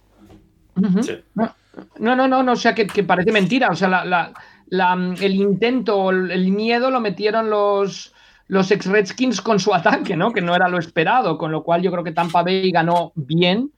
[1.99, 3.68] No, no, no, no, o sea, que, parece mentira.
[3.70, 4.32] O sea,
[4.70, 8.12] el intento, el miedo lo metieron los,
[8.46, 10.32] los ex Redskins con su ataque, ¿no?
[10.32, 13.70] Que no era lo esperado, con lo cual yo creo que Tampa Bay ganó bien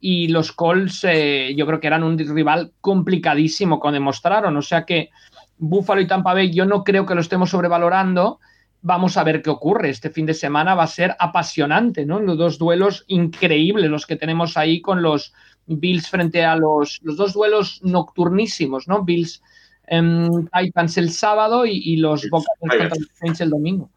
[0.00, 4.56] y los Colts eh, yo creo que eran un rival complicadísimo, como demostraron.
[4.56, 5.10] O sea que
[5.58, 8.38] Buffalo y Tampa Bay yo no creo que lo estemos sobrevalorando
[8.86, 9.90] vamos a ver qué ocurre.
[9.90, 12.20] Este fin de semana va a ser apasionante, ¿no?
[12.20, 15.34] Los dos duelos increíbles, los que tenemos ahí con los
[15.66, 19.04] Bills frente a los, los dos duelos nocturnísimos, ¿no?
[19.04, 19.42] Bills
[19.86, 22.88] en Titans el sábado y, los Boca contra
[23.20, 23.90] los el domingo.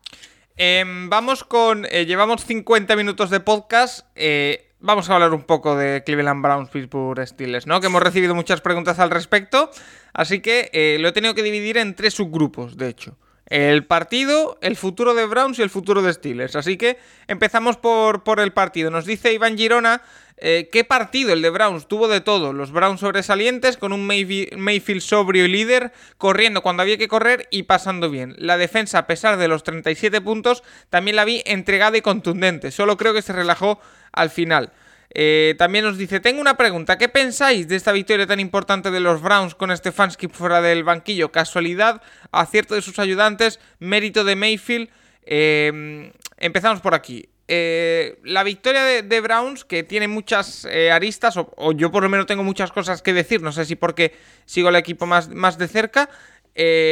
[0.56, 1.86] Em, vamos con.
[1.90, 4.06] Eh, llevamos 50 minutos de podcast.
[4.16, 7.80] Eh, vamos a hablar un poco de Cleveland Browns, Pittsburgh Steelers, ¿no?
[7.80, 9.72] Que hemos recibido muchas preguntas al respecto.
[10.14, 13.18] Así que eh, lo he tenido que dividir en tres subgrupos, de hecho
[13.50, 16.56] el partido, el futuro de Browns y el futuro de Steelers.
[16.56, 16.98] Así que
[17.28, 18.92] empezamos por, por el partido.
[18.92, 20.02] Nos dice Iván Girona
[20.42, 22.54] eh, qué partido el de Browns tuvo de todo.
[22.54, 27.64] Los Browns sobresalientes con un Mayfield sobrio y líder, corriendo cuando había que correr y
[27.64, 28.36] pasando bien.
[28.38, 32.72] La defensa, a pesar de los 37 puntos, también la vi entregada y contundente.
[32.72, 33.80] Solo creo que se relajó
[34.14, 34.72] al final.
[35.12, 39.00] Eh, también nos dice, tengo una pregunta, ¿qué pensáis de esta victoria tan importante de
[39.00, 41.32] los Browns con Stefanski fuera del banquillo?
[41.32, 42.02] ¿Casualidad?
[42.32, 43.60] ¿Acierto de sus ayudantes?
[43.80, 44.90] ¿Mérito de Mayfield?
[45.26, 47.28] Eh, empezamos por aquí.
[47.48, 52.44] Eh, la victoria de, Browns, que tiene muchas aristas, o, yo por lo menos tengo
[52.44, 54.14] muchas cosas que decir, no sé si porque
[54.46, 56.10] sigo el equipo más, más de cerca.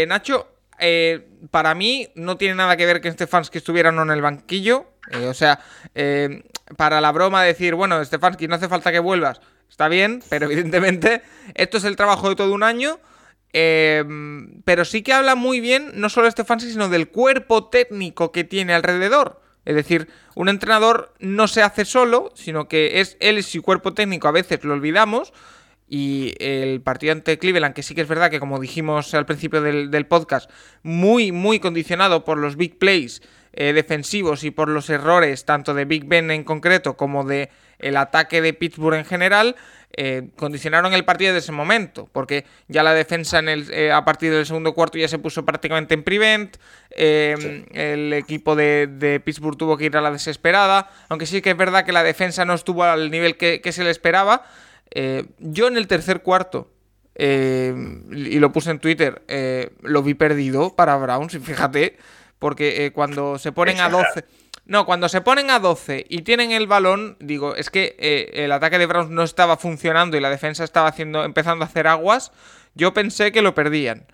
[0.08, 0.48] Nacho,
[1.52, 4.88] para mí no tiene nada que ver que Stefanski estuviera no en el banquillo.
[5.28, 5.60] O sea,
[6.76, 9.42] para la broma decir, bueno, Stefanski, no hace falta que vuelvas.
[9.70, 11.22] Está bien, pero evidentemente
[11.56, 13.00] esto es el trabajo de todo un año.
[13.54, 18.44] Em, pero sí que habla muy bien, no solo Stefanski, sino del cuerpo técnico que
[18.44, 19.42] tiene alrededor.
[19.66, 23.94] Es decir, un entrenador no se hace solo, sino que es él y su cuerpo
[23.94, 25.34] técnico, a veces lo olvidamos.
[25.90, 29.62] Y el partido ante Cleveland, que sí que es verdad que, como dijimos al principio
[29.62, 30.50] del podcast,
[30.84, 33.22] muy, muy condicionado por los big plays
[33.60, 37.50] eh, defensivos y por los errores tanto de Big Ben en concreto como de
[37.80, 39.56] el ataque de Pittsburgh en general,
[39.94, 44.06] eh, condicionaron el partido de ese momento, porque ya la defensa en el, eh, a
[44.06, 46.58] partir del segundo cuarto ya se puso prácticamente en prevent,
[46.92, 51.84] el equipo de, Pittsburgh tuvo que ir a la desesperada, aunque sí que es verdad
[51.84, 54.46] que la defensa no estuvo al nivel que, se le esperaba.
[55.40, 56.70] yo en el tercer cuarto,
[57.18, 59.24] y lo puse en Twitter,
[59.82, 61.98] lo vi perdido para Browns, y fíjate,
[62.40, 64.26] porque eh, cuando se ponen a 12...
[64.68, 68.52] No, cuando se ponen a 12 y tienen el balón, digo, es que eh, el
[68.52, 72.34] ataque de Browns no estaba funcionando y la defensa estaba haciendo, empezando a hacer aguas,
[72.76, 74.08] yo pensé que lo perdían.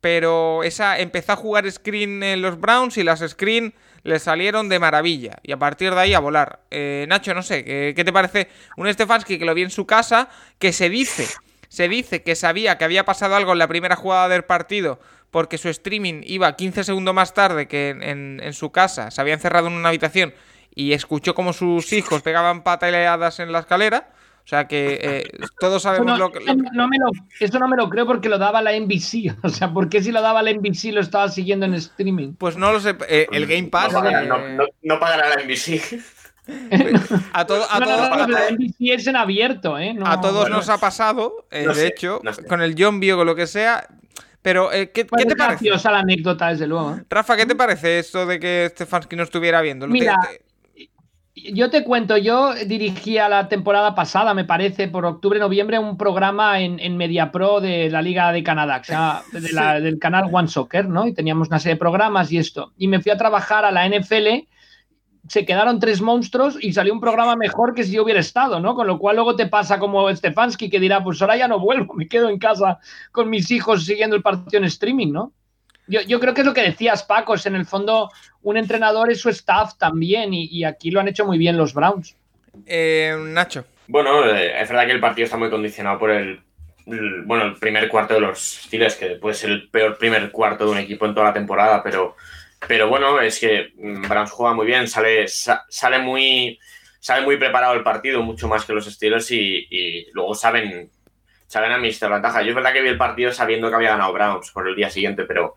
[0.00, 4.80] Pero esa empezó a jugar screen en los Browns y las screen le salieron de
[4.80, 5.38] maravilla.
[5.44, 6.62] Y a partir de ahí a volar.
[6.72, 9.86] Eh, Nacho, no sé, ¿qué, ¿qué, te parece un Stefanski que lo vi en su
[9.86, 10.28] casa?
[10.58, 11.28] Que se dice,
[11.68, 14.98] se dice que sabía que había pasado algo en la primera jugada del partido
[15.32, 19.66] porque su streaming iba 15 segundos más tarde que en, su casa, se había encerrado
[19.66, 20.34] en una habitación
[20.74, 24.10] y escuchó como sus hijos pegaban pataleadas en la escalera.
[24.44, 26.40] O sea que eh, todos sabemos lo que.
[26.44, 27.06] No me lo,
[27.40, 29.36] eso no me lo creo porque lo daba la NBC.
[29.42, 32.34] O sea, ¿por qué si lo daba la NBC lo estaba siguiendo en streaming?
[32.34, 32.96] Pues no lo sé.
[33.08, 33.92] Eh, el Game Pass.
[34.82, 36.02] No, pagará la NBC.
[37.32, 39.96] a, todo, a, la NBC es en abierto, ¿eh?
[40.04, 43.46] a todos nos ha pasado, eh, de hecho, con el John Bio o lo que
[43.46, 43.86] sea,
[44.42, 45.70] pero, eh, ¿qué, ¿qué te parece?
[45.70, 46.96] la anécdota, desde luego.
[46.96, 47.04] ¿eh?
[47.08, 49.86] Rafa, ¿qué te parece esto de que Stefanski no estuviera viendo?
[49.86, 50.16] Mira,
[51.34, 56.78] yo te cuento, yo dirigía la temporada pasada, me parece, por octubre-noviembre, un programa en,
[56.80, 59.22] en MediaPro de la Liga de Canadá, o sea,
[59.80, 61.06] del canal One Soccer, ¿no?
[61.06, 62.72] Y teníamos una serie de programas y esto.
[62.76, 64.46] Y me fui a trabajar a la NFL
[65.32, 68.74] se quedaron tres monstruos y salió un programa mejor que si yo hubiera estado, ¿no?
[68.74, 71.94] Con lo cual luego te pasa como Stefanski que dirá, pues ahora ya no vuelvo,
[71.96, 72.80] me quedo en casa
[73.12, 75.32] con mis hijos siguiendo el partido en streaming, ¿no?
[75.88, 78.10] yo, creo que es lo que decías, Paco, es en el fondo
[78.42, 82.14] un entrenador es su staff también y, aquí lo han hecho muy bien los Browns.
[82.66, 83.64] Eh, Nacho.
[83.88, 86.40] Bueno, eh, es verdad que el partido está muy condicionado por el,
[87.24, 90.72] bueno, el primer cuarto de los Steelers, que puede ser el peor primer cuarto de
[90.72, 92.16] un equipo en toda la temporada, pero,
[92.68, 96.58] pero bueno, es que mm, Browns juega muy bien, sale, sale muy
[97.02, 100.88] sale muy preparado el partido, mucho más que los Steelers, y, luego saben,
[101.48, 102.42] saben administrar la ventaja.
[102.42, 104.88] Yo es verdad que vi el partido sabiendo que había ganado Browns por el día
[104.88, 105.56] siguiente, pero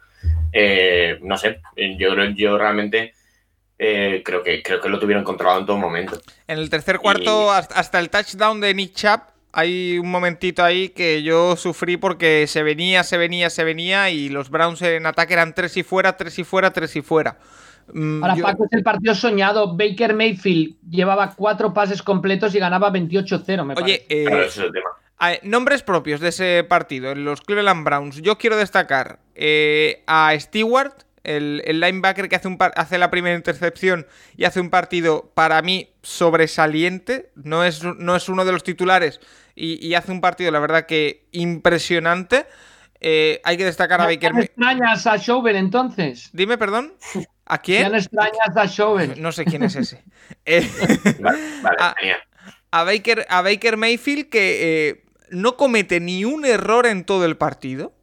[0.51, 1.61] eh, no sé,
[1.99, 3.13] yo, yo realmente
[3.77, 6.19] eh, creo, que, creo que lo tuvieron controlado en todo momento.
[6.47, 9.21] En el tercer cuarto, hasta el touchdown de Nick Chubb,
[9.55, 14.27] hay un momentito ahí que yo sufrí porque se venía, se venía, se venía y
[14.27, 17.37] los Browns en ataque eran tres y fuera, tres y fuera, tres y fuera.
[17.93, 19.77] Mm, Para Paco es el partido soñado.
[19.77, 26.29] Baker Mayfield llevaba cuatro pases completos y ganaba 28-0, me Oye, eh, nombres propios de
[26.29, 28.21] ese partido, en los Cleveland Browns.
[28.21, 30.91] Yo quiero destacar eh, a Stewart,
[31.23, 35.91] el, linebacker que hace, un hace la primera intercepción y hace un partido para mí
[36.01, 37.31] sobresaliente.
[37.35, 39.21] No es, no es uno de los titulares
[39.55, 42.45] y, hace un partido, la verdad, que impresionante.
[42.99, 44.33] Eh, hay que destacar a Baker.
[44.33, 44.49] Mayfield.
[44.49, 46.29] extrañas a entonces?
[46.33, 46.95] Dime, perdón.
[47.45, 47.89] ¿A quién?
[47.89, 49.15] Ya extrañas a.
[49.17, 50.03] No sé quién es ese.
[50.47, 50.67] Eh,
[52.71, 57.37] a, Baker, a Baker Mayfield que eh, no comete ni un error en todo el
[57.37, 57.93] partido.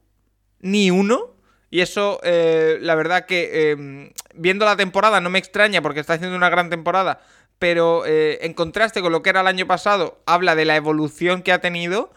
[0.60, 1.34] Ni uno.
[1.70, 6.50] Y eso, la verdad que viendo la temporada no me extraña porque está haciendo una
[6.50, 7.20] gran temporada.
[7.62, 11.52] Pero en contraste con lo que era el año pasado, habla de la evolución que
[11.52, 12.12] ha tenido.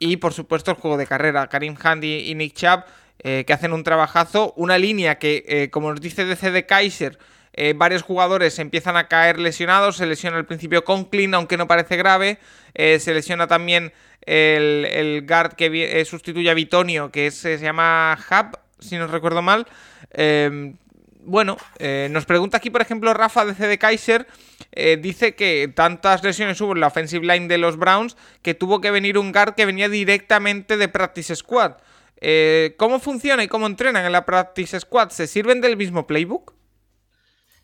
[0.00, 1.46] Y por supuesto el juego de carrera.
[1.48, 2.84] Karim Handy y Nick Chubb
[3.22, 4.54] eh, que hacen un trabajazo.
[4.56, 7.18] Una línea que, eh, como nos dice DC de Kaiser,
[7.52, 9.96] eh, varios jugadores empiezan a caer lesionados.
[9.98, 12.38] Se lesiona al principio Conklin, aunque no parece grave.
[12.74, 19.06] se lesiona también el, guard que sustituye a Bitonio, que se llama Hub, si no
[19.06, 19.66] recuerdo mal.
[20.12, 20.76] Em,
[21.22, 21.58] bueno,
[22.10, 24.26] nos pregunta aquí, por ejemplo, Rafa de CD Kaiser.
[24.72, 28.90] Dice que tantas lesiones hubo en la offensive line de los Browns que tuvo que
[28.90, 31.72] venir un guard que venía directamente de Practice Squad.
[32.20, 35.10] Eh, ¿Cómo funciona y cómo entrenan en la Practice Squad?
[35.10, 36.52] ¿Se sirven del mismo playbook?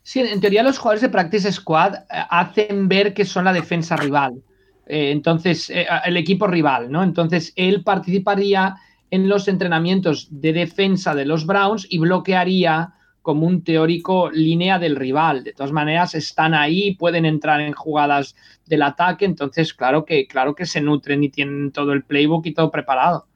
[0.01, 1.99] Sí, en teoría los jugadores de Practice Squad eh,
[2.29, 4.41] hacen ver que son la defensa rival.
[4.87, 7.03] Eh, entonces, el equipo rival, ¿no?
[7.03, 8.75] Entonces, él participaría
[9.11, 12.93] en los entrenamientos de defensa de los Browns y bloquearía
[13.27, 15.43] como un teórico línea del rival.
[15.43, 20.55] De todas maneras, están ahí, pueden entrar en jugadas del ataque, entonces claro que, claro
[20.55, 23.27] que se nutren y tienen todo el playbook y todo preparado.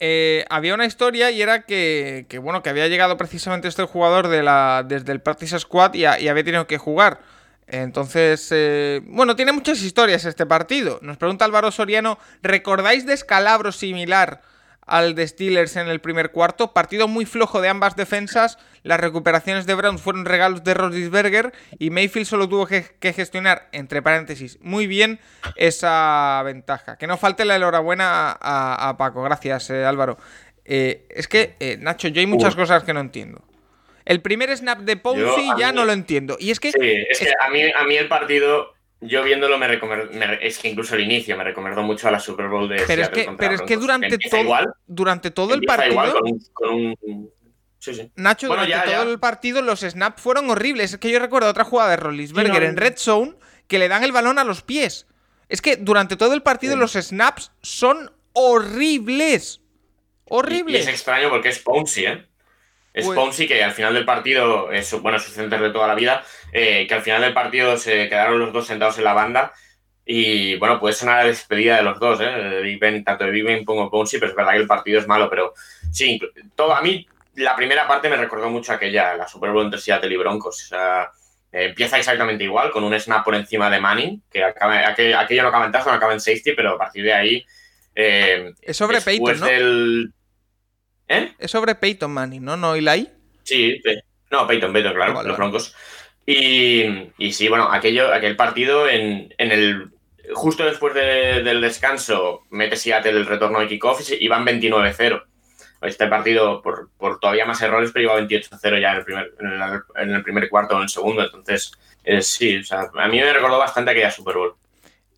[0.00, 4.42] Eh, había una historia y era que, bueno, que había llegado precisamente este jugador de
[4.42, 7.20] la, desde el Practice Squad y, había tenido que jugar.
[7.68, 10.98] Entonces, eh, bueno, tiene muchas historias este partido.
[11.00, 14.42] Nos pregunta Álvaro Soriano, ¿recordáis descalabro similar
[14.86, 16.72] al de Steelers en el primer cuarto.
[16.72, 18.58] Partido muy flojo de ambas defensas.
[18.82, 24.02] Las recuperaciones de Browns fueron regalos de Rodisberger y Mayfield solo tuvo que, gestionar, entre
[24.02, 25.20] paréntesis, muy bien
[25.56, 26.96] esa ventaja.
[26.96, 29.22] Que no falte la enhorabuena a, Paco.
[29.22, 30.18] Gracias, eh, Álvaro.
[30.64, 33.42] Eh, es que, eh, Nacho, yo hay muchas cosas que no entiendo.
[34.04, 36.36] El primer snap de Ponzi ya no lo entiendo.
[36.40, 36.72] Y es que.
[36.72, 36.78] Sí,
[37.08, 39.80] es, que a mí, a mí el partido yo viéndolo me,
[40.40, 43.08] es que incluso el inicio me recomendó mucho a la Super Bowl de pero es
[43.08, 46.20] que pero es que durante todo durante todo el partido
[48.14, 50.92] Nacho durante todo el partido los snaps fueron horribles.
[50.92, 53.34] Es que yo recuerdo otra jugada de Rollisberger en Red Zone
[53.66, 55.08] que le dan el balón a los pies.
[55.48, 59.62] Es que durante todo el partido los snaps son horribles.
[60.26, 62.24] Horribles y, es extraño porque es Ponzi eh
[62.92, 63.36] es pues...
[63.36, 66.94] que al final del partido, es, bueno, su center de toda la vida, eh, que
[66.94, 69.52] al final del partido se quedaron los dos sentados en la banda.
[70.04, 73.02] Y bueno, puede sonar la despedida de los dos, ¿eh?
[73.04, 75.30] Tanto de Big Ben como Ponzi, pero es verdad que el partido es malo.
[75.30, 75.54] Pero
[75.90, 76.20] sí,
[76.54, 80.12] todo, a mí la primera parte me recordó mucho aquella, la Super Bowl entre Seattle
[80.12, 80.62] y Broncos.
[80.64, 81.10] O sea,
[81.52, 85.48] eh, empieza exactamente igual, con un snap por encima de Manning, que acaba, aquello, no
[85.48, 87.46] acaba en no acaba en safety, pero a partir de ahí.
[87.94, 89.46] Eh, es sobre Peyton, ¿no?
[89.46, 90.12] Del,
[91.08, 91.34] ¿Eh?
[91.38, 92.56] Es sobre Peyton Manning, ¿no?
[92.56, 93.08] ¿No Eli?
[93.42, 93.80] Sí,
[94.30, 95.74] no, Peyton, Peyton, claro, los Broncos.
[96.24, 99.90] Y, sí, bueno, aquello, aquel partido en, el.
[100.34, 105.24] Justo después del descanso, mete Seattle el retorno de kickoff y iban 29-0.
[105.82, 109.32] Este partido, por, todavía más errores, pero iba 28-0 ya en el, primer,
[109.96, 111.24] en, el, primer cuarto o en el segundo.
[111.24, 111.72] Entonces,
[112.20, 114.54] sí, o sea, a mí me recordó bastante aquella Super Bowl.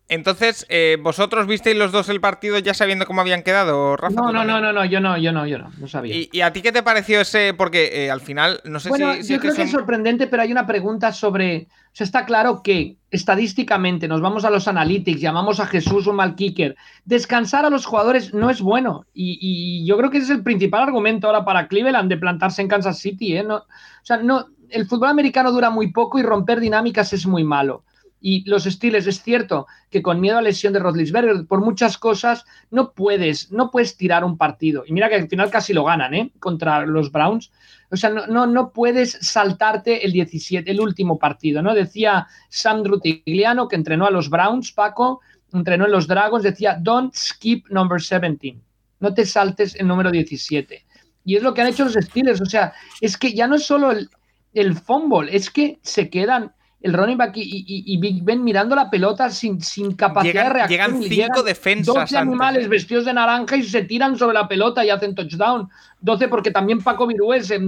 [0.07, 4.13] Entonces, eh, ¿vosotros visteis los dos el partido ya sabiendo cómo habían quedado, Rafa?
[4.13, 6.27] No, no, no, no, no, yo no, yo no, yo no, no sabía.
[6.31, 7.55] ¿Y, a ti qué te pareció ese?
[7.55, 9.33] Porque eh, al final, no sé bueno, si.
[9.33, 11.67] yo creo que, es sorprendente, pero hay una pregunta sobre.
[11.87, 16.17] O sea, está claro que estadísticamente nos vamos a los analytics, llamamos a Jesús un
[16.17, 16.75] mal kicker.
[17.05, 19.07] Descansar a los jugadores no es bueno.
[19.13, 22.67] Y, yo creo que ese es el principal argumento ahora para Cleveland de plantarse en
[22.67, 23.37] Kansas City.
[23.37, 23.43] ¿eh?
[23.43, 23.65] No, o
[24.03, 27.83] sea, no, el fútbol americano dura muy poco y romper dinámicas es muy malo.
[28.27, 32.43] Y los Steelers, es cierto que con miedo a lesión de Rodlisberger, por muchas cosas,
[32.71, 34.83] no puedes, no puedes tirar un partido.
[34.87, 36.31] Y mira que al final casi lo ganan, ¿eh?
[36.39, 37.51] Contra los Browns.
[37.91, 41.75] O sea, no, no, no puedes saltarte el 17, el último partido, ¿no?
[41.75, 45.21] Decía Sam Drutigliano, que entrenó a los Browns, Paco,
[45.53, 48.59] entrenó en los Dragons, decía, don't skip number 17.
[49.01, 50.83] No te saltes el número 17.
[51.25, 52.41] Y es lo que han hecho los Steelers.
[52.41, 54.09] O sea, es que ya no es solo el,
[54.55, 56.55] el fumble, es que se quedan
[56.85, 61.01] el running back y, Big Ben mirando la pelota sin, sin capacidad de reacción.
[61.01, 61.95] Llegan cinco defensas.
[61.95, 65.67] 12 animales vestidos de naranja y se tiran sobre la pelota y hacen touchdown.
[66.01, 67.59] 12 porque también Paco Virué se,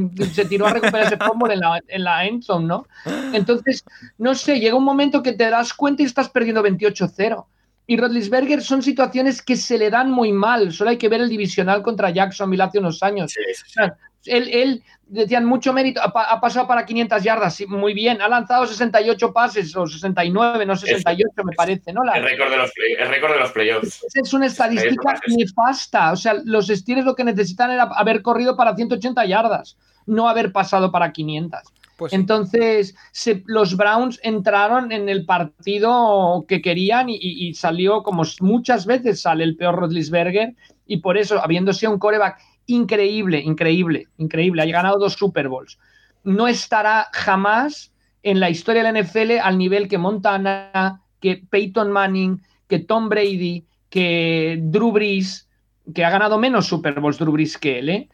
[0.47, 2.86] tiró a recuperar ese fumble en la, en la endzone, ¿no?
[3.34, 3.84] Entonces,
[4.20, 7.43] no sé, llega un momento que te das cuenta y estás perdiendo 28-0.
[7.88, 10.72] Y Rodlisberger son situaciones que se le dan muy mal.
[10.72, 13.34] Solo hay que ver el divisional contra Jacksonville hace unos años.
[14.26, 19.34] Él, él decían mucho mérito, ha, pasado para 500 yardas, muy bien, ha lanzado 68
[19.34, 22.01] pases o 69, no 68 me parece, ¿no?
[22.13, 22.72] el récord de los,
[23.09, 24.05] récord de los playoffs.
[24.13, 28.76] Es, una estadística nefasta, o sea, los Steelers lo que necesitan era haber corrido para
[28.76, 31.61] 180 yardas, no haber pasado para 500.
[31.97, 32.95] Pues Entonces,
[33.45, 39.43] los Browns entraron en el partido que querían y, y, salió como muchas veces sale
[39.43, 40.53] el peor Rodlisberger
[40.86, 44.61] y por eso, habiéndose un coreback increíble, increíble, increíble.
[44.61, 45.78] Ha ganado dos Super Bowls.
[46.24, 47.91] No estará jamás
[48.24, 53.09] en la historia de la NFL al nivel que Montana, que Peyton Manning, que Tom
[53.09, 55.47] Brady, que Drew Brees,
[55.93, 58.09] que ha ganado menos Super Bowls Drew Brees que él, ¿eh?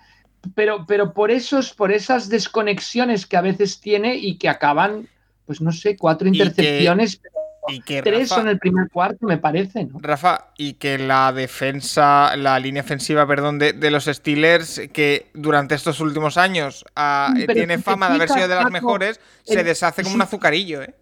[0.55, 5.07] Pero, pero por, esos, por esas desconexiones que a veces tiene y que acaban,
[5.45, 7.21] pues no sé, cuatro intercepciones.
[7.67, 9.99] Y que Tres son el primer cuarto, me parece, ¿no?
[10.01, 15.99] Rafa, y que la defensa, la línea ofensiva, perdón, de, los Steelers, que durante estos
[15.99, 20.21] últimos años ah, tiene fama de haber sido de las mejores, se deshace como un
[20.21, 20.93] azucarillo, ¿eh?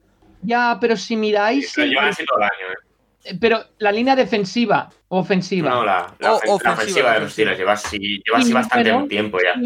[0.44, 1.72] Ya, pero si miráis.
[1.76, 3.32] pero llevan así todo el año, ¿eh?
[3.32, 3.38] ¿eh?
[3.40, 5.70] Pero la línea defensiva, ofensiva.
[5.70, 6.14] No, la,
[6.48, 9.60] ofensiva, de los Steelers lleva así, lleva así bastante tiempo ya.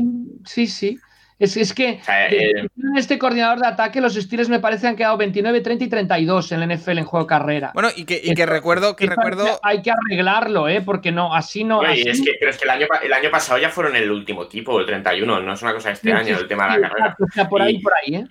[0.46, 1.00] Sí, sí.
[1.38, 5.83] Es, que en este coordinador de ataque los Steelers me parece han quedado 29, 30
[5.83, 7.71] y 32 en el NFL en juego de carrera.
[7.73, 10.81] Bueno, y que, que recuerdo que recuerdo hay que arreglarlo, ¿eh?
[10.81, 11.83] Porque no, así no.
[11.83, 14.79] Es que, pero es que el año, el año pasado ya fueron el último tipo,
[14.79, 17.15] el 31, no es una cosa de este año, el tema de la carrera.
[17.19, 18.25] O sea, por ahí, por ahí, ¿eh?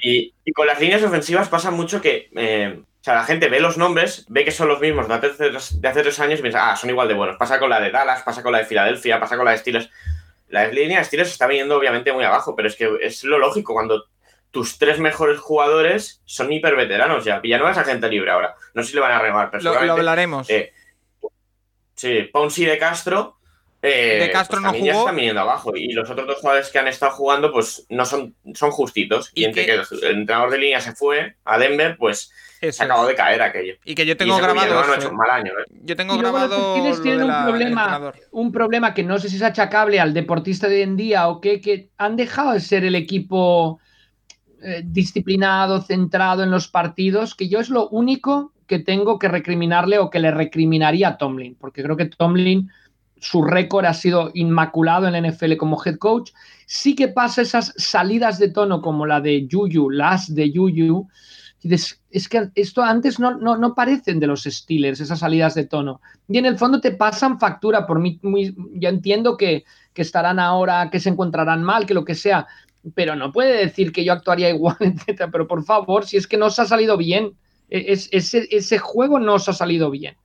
[0.44, 2.30] y, con las líneas ofensivas pasa mucho que.
[2.34, 5.50] Eh, o sea, la gente ve los nombres, ve que son los mismos de hace,
[5.50, 7.36] de hace tres años y piensa, ah, son igual de buenos.
[7.36, 9.90] Pasa con la de Dallas, pasa con la de Filadelfia, pasa con la de Steelers
[10.55, 13.74] la línea de Steelers está viniendo obviamente muy abajo, pero es que es lo lógico
[13.74, 14.05] cuando
[14.52, 17.40] tus tres mejores jugadores son hiperveteranos ya.
[17.40, 18.55] Villanueva es agente libre ahora.
[18.72, 20.48] No sé si le van a regalar, pero lo, lo hablaremos.
[20.48, 20.72] Eh,
[21.96, 23.36] sí, Ponzi de Castro.
[23.82, 24.86] Eh, de Castro pues no jugó.
[24.86, 25.72] Ya están viniendo abajo.
[25.74, 29.32] Y los otros dos jugadores que han estado jugando, pues no son, son justitos.
[29.34, 32.30] Y, entre que el entrenador de línea se fue a Denver, pues
[32.61, 33.74] se acabó de caer aquello.
[33.84, 35.11] Y que yo tengo grabado.
[35.11, 35.64] un mal año, ¿eh?
[35.82, 36.74] Yo tengo grabado.
[37.02, 40.82] tienen un, problema, un problema que no sé si es achacable al deportista de hoy
[40.82, 43.80] en día o qué, que han dejado de ser el equipo
[44.62, 49.98] eh, disciplinado, centrado en los partidos, que yo es lo único que tengo que recriminarle
[49.98, 52.70] o que le recriminaría a Tomlin, porque creo que Tomlin
[53.24, 56.30] su récord ha sido inmaculado en la NFL como head coach.
[56.66, 61.09] Sí que pasa esas salidas de tono como la de Yuyu, las de Yuyu,
[61.65, 66.01] es que esto antes no, no, parecen de los Steelers, esas salidas de tono.
[66.29, 68.19] Y en el fondo te pasan factura por mí.
[68.23, 72.47] Muy, yo entiendo que, estarán ahora, que se encontrarán mal, que lo que sea,
[72.95, 75.31] pero no puede decir que yo actuaría igual, etcétera.
[75.31, 77.33] Pero por favor, si es que no os ha salido bien,
[77.71, 80.17] e, es, ese, ese juego no os ha salido bien.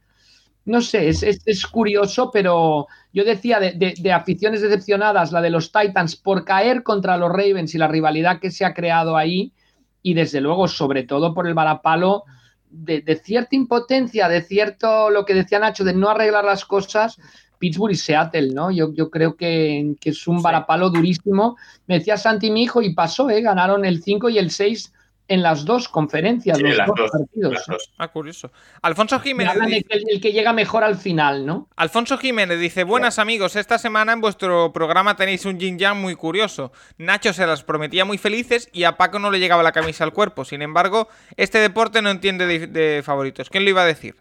[0.66, 5.72] No sé, es, es, curioso, pero yo decía de, de, aficiones decepcionadas, la de los
[5.72, 9.54] Titans por caer contra los Ravens y la rivalidad que se ha creado ahí,
[10.02, 12.24] y desde luego, sobre todo por el varapalo
[12.70, 17.20] de, cierta impotencia, de cierto, lo que decía Nacho, de no arreglar las cosas,
[17.58, 18.72] Pittsburgh y Seattle, ¿no?
[18.72, 21.58] Yo, yo creo que, es un varapalo durísimo.
[21.88, 23.42] Me decía Santi, mi hijo, y pasó, ¿eh?
[23.42, 24.94] Ganaron el 5 y el 6
[25.30, 27.64] en las dos conferencias, los dos, partidos.
[27.98, 28.52] Ah, curioso.
[28.82, 29.56] Alfonso Jiménez.
[29.90, 31.70] el, que llega mejor al final, ¿no?
[31.76, 36.16] Alfonso Jiménez dice: Buenas amigos, esta semana en vuestro programa tenéis un yin yang muy
[36.16, 36.72] curioso.
[36.98, 40.14] Nacho se las prometía muy felices y a Paco no le llegaba la camisa al
[40.14, 40.44] cuerpo.
[40.44, 41.08] Sin embargo,
[41.38, 43.50] este deporte no entiende de, favoritos.
[43.50, 44.16] ¿Quién lo iba a decir?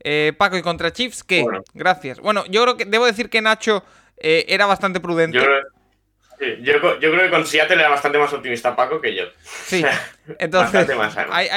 [0.00, 1.44] Eh, Paco, ¿y contra Chiefs qué?
[1.74, 2.20] Gracias.
[2.20, 3.84] Bueno, yo creo que debo decir que Nacho
[4.16, 5.38] eh, era bastante prudente.
[5.38, 5.44] Yo,
[6.38, 9.24] creo que con Seattle era bastante más optimista Paco que yo.
[9.42, 9.84] Sí,
[10.38, 10.88] entonces.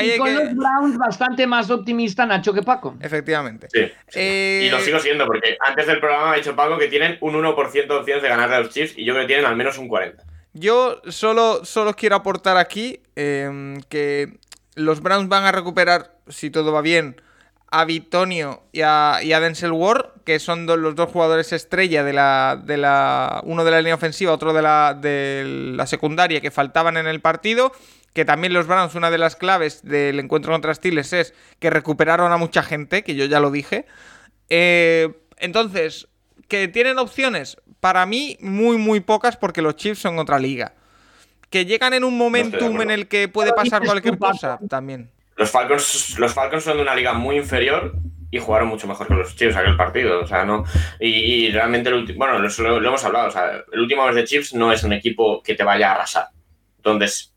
[0.02, 2.96] y con los Browns bastante más optimista Nacho que Paco.
[3.02, 3.68] Efectivamente.
[3.72, 4.20] Sí.
[4.20, 7.88] Y lo sigo siendo, porque antes del programa ha dicho Paco que tienen un 1%
[7.88, 9.90] de opciones de ganar a los Chiefs y yo creo que tienen al menos un
[9.90, 10.16] 40%.
[10.54, 14.40] Yo solo, solo quiero aportar aquí em, que
[14.76, 17.22] los Browns van a recuperar, si todo va bien,
[17.70, 22.78] a Vitonio y a, Denzel Ward, que son los dos jugadores estrella de la, de
[22.78, 23.42] la.
[23.44, 27.22] Uno de la línea ofensiva, otro de la, de la secundaria que faltaban en el
[27.22, 27.72] partido.
[28.14, 32.32] Que también los Browns, una de las claves del encuentro contra Steelers es que recuperaron
[32.32, 33.86] a mucha gente, que yo ya lo dije.
[34.50, 36.08] Eh, entonces,
[36.48, 40.74] que tienen opciones, para mí, muy, muy pocas, porque los Chiefs son otra liga.
[41.52, 45.12] Que llegan en un momentum en el que puede pasar cualquier cosa, también.
[45.38, 47.94] Los Falcons, los Falcons son de una liga muy inferior
[48.32, 50.22] y jugaron mucho mejor que los Chiefs aquel partido.
[50.22, 50.66] O sea, no.
[51.00, 53.28] Y, realmente, el bueno, lo, hemos hablado.
[53.28, 55.96] O sea, el último vez de Chiefs no es un equipo que te vaya a
[55.96, 56.28] arrasar.
[56.78, 57.34] Entonces.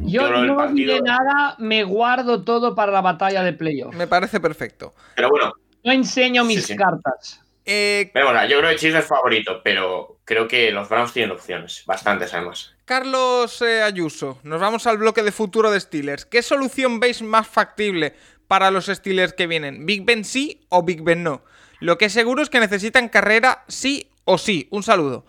[0.00, 3.94] Yo, no diré nada, me guardo todo para la batalla de playoff.
[3.94, 4.94] Me parece perfecto.
[5.16, 5.52] Pero bueno.
[5.84, 7.42] No enseño mis cartas.
[7.64, 11.32] Eh, pero bueno, yo creo que Chiefs es favorito, pero creo que los Browns tienen
[11.32, 12.77] opciones, bastantes además.
[12.88, 16.24] Carlos eh, Ayuso, nos vamos al bloque de futuro de Steelers.
[16.24, 18.14] ¿Qué solución veis más factible
[18.46, 19.84] para los Steelers que vienen?
[19.84, 21.42] ¿Big Ben sí o Big Ben no?
[21.80, 24.68] Lo que es seguro es que necesitan carrera sí o sí.
[24.70, 25.26] Un saludo.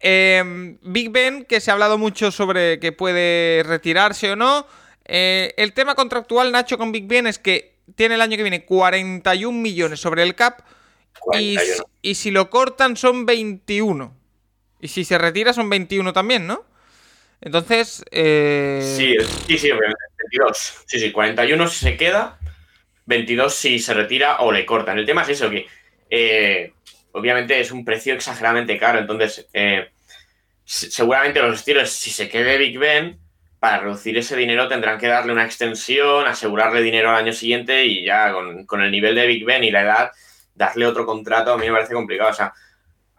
[0.00, 4.66] Em, Big Ben, que se ha hablado mucho sobre que puede retirarse o no.
[5.06, 8.66] Eh, el tema contractual, Nacho, con Big Ben es que tiene el año que viene
[8.66, 10.60] 41 millones sobre el cap
[12.02, 14.14] y, si lo cortan son 21.
[14.82, 16.68] Y si se retira son 21 también, ¿no?
[17.40, 18.04] Entonces.
[18.10, 18.94] Eh...
[18.96, 19.16] Sí,
[19.46, 20.02] sí, sí, obviamente.
[20.30, 20.84] 22.
[20.86, 22.38] Sí, sí, 41 si se queda,
[23.06, 24.98] 22 si se retira o le cortan.
[24.98, 25.66] El tema es eso, que
[26.10, 26.72] eh,
[27.12, 28.98] obviamente es un precio exageradamente caro.
[28.98, 29.88] Entonces, eh,
[30.64, 33.18] seguramente los estilos, si se quede Big Ben,
[33.58, 38.04] para reducir ese dinero tendrán que darle una extensión, asegurarle dinero al año siguiente y
[38.04, 40.10] ya con, con el nivel de Big Ben y la edad
[40.54, 42.30] darle otro contrato a mí me parece complicado.
[42.30, 42.52] O sea,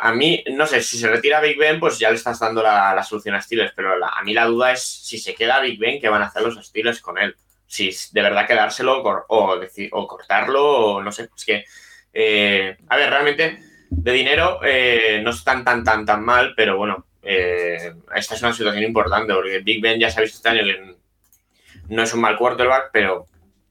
[0.01, 3.03] a mí, no sé, si se retira Big Ben, pues ya le estás dando la,
[3.03, 6.07] solución a Steelers, pero a mí la duda es si se queda Big Ben, ¿qué
[6.07, 7.35] van a hacer los Steelers con él?
[7.67, 9.59] Si de verdad quedárselo o,
[9.91, 11.65] o cortarlo, o no sé, es que,
[12.13, 16.77] eh, a ver, realmente de dinero eh, no es tan, tan, tan, tan mal, pero
[16.77, 20.49] bueno, eh, esta es una situación importante, porque Big Ben ya se ha visto este
[20.49, 20.95] año que
[21.89, 23.27] no es un mal quarterback, pero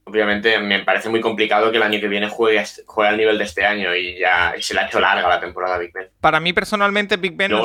[0.09, 3.44] obviamente me parece muy complicado que el año que viene juegue, juegue al nivel de
[3.44, 6.09] este año y ya se le ha hecho larga la temporada Big Ben.
[6.20, 7.62] Para mí personalmente Big Ben no,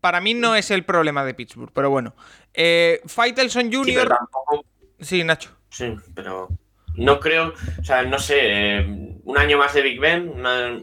[0.00, 2.14] para mí no es el problema de Pittsburgh, pero bueno.
[2.52, 4.16] Eh, Faitelson Jr.
[5.00, 5.50] Sí, Nacho.
[5.70, 6.48] Sí, pero
[6.96, 8.86] no creo, o sea, no sé, eh,
[9.24, 10.32] un año más de Big Ben,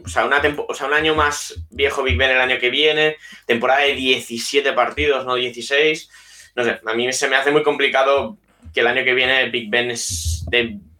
[0.04, 3.16] o, sea, una o sea, un año más viejo Big Ben el año que viene,
[3.46, 6.10] temporada de 17 partidos, no 16.
[6.54, 8.36] No sé, a mí se me hace muy complicado
[8.74, 9.90] que el año que viene Big Ben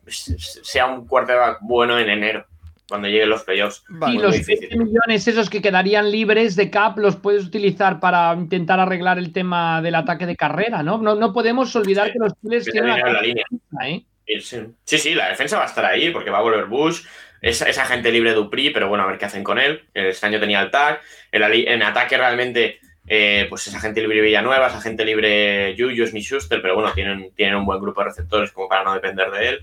[0.06, 2.46] sea un quarterback bueno en enero,
[2.88, 3.84] cuando lleguen los playoffs.
[4.08, 8.80] y los 7 millones esos que quedarían libres de cap los puedes utilizar para intentar
[8.80, 10.98] arreglar el tema del ataque de carrera, ¿no?
[10.98, 13.44] No, podemos olvidar que los Steelers tienen la línea.
[13.84, 14.04] ¿eh?
[14.40, 17.02] Sí, sí, la defensa va a estar ahí porque va a volver Bush.
[17.40, 19.82] Esa, esa gente libre Dupri, pero bueno, a ver qué hacen con él.
[19.94, 21.00] Este año tenía el tag.
[21.32, 26.62] en ataque realmente eh, pues esa gente libre Villanueva, esa gente libre Juju, Smith Schuster,
[26.62, 29.60] pero bueno, tienen, tienen un buen grupo de receptores como para no depender de él.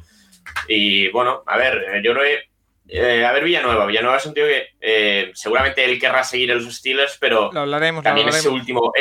[0.68, 2.50] Y bueno, a ver, eh, yo creo que.
[2.92, 3.86] Eh, a ver, Villanueva.
[3.86, 8.46] Villanueva es un tío que seguramente él querrá seguir en los Steelers, pero también, Es
[8.46, 8.92] el último,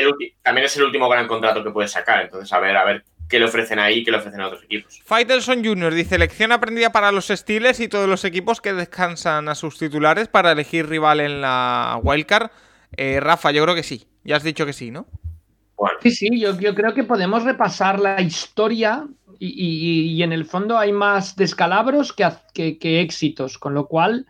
[0.42, 2.22] también es el último gran contrato que puede sacar.
[2.22, 5.00] Entonces, a ver, a ver qué le ofrecen ahí, qué le ofrecen a otros equipos.
[5.06, 5.94] Faitelson Jr.
[5.94, 10.28] dice: lección aprendida para los Steelers y todos los equipos que descansan a sus titulares
[10.28, 12.50] para elegir rival en la wildcard.
[13.20, 14.06] Rafa, yo creo que sí.
[14.28, 15.06] Ya has dicho que sí, ¿no?
[16.02, 21.34] Sí, sí, yo, creo que podemos repasar la historia y, en el fondo hay más
[21.34, 24.26] descalabros que, que, éxitos, con lo cual,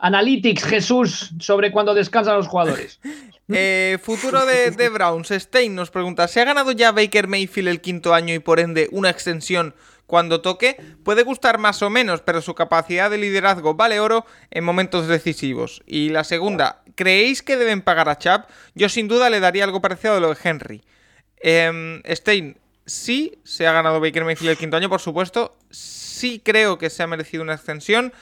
[0.00, 3.00] Analytics, Jesús, sobre cuándo descansan los jugadores.
[3.50, 7.80] Eh, futuro de, de, Browns, Stein nos pregunta, ¿se ha ganado ya Baker Mayfield el
[7.80, 9.74] quinto año y por ende una extensión
[10.08, 14.64] cuando toque, puede gustar más o menos, pero su capacidad de liderazgo vale oro en
[14.64, 15.82] momentos decisivos.
[15.86, 18.48] Y la segunda, ¿creéis que deben pagar a Chap?
[18.74, 20.82] Yo sin duda le daría algo parecido a lo de Henry.
[21.42, 22.56] Eh, Stein,
[22.86, 25.58] sí se ha ganado Baker Mayfield el quinto año, por supuesto.
[25.68, 28.14] Sí creo que se ha merecido una extensión.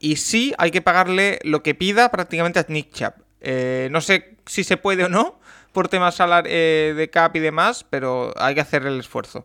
[0.00, 3.25] Y sí hay que pagarle lo que pida prácticamente a Nick Chap.
[3.40, 5.38] Eh, no sé si se puede o no
[5.72, 9.44] por temas eh, de cap y demás, pero hay que hacer el esfuerzo.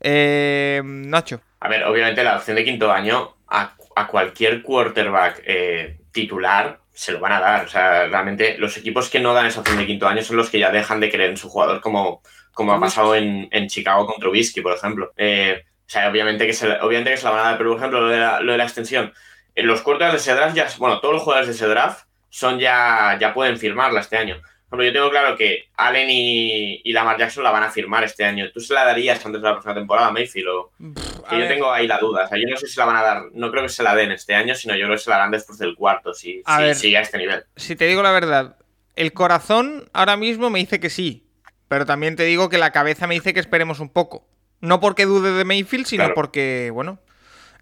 [0.00, 1.40] Eh, Nacho.
[1.60, 7.12] A ver, obviamente la opción de quinto año a, a cualquier quarterback eh, titular se
[7.12, 7.64] lo van a dar.
[7.64, 10.50] O sea, realmente los equipos que no dan esa opción de quinto año son los
[10.50, 14.20] que ya dejan de creer en su jugador, como, como ha pasado en, Chicago con
[14.20, 15.12] Trubisky, por ejemplo.
[15.16, 17.78] Eh, o sea, obviamente que, se, obviamente que se la van a dar, pero por
[17.78, 19.12] ejemplo, lo de la, lo de la extensión.
[19.54, 22.58] En los quarterbacks de ese draft, ya, bueno, todos los jugadores de ese draft son
[22.58, 24.40] ya, ya pueden firmarla este año.
[24.68, 28.24] Por yo tengo claro que Allen y, y, Lamar Jackson la van a firmar este
[28.24, 28.50] año.
[28.52, 30.48] ¿Tú se la darías antes de la próxima temporada, Mayfield?
[30.48, 30.70] O...
[30.78, 32.26] yo tengo ahí la duda.
[32.26, 33.22] O sea, yo no sé si la van a dar.
[33.32, 35.30] No creo que se la den este año, sino yo creo que se la dan
[35.30, 36.42] después del cuarto, si,
[36.74, 37.44] sigue a este nivel.
[37.56, 38.58] Si te digo la verdad,
[38.94, 41.24] el corazón ahora mismo me dice que sí.
[41.68, 44.26] Pero también te digo que la cabeza me dice que esperemos un poco.
[44.60, 46.98] No porque dude de Mayfield, sino porque, bueno,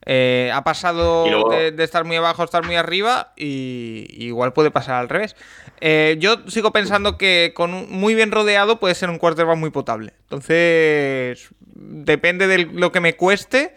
[0.09, 4.95] eh, ha pasado de, estar muy abajo a estar muy arriba y, igual puede pasar
[4.95, 5.35] al revés.
[5.81, 10.15] Eh, yo sigo pensando que con muy bien rodeado puede ser un quarterback muy potable.
[10.23, 13.75] Entonces, depende de lo que me cueste.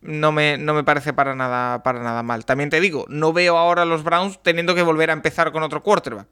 [0.00, 2.44] No me, no me parece para nada, para nada mal.
[2.44, 5.64] También te digo, no veo ahora a los Browns teniendo que volver a empezar con
[5.64, 6.28] otro quarterback.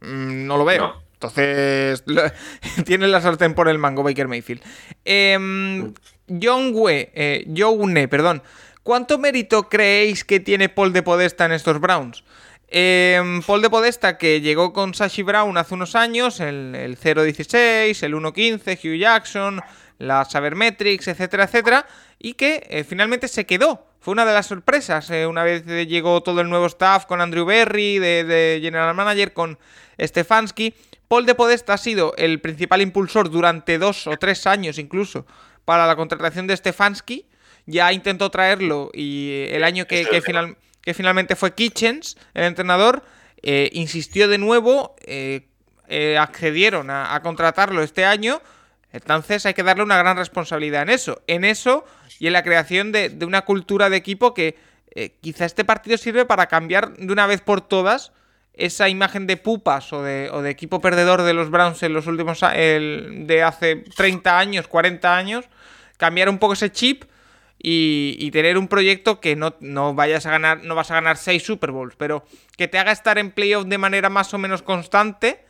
[0.00, 0.94] Mm, no lo veo.
[1.12, 2.02] Entonces,
[2.86, 4.62] tiene la sartén por el mango Baker Mayfield.
[5.04, 5.92] Em,
[6.42, 8.42] John We, eh, John perdón.
[8.82, 12.24] ¿Cuánto mérito creéis que tiene Paul de Podesta en estos Browns?
[12.68, 18.02] Em, Paul de Podesta, que llegó con Sashi Brown hace unos años, el, el 0.16,
[18.02, 19.60] el 1.15, Hugh Jackson,
[19.98, 21.86] la Sabermetrics, etcétera, etcétera,
[22.18, 23.86] y que eh, finalmente se quedó.
[24.00, 25.10] Fue una de las sorpresas.
[25.10, 29.34] Eh, una vez llegó todo el nuevo staff con Andrew Berry, de, de General Manager,
[29.34, 29.58] con
[30.00, 30.74] Stefanski.
[31.06, 35.26] Paul de Podesta ha sido el principal impulsor durante dos o tres años incluso
[35.66, 37.26] para la contratación de Stefanski
[37.66, 43.02] ya intentó traerlo y el año que, que, finalmente fue Kitchens, el entrenador,
[43.42, 45.46] eh, insistió de nuevo, eh,
[45.88, 48.42] eh, accedieron a, contratarlo este año,
[48.92, 51.84] entonces hay que darle una gran responsabilidad en eso, en eso
[52.18, 54.56] y en la creación de, una cultura de equipo que
[55.20, 58.12] quizá este partido sirve para cambiar de una vez por todas
[58.52, 62.06] esa imagen de pupas o de, o de equipo perdedor de los Browns en los
[62.08, 65.44] últimos de hace 30 años, 40 años,
[65.96, 67.04] cambiar un poco ese chip
[67.62, 71.42] y, tener un proyecto que no, no, vayas a ganar, no vas a ganar seis
[71.42, 72.24] Super Bowls, pero
[72.56, 75.44] que te haga estar en playoff de manera más o menos constante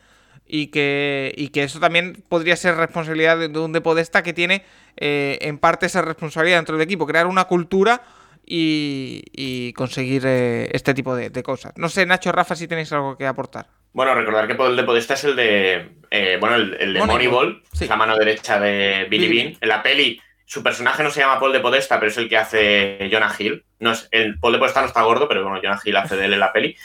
[0.45, 4.65] y que, y que eso también podría ser responsabilidad de, un Depodesta que tiene
[4.97, 8.01] eh, en parte esa responsabilidad dentro del equipo, crear una cultura
[8.45, 11.71] y, conseguir eh, este tipo de, cosas.
[11.77, 13.67] No sé, Nacho, Rafa, si tenéis algo que aportar.
[13.93, 17.95] Bueno, recordar que el de Podesta es el de, eh, bueno, el, de Moneyball, la
[17.95, 19.57] mano derecha de Billy Bean.
[19.61, 20.19] En la peli
[20.51, 23.63] su personaje no se llama Paul de Podesta, pero es el que hace Jonah Hill.
[23.79, 26.25] No es, el Paul de Podesta no está gordo, pero bueno, Jonah Hill hace de
[26.25, 26.75] él en la peli.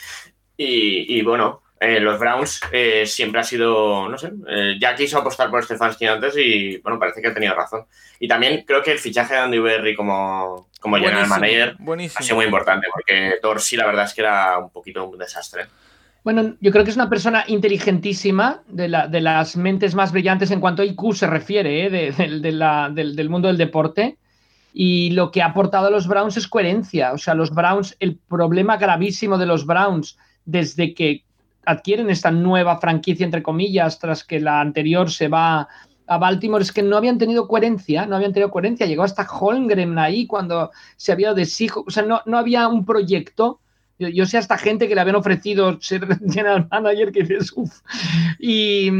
[0.56, 5.50] Y, bueno, eh, los Browns eh, siempre ha sido, no sé, eh, ya quiso apostar
[5.50, 7.86] por Stefanski antes y bueno, parece que ha tenido razón.
[8.20, 11.76] Y también creo que el fichaje de Andy Berry como, como general manager
[12.14, 15.66] ha sido muy importante, porque Torsi la verdad es que era un poquito un desastre.
[16.26, 20.82] Bueno, yo creo que es una persona inteligentísima, de, las mentes más brillantes en cuanto
[20.82, 21.88] a IQ se refiere, ¿eh?
[21.88, 24.18] del, mundo del deporte.
[24.72, 27.12] Y lo que ha aportado a los Browns es coherencia.
[27.12, 31.22] O sea, los Browns, el problema gravísimo de los Browns desde que
[31.64, 35.68] adquieren esta nueva franquicia, entre comillas, tras que la anterior se va
[36.08, 38.86] a Baltimore, es que no habían tenido coherencia, no habían tenido coherencia.
[38.86, 41.46] Llegó hasta Holmgren ahí cuando se había de
[41.86, 43.60] O sea, no, no había un proyecto
[43.98, 47.80] yo, sé a esta gente que le habían ofrecido ser general manager que dices, uff.
[48.38, 48.90] Y,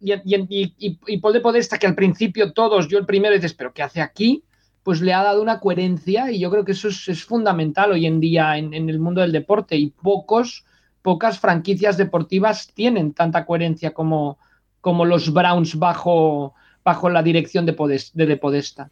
[0.00, 4.00] y, Paul de Podesta, que al principio todos, yo el primero, dices, pero ¿qué hace
[4.00, 4.44] aquí?
[4.82, 8.20] Pues le ha dado una coherencia y yo creo que eso es, fundamental hoy en
[8.20, 10.64] día en, el mundo del deporte y pocos,
[11.00, 14.38] pocas franquicias deportivas tienen tanta coherencia como,
[14.80, 16.54] como los Browns bajo,
[16.84, 17.76] bajo la dirección de,
[18.12, 18.90] de, de Podesta.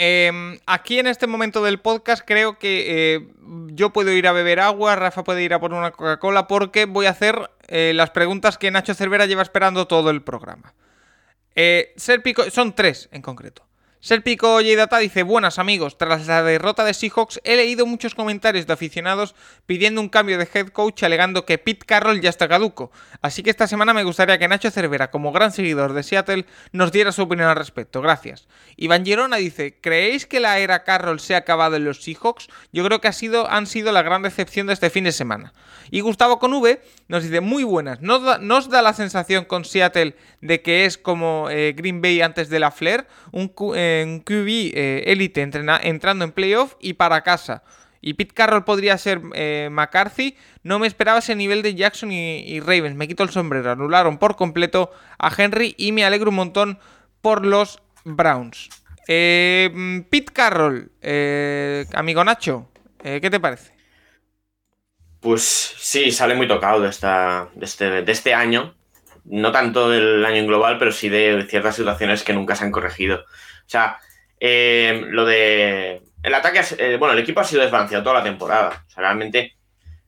[0.00, 3.28] Em, aquí en este momento del podcast creo que eh,
[3.72, 7.06] yo puedo ir a beber agua, Rafa puede ir a por una Coca-Cola porque voy
[7.06, 10.72] a hacer eh, las preguntas que Nacho Cervera lleva esperando todo el programa.
[11.56, 13.67] Eh, son tres en concreto.
[14.00, 18.72] Serpico Data dice, buenas amigos, tras la derrota de Seahawks he leído muchos comentarios de
[18.72, 19.34] aficionados
[19.66, 22.92] pidiendo un cambio de head coach alegando que Pete Carroll ya está caduco.
[23.22, 26.92] Así que esta semana me gustaría que Nacho Cervera, como gran seguidor de Seattle, nos
[26.92, 28.00] diera su opinión al respecto.
[28.00, 28.46] Gracias.
[28.76, 32.46] Iván Girona dice, ¿creéis que la era Carroll se ha acabado en los Seahawks?
[32.72, 35.52] Yo creo que ha sido, han sido la gran decepción de este fin de semana.
[35.90, 40.62] Y Gustavo con V nos dice, muy buenas, ¿nos da, la sensación con Seattle de
[40.62, 43.08] que es como eh, Green Bay antes de la Flair?
[43.32, 43.52] Un...
[43.74, 47.62] Eh, en QB eh, élite entrando en playoff y para casa.
[48.00, 50.36] Y Pete Carroll podría ser eh, McCarthy.
[50.62, 52.96] No me esperaba ese nivel de Jackson y, Ravens.
[52.96, 53.70] Me quito el sombrero.
[53.70, 56.78] Anularon por completo a Henry y me alegro un montón
[57.20, 58.68] por los Browns.
[59.08, 60.92] Eh, Pete Carroll,
[61.94, 62.70] amigo Nacho,
[63.02, 63.72] Eh, ¿Qué te parece?
[65.20, 68.77] Pues sí, sale muy tocado de, este, de este año.
[69.30, 72.72] No tanto del año en global, pero sí de ciertas situaciones que nunca se han
[72.72, 73.20] corregido.
[73.20, 73.98] O sea,
[74.40, 76.02] eh, lo de.
[76.22, 76.62] El ataque.
[76.78, 78.84] Eh, bueno, el equipo ha sido desbalanceado toda la temporada.
[78.86, 79.56] O sea, realmente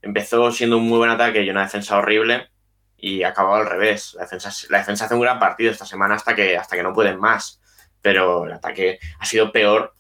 [0.02, 2.48] empezó siendo un muy buen ataque y una defensa horrible
[2.96, 4.14] y acabó al revés.
[4.14, 6.92] La defensa, la defensa hace un gran partido esta semana hasta que, hasta que no
[6.92, 7.60] pueden más.
[8.02, 9.94] Pero el ataque ha sido peor.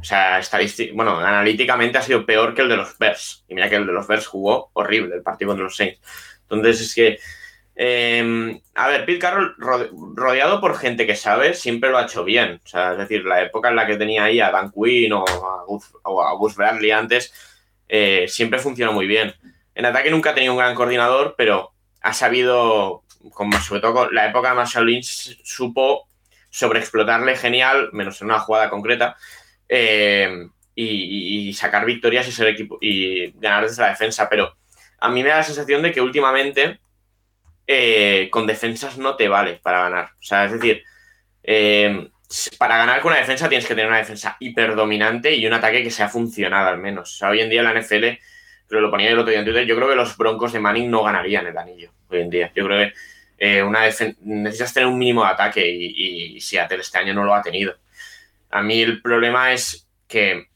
[0.00, 0.40] O sea,
[0.94, 3.44] bueno, analíticamente ha sido peor que el de los Bears.
[3.48, 6.00] Y mira que el de los Bears jugó horrible el partido contra los Saints.
[6.42, 7.18] Entonces es que.
[7.82, 9.56] Eh, a ver, Pete Carroll,
[10.14, 12.60] rodeado por gente que sabe, siempre lo ha hecho bien.
[12.62, 15.24] O sea, es decir, la época en la que tenía ahí a Dan Quinn o
[15.24, 17.32] a Gus, Bradley antes,
[17.88, 19.34] eh, siempre funcionó muy bien.
[19.74, 23.02] En ataque nunca ha tenido un gran coordinador, pero ha sabido,
[23.32, 26.06] como sobre todo la época de Marshall Lynch, supo
[26.50, 29.16] sobreexplotarle genial, menos en una jugada concreta,
[29.70, 34.28] eh, y, sacar victorias y ser equipo y ganar desde la defensa.
[34.28, 34.54] Pero
[34.98, 36.78] a mí me da la sensación de que últimamente
[37.72, 40.06] eh, con defensas no te vale para ganar.
[40.18, 40.82] O sea, es decir,
[41.42, 42.08] eh,
[42.58, 45.90] para ganar con una defensa tienes que tener una defensa hiperdominante y un ataque que
[45.90, 47.14] sea funcional al menos.
[47.14, 48.18] O sea, hoy en día la NFL
[48.70, 50.88] pero lo ponía el otro día en Twitter, yo creo que los Broncos de Manning
[50.88, 52.52] no ganarían el anillo hoy en día.
[52.54, 52.94] Yo creo que
[53.36, 53.80] eh, una
[54.20, 57.74] necesitas tener un mínimo de ataque y, y, Seattle este año no lo ha tenido.
[58.48, 60.46] A mí el problema es que,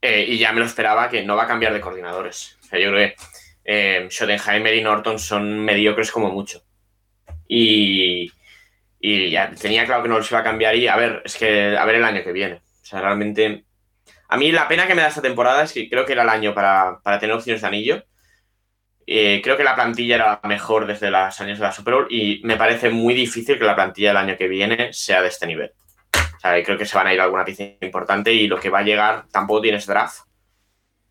[0.00, 2.56] eh, y ya me lo esperaba, que no va a cambiar de coordinadores.
[2.62, 3.16] O sea, yo creo que
[3.70, 6.62] eh, Schottenheimer y Norton son mediocres como mucho.
[7.46, 8.32] Y,
[9.00, 11.84] ya tenía claro que no los iba a cambiar y a ver, es que a
[11.84, 12.62] ver el año que viene.
[12.82, 13.64] O sea, realmente
[14.28, 16.30] a mí la pena que me da esta temporada es que creo que era el
[16.30, 18.04] año para, tener opciones de anillo.
[19.06, 22.06] Eh, creo que la plantilla era la mejor desde los años de la Super Bowl
[22.10, 25.46] y me parece muy difícil que la plantilla del año que viene sea de este
[25.46, 25.72] nivel.
[26.14, 28.78] O sea, creo que se van a ir alguna pieza importante y lo que va
[28.78, 30.27] a llegar tampoco tienes draft.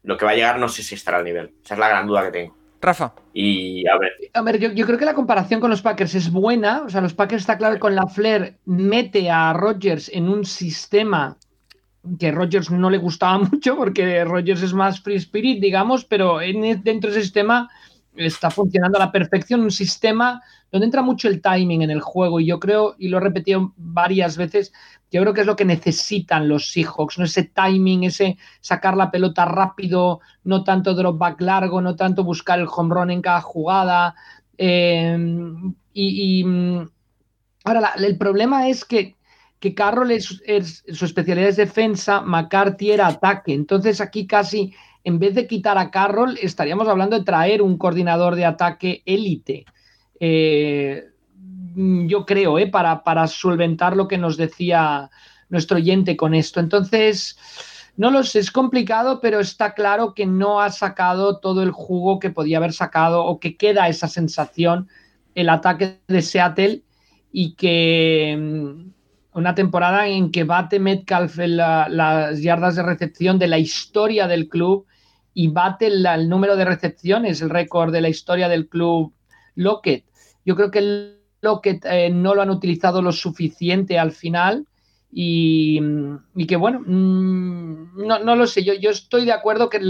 [0.03, 1.53] Lo que va a llegar no sé si estará al nivel.
[1.63, 2.55] Esa es la gran duda que tengo.
[2.81, 3.13] Rafa.
[3.33, 4.11] Y a ver.
[4.33, 6.83] A ver, yo, creo que la comparación con los Packers es buena.
[6.83, 10.45] O sea, los Packers está claro que con la Flair mete a Rodgers en un
[10.45, 11.37] sistema
[12.19, 17.09] que Rogers no le gustaba mucho porque Rogers es más free spirit, digamos, pero dentro
[17.09, 17.69] de ese sistema
[18.15, 20.41] está funcionando a la perfección, un sistema
[20.71, 23.73] donde entra mucho el timing en el juego y yo creo, y lo he repetido
[23.77, 24.73] varias veces,
[25.11, 27.25] yo creo que es lo que necesitan los Seahawks, ¿no?
[27.25, 32.59] ese timing, ese sacar la pelota rápido, no tanto drop back largo, no tanto buscar
[32.59, 34.15] el home run en cada jugada.
[34.57, 35.17] Eh,
[35.93, 36.89] y, mm,
[37.63, 39.17] ahora, el problema es que
[39.59, 43.53] que Carroll es, su especialidad es defensa, McCarthy era ataque.
[43.53, 44.73] Entonces aquí casi,
[45.03, 49.65] en vez de quitar a Carroll, estaríamos hablando de traer un coordinador de ataque élite.
[50.19, 51.09] Eh,
[51.75, 55.09] yo creo, eh, para, solventar lo que nos decía
[55.49, 56.59] nuestro oyente con esto.
[56.59, 57.37] Entonces,
[57.95, 62.19] no lo sé, es complicado, pero está claro que no ha sacado todo el jugo
[62.19, 64.89] que podía haber sacado o que queda esa sensación
[65.35, 66.81] el ataque de Seattle
[67.31, 68.35] y que
[69.33, 74.87] una temporada en que bate Metcalf las yardas de recepción de la historia del club
[75.35, 79.13] y bate el número de recepciones, el récord de la historia del club
[79.53, 80.06] Lockett.
[80.47, 84.65] Yo creo que Lockett eh, no lo han utilizado lo suficiente al final
[85.11, 85.77] y,
[86.47, 89.81] que bueno, mm, no, lo sé, yo, yo estoy de acuerdo que,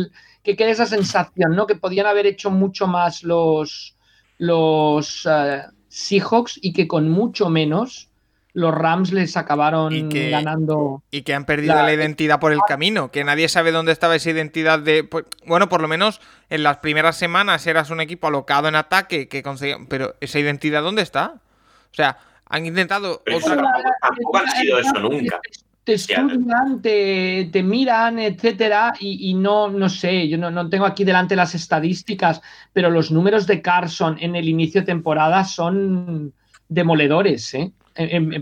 [0.42, 1.68] que quede esa sensación, ¿no?
[1.68, 3.96] Que podían haber hecho mucho más los,
[4.40, 8.10] los eh, Seahawks y que con mucho menos
[8.58, 11.04] los Rams les acabaron ganando.
[11.12, 14.32] Y que han perdido la, identidad por el camino, que nadie sabe dónde estaba esa
[14.32, 15.04] identidad de.
[15.04, 19.28] Pues, bueno, por lo menos en las primeras semanas eras un equipo alocado en ataque
[19.28, 19.78] que conseguía.
[19.88, 21.36] Pero esa identidad, ¿dónde está?
[21.36, 22.18] O sea,
[22.48, 23.22] han intentado.
[23.32, 23.64] otra...
[24.02, 25.40] tampoco, han sido eso nunca.
[25.84, 31.36] Te estudian, te, miran, etcétera, y, no, no sé, yo no, no, tengo aquí delante
[31.36, 32.42] las estadísticas,
[32.74, 36.34] pero los números de Carson en el inicio de temporada son
[36.68, 37.72] demoledores, ¿eh?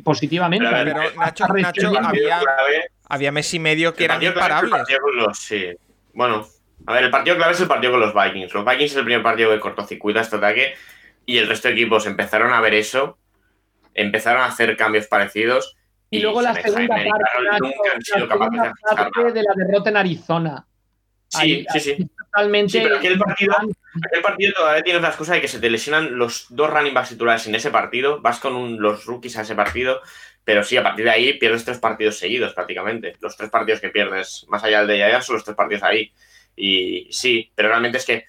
[0.04, 0.68] Positivamente.
[0.70, 1.46] Pero, Nacho,
[3.08, 4.84] había, mes y medio que eran imparables.
[5.34, 5.68] sí.
[6.14, 6.48] Bueno,
[6.88, 8.54] a ver, el partido clave es el partido con los Vikings.
[8.54, 10.76] Los Vikings es el primer partido que cortocircuita este ataque
[11.26, 13.18] y el resto de equipos empezaron a ver eso,
[13.94, 15.76] empezaron a hacer cambios parecidos.
[16.10, 16.96] Y, luego la segunda
[18.96, 20.66] parte, de la derrota en Arizona.
[21.28, 22.10] Sí, sí, sí.
[22.36, 22.72] Totalmente.
[22.72, 23.56] Sí, pero aquel partido,
[24.06, 27.10] aquel partido todavía tiene otras cosas de que se te lesionan los dos running backs
[27.10, 28.20] titulares en ese partido.
[28.22, 30.02] Vas con los rookies a ese partido.
[30.44, 33.16] Pero sí, a partir de ahí pierdes tres partidos seguidos prácticamente.
[33.22, 36.12] Los tres partidos que pierdes, más allá del de Yaya, son los tres partidos ahí.
[36.56, 38.26] Y sí, pero realmente es que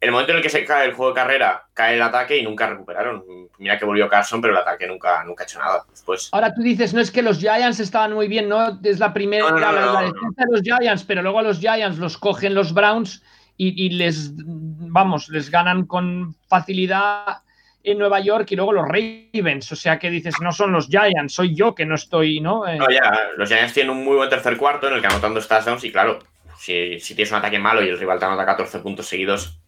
[0.00, 2.42] el momento en el que se cae el juego de carrera, cae el ataque y
[2.42, 3.22] nunca recuperaron.
[3.58, 6.30] Mira que volvió Carson, pero el ataque nunca, nunca ha hecho nada después.
[6.32, 9.50] Ahora tú dices, no es que los Giants estaban muy bien, no es la primera,
[9.50, 13.22] la, defensa de los Giants, pero luego a los Giants los cogen los Browns
[13.62, 17.42] y, les, vamos, les ganan con facilidad
[17.82, 19.70] en Nueva York y luego los Ravens.
[19.72, 22.66] O sea que dices, no son los Giants, soy yo que no estoy, ¿no?
[22.66, 25.34] Eh, no, ya, los Giants tienen un muy buen tercer cuarto en el que anotan
[25.34, 26.20] dos touchdowns y claro,
[26.58, 29.58] si, si tienes un ataque malo y el rival te anota 14 puntos seguidos,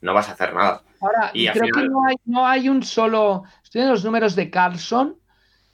[0.00, 0.82] no vas a hacer nada.
[1.02, 3.44] Ahora, y creo que no hay, no hay, un solo.
[3.62, 5.16] Estoy en los números de Carlson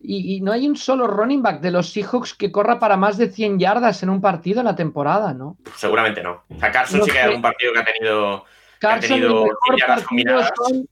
[0.04, 3.28] y, no hay un solo running back de los Seahawks que corra para más de
[3.28, 5.56] 100 yardas en un partido en la temporada, ¿no?
[5.76, 6.44] Seguramente no.
[6.48, 8.44] O sea, Carlson sí que hay algún partido que ha tenido.
[8.78, 10.88] Carlson, el mejor partido son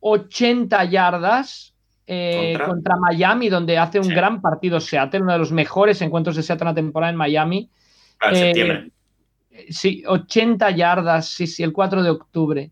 [0.00, 1.74] 80 yardas
[2.06, 2.96] eh, ¿Contra?
[2.96, 6.68] Miami, donde hace un gran partido Seattle, uno de los mejores encuentros de Seattle en
[6.68, 7.70] la temporada en Miami.
[8.20, 8.90] en septiembre.
[9.50, 12.70] Eh, sí, 80 yardas, sí, sí, el 4 de octubre.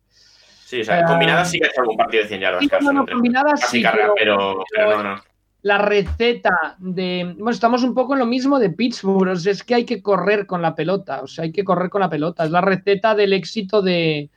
[0.67, 2.83] Sí, o sea, combinadas sí que ha hecho algún partido de 100 yardas.
[2.83, 3.83] no, no, combinadas sí,
[4.19, 5.23] pero, no, no.
[5.63, 7.35] La receta de.
[7.37, 9.31] Bueno, estamos un poco en lo mismo de Pittsburgh.
[9.47, 11.23] Es que hay que correr con la pelota.
[11.23, 12.45] O sea, hay que correr con la pelota.
[12.45, 14.29] Es la receta del éxito de,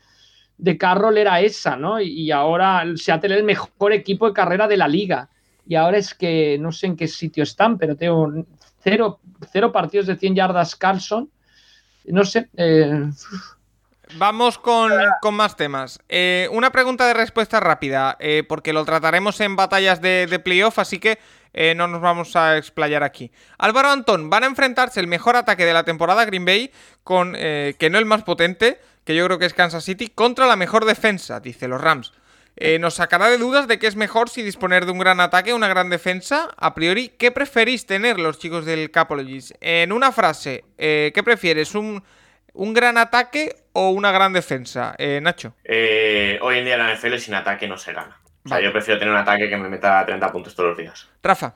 [0.57, 1.99] de Carroll era esa, ¿no?
[1.99, 5.29] Y ahora Seattle es el mejor equipo de carrera de la liga.
[5.67, 8.31] Y ahora es que no sé en qué sitio están, pero tengo
[8.79, 9.19] cero,
[9.51, 11.29] cero partidos de 100 yardas Carlson.
[12.05, 12.49] No sé.
[12.55, 13.09] Eh,
[14.17, 14.91] Vamos con,
[15.33, 15.99] más temas.
[16.07, 20.99] Eh, una pregunta de respuesta rápida, eh, porque lo trataremos en batallas de, playoff, así
[20.99, 21.19] que
[21.53, 23.31] eh, no nos vamos a explayar aquí.
[23.57, 26.71] Álvaro Antón, van a enfrentarse el mejor ataque de la temporada Green Bay,
[27.03, 30.55] con que no el más potente, que yo creo que es Kansas City, contra la
[30.55, 32.13] mejor defensa, dice los Rams.
[32.79, 35.57] nos sacará de dudas de que es mejor si disponer de un gran ataque o
[35.57, 36.49] una gran defensa.
[36.57, 39.51] A priori, ¿qué preferís tener los chicos del Capologist?
[39.59, 41.75] En una frase, ¿qué prefieres?
[41.75, 42.03] ¿Un
[42.55, 45.53] ¿Un gran ataque o una gran defensa, eh, Nacho?
[45.63, 48.17] Eh, hoy en día la NFL sin ataque no se gana.
[48.45, 51.09] O sea, yo prefiero tener un ataque que me meta 30 puntos todos los días.
[51.21, 51.55] Rafa.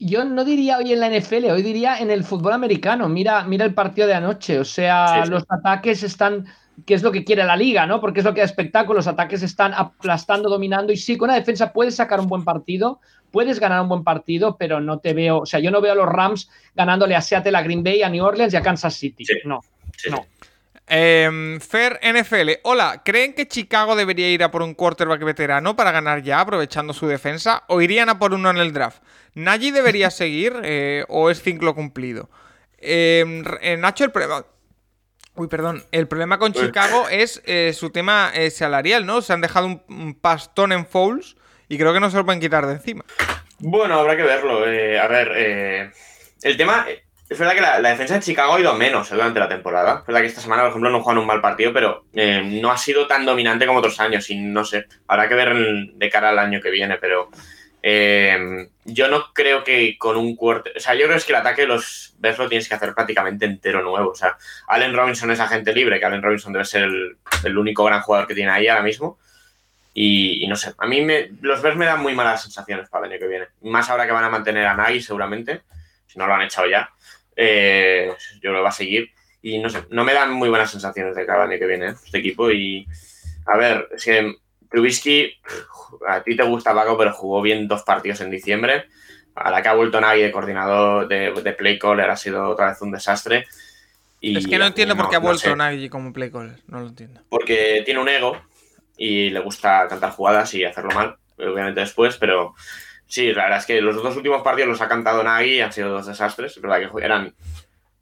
[0.00, 3.08] Yo no diría hoy en la NFL, hoy diría en el fútbol americano.
[3.08, 4.58] Mira, mira el partido de anoche.
[4.58, 6.46] O sea, los ataques están,
[6.84, 8.00] que es lo que quiere la liga, ¿no?
[8.00, 8.96] Porque es lo que da espectáculo.
[8.96, 10.92] Los ataques están aplastando, dominando.
[10.92, 13.00] Y sí, con una defensa puedes sacar un buen partido,
[13.30, 15.40] puedes ganar un buen partido, pero no te veo.
[15.40, 18.08] O sea, yo no veo a los Rams ganándole a Seattle, a Green Bay, a
[18.08, 19.24] New Orleans y a Kansas City.
[19.44, 19.60] No.
[20.10, 20.26] No.
[20.90, 25.92] Em, Fer NFL, hola, ¿creen que Chicago debería ir a por un quarterback veterano para
[25.92, 27.64] ganar ya, aprovechando su defensa?
[27.66, 29.02] ¿O irían a por uno en el draft?
[29.34, 32.30] ¿Nagy debería seguir eh, o es ciclo cumplido?
[32.78, 34.46] Em, eh, Nacho, el problema...
[35.34, 35.84] Uy, perdón.
[35.92, 39.22] El problema con Chicago es eh, su tema salarial, ¿no?
[39.22, 41.36] Se han dejado un, pastón en Fouls
[41.68, 43.04] y creo que no se lo pueden quitar de encima.
[43.60, 44.62] Bueno, habrá que verlo.
[44.64, 45.92] a ver,
[46.42, 46.86] el tema
[47.28, 49.98] es verdad que la, defensa de Chicago ha ido menos eh, durante la temporada.
[50.00, 52.70] Es verdad que esta semana, por ejemplo, no juegan un mal partido, pero eh, no
[52.70, 54.30] ha sido tan dominante como otros años.
[54.30, 55.54] Y no sé, habrá que ver
[55.92, 57.28] de cara al año que viene, pero
[57.82, 60.70] eh, yo no creo que con un cuarto.
[60.76, 63.44] O sea, yo creo que el ataque de los Bears lo tienes que hacer prácticamente
[63.44, 64.10] entero nuevo.
[64.10, 64.36] O sea,
[64.66, 68.34] Allen Robinson es agente libre, que Allen Robinson debe ser el, único gran jugador que
[68.34, 69.18] tiene ahí ahora mismo.
[69.94, 73.12] Y, no sé, a mí me, los Bears me dan muy malas sensaciones para el
[73.12, 73.46] año que viene.
[73.62, 75.62] Más ahora que van a mantener a Nagy, seguramente,
[76.06, 76.88] si no lo han echado ya.
[77.40, 78.12] Eh,
[78.42, 79.10] yo lo va a seguir.
[79.40, 82.18] Y no sé, no me dan muy buenas sensaciones de cada año que viene este
[82.18, 82.50] equipo.
[82.50, 82.84] Y
[83.46, 84.34] a ver, es que
[84.68, 85.32] Trubisky,
[86.06, 88.86] a ti te gusta Paco, pero jugó bien dos partidos en diciembre.
[89.36, 92.82] A la que ha vuelto nadie de coordinador de, play caller ha sido otra vez
[92.82, 93.46] un desastre.
[94.20, 96.88] Y es que no entiendo por qué ha vuelto nadie como play caller, no lo
[96.88, 97.20] entiendo.
[97.28, 98.36] Porque tiene un ego
[98.96, 102.56] y le gusta cantar jugadas y hacerlo mal, obviamente después, pero
[103.08, 105.72] Sí, la verdad es que los dos últimos partidos los ha cantado Nagy y han
[105.72, 106.54] sido dos desastres.
[106.54, 107.34] Es verdad que eran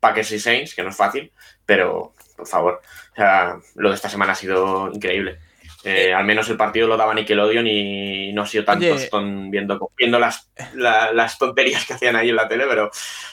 [0.00, 1.32] Packers y Saints, que no es fácil,
[1.64, 5.38] pero por favor, o sea, lo de esta semana ha sido increíble.
[5.84, 9.92] Eh, al menos el partido lo daba Nickelodeon y no ha sido tan tostón viendo,
[9.96, 12.90] viendo las, las, tonterías que hacían ahí en la tele, pero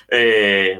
[0.09, 0.79] eh,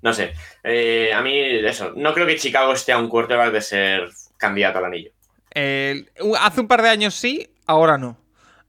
[0.00, 0.32] no sé.
[0.62, 4.78] Eh, a mí, eso, no creo que Chicago esté a un quarterback de ser candidato
[4.78, 5.10] al anillo.
[5.50, 8.23] hace un par de años sí, ahora no.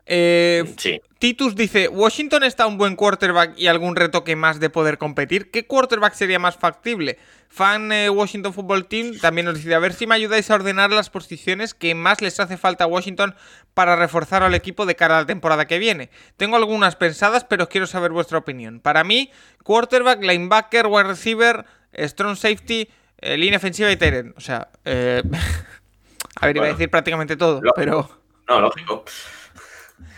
[0.08, 1.02] Sí.
[1.26, 5.50] Titus dice, Washington está un buen quarterback y algún retoque más de poder competir.
[5.50, 7.18] ¿Qué quarterback sería más factible?
[7.50, 10.92] Fan eh, Washington Football Team también nos dice, a ver si me ayudáis a ordenar
[10.92, 13.34] las posiciones que más les hace falta a Washington
[13.74, 16.12] para reforzar al equipo de cara a la temporada que viene.
[16.38, 18.80] Tengo algunas pensadas, pero quiero saber vuestra opinión.
[18.80, 19.32] Para mí,
[19.64, 21.66] quarterback, linebacker, wide receiver,
[21.98, 22.88] strong safety,
[23.18, 25.24] eh, línea ofensiva y tight O sea, eh...
[26.42, 28.22] a ver, iba a decir prácticamente todo, pero...
[28.48, 29.06] No, lógico.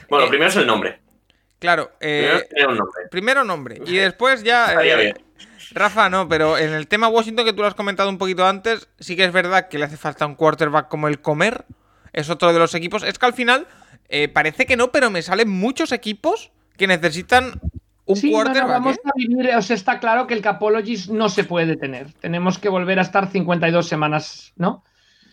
[0.10, 1.00] Bueno, eh, primero es el nombre.
[1.60, 1.92] Claro.
[2.00, 3.02] Eh, primero, nombre.
[3.10, 3.82] primero nombre.
[3.86, 4.76] Y después ya.
[4.84, 5.14] Eh,
[5.72, 8.88] Rafa, no, pero en el tema Washington que tú lo has comentado un poquito antes,
[9.00, 11.66] sí que es verdad que le hace falta un quarterback como el Comer.
[12.14, 13.04] Es otro de los equipos.
[13.04, 13.68] Es que al final
[14.10, 17.60] eh, parece que no, pero me salen muchos equipos que necesitan
[18.06, 18.70] un sí, quarterback.
[18.70, 19.02] vamos ¿eh?
[19.04, 22.14] a vivir, o sea, está claro que el Capologist no se puede detener.
[22.14, 24.84] Tenemos que volver a estar 52 semanas, ¿no?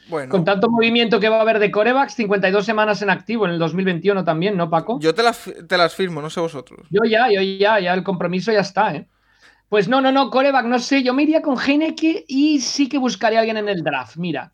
[0.08, 3.52] Bueno, Con tanto movimiento que va a haber de corebacks, 52 semanas en activo en
[3.52, 4.98] el 2021 también, ¿no, Paco?
[5.00, 6.86] yo te las, te las firmo, no sé vosotros.
[6.90, 9.08] Yo ya, yo ya, ya el compromiso ya está, ¿eh?
[9.68, 12.98] Pues no, no, no, coreback, no sé, yo me iría con Heineke y sí que
[12.98, 14.50] buscaría a alguien en el draft, mira.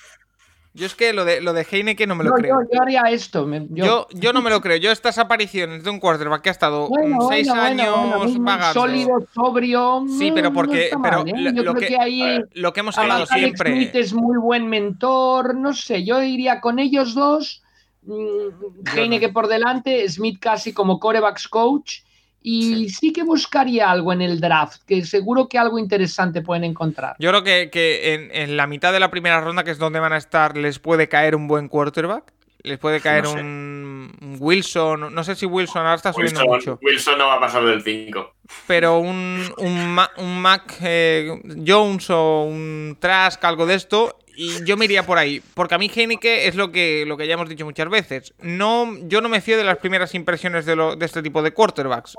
[0.72, 2.60] Yo es que lo de, lo de Heineken no me lo No, creo.
[2.62, 3.44] yo, yo haría esto.
[3.44, 4.76] me- yo- Yo, yo no me lo creo.
[4.76, 8.72] Yo estas apariciones de un quarterback que ha estado Bueno, mm, seis bueno, años bueno.
[8.72, 10.04] Sólido, sobrio.
[10.16, 11.32] Sí, no- pero no porque está pero mal, ¿eh?
[11.36, 13.72] lo, Yo lo creo que, que ahí lo que hemos hablado siempre.
[13.72, 17.62] Smith es muy buen mentor, no sé, yo iría con ellos dos,
[18.02, 22.02] mm, Heineke por delante, Smith casi como corebacks coach,
[22.42, 23.12] y sí.
[23.12, 27.16] que buscaría algo en el draft, que seguro que algo interesante pueden encontrar.
[27.18, 30.00] Yo creo que, que en, en la mitad de la primera ronda, que es donde
[30.00, 32.32] van a estar, les puede caer un buen quarterback.
[32.62, 33.40] Les puede caer No sé.
[33.40, 35.14] un, un Wilson.
[35.14, 36.78] No sé si Wilson ahora está subiendo Wilson, mucho.
[36.82, 38.34] Wilson no va a pasar del 5.
[38.66, 44.18] Pero un, un, Ma- un Mac eh, Jones o un Trask, algo de esto.
[44.42, 45.42] Y yo me iría por ahí.
[45.52, 48.32] Porque a mí Heineke es lo que, lo que ya hemos dicho muchas veces.
[48.40, 51.52] No, yo no me fío de las primeras impresiones de, lo- de este tipo de
[51.52, 52.16] quarterbacks.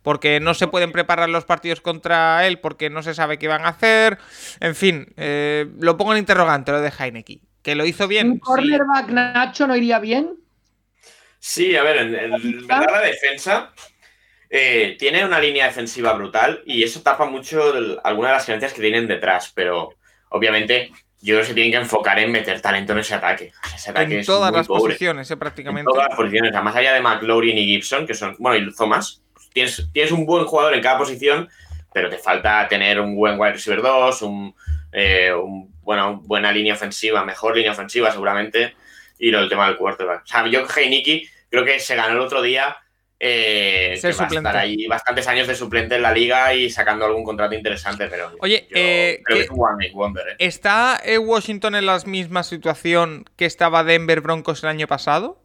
[0.00, 3.64] Porque no se pueden preparar los partidos contra él porque no se sabe qué van
[3.64, 4.18] a hacer.
[4.60, 7.40] En fin, eh, lo pongo en interrogante lo de Heineke.
[7.60, 8.28] Que lo hizo bien.
[8.30, 8.40] ¿Un sí.
[8.40, 10.30] cornerback Nacho no iría bien?
[11.40, 13.72] Sí, a ver, en, en verdad la defensa
[14.48, 18.72] eh, tiene una línea defensiva brutal y eso tapa mucho el- algunas de las carencias
[18.72, 19.90] que tienen detrás, pero
[20.28, 20.92] obviamente
[21.24, 23.52] yo creo que se tienen que enfocar en meter talento en ese ataque.
[23.74, 24.80] Ese ataque En es todas muy las pobre.
[24.82, 25.90] posiciones, eh, En prácticamente.
[25.90, 28.74] todas las posiciones, o sea, más allá de McLaurin y Gibson, que son, bueno, y
[28.74, 29.22] Thomas,
[29.52, 31.48] tienes, tienes un buen jugador en cada posición,
[31.92, 34.54] pero te falta tener un buen wide receiver 2, un,
[34.92, 38.74] eh, un- bueno, buena línea ofensiva, mejor línea ofensiva seguramente,
[39.18, 40.24] y lo del tema del quarterback.
[40.24, 41.20] O sea, yo Heineken
[41.50, 42.76] creo que se ganó el otro día
[43.20, 47.04] eh, que va a estar ahí bastantes años de suplente en la liga y sacando
[47.06, 50.28] algún contrato interesante, pero Oye, yo eh, creo ¿qué- que es un one make wonder,
[50.30, 50.36] ¿eh?
[50.38, 55.40] ¿Está eh, Washington en la misma situación que estaba Denver Broncos el año pasado?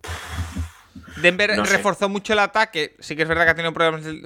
[1.18, 1.76] Denver No sé.
[1.78, 2.96] reforzó mucho el ataque.
[3.00, 3.74] Sí que es verdad que ha tenido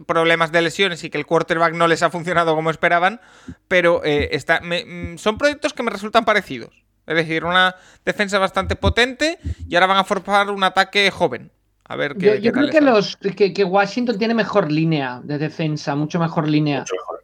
[0.06, 3.20] problemas de, lesiones y que el quarterback no les ha funcionado como esperaban.
[3.68, 6.84] Pero eh, está, me- mm, son proyectos que me resultan parecidos.
[7.08, 7.76] Es decir, una
[8.06, 11.52] defensa bastante potente y ahora van a formar un ataque joven.
[11.94, 12.26] A ver qué.
[12.26, 15.94] Yo, qué yo tal creo que, los, que, que Washington tiene mejor línea de defensa,
[15.96, 16.80] mucho mejor línea.
[16.80, 17.24] Mucho mejor.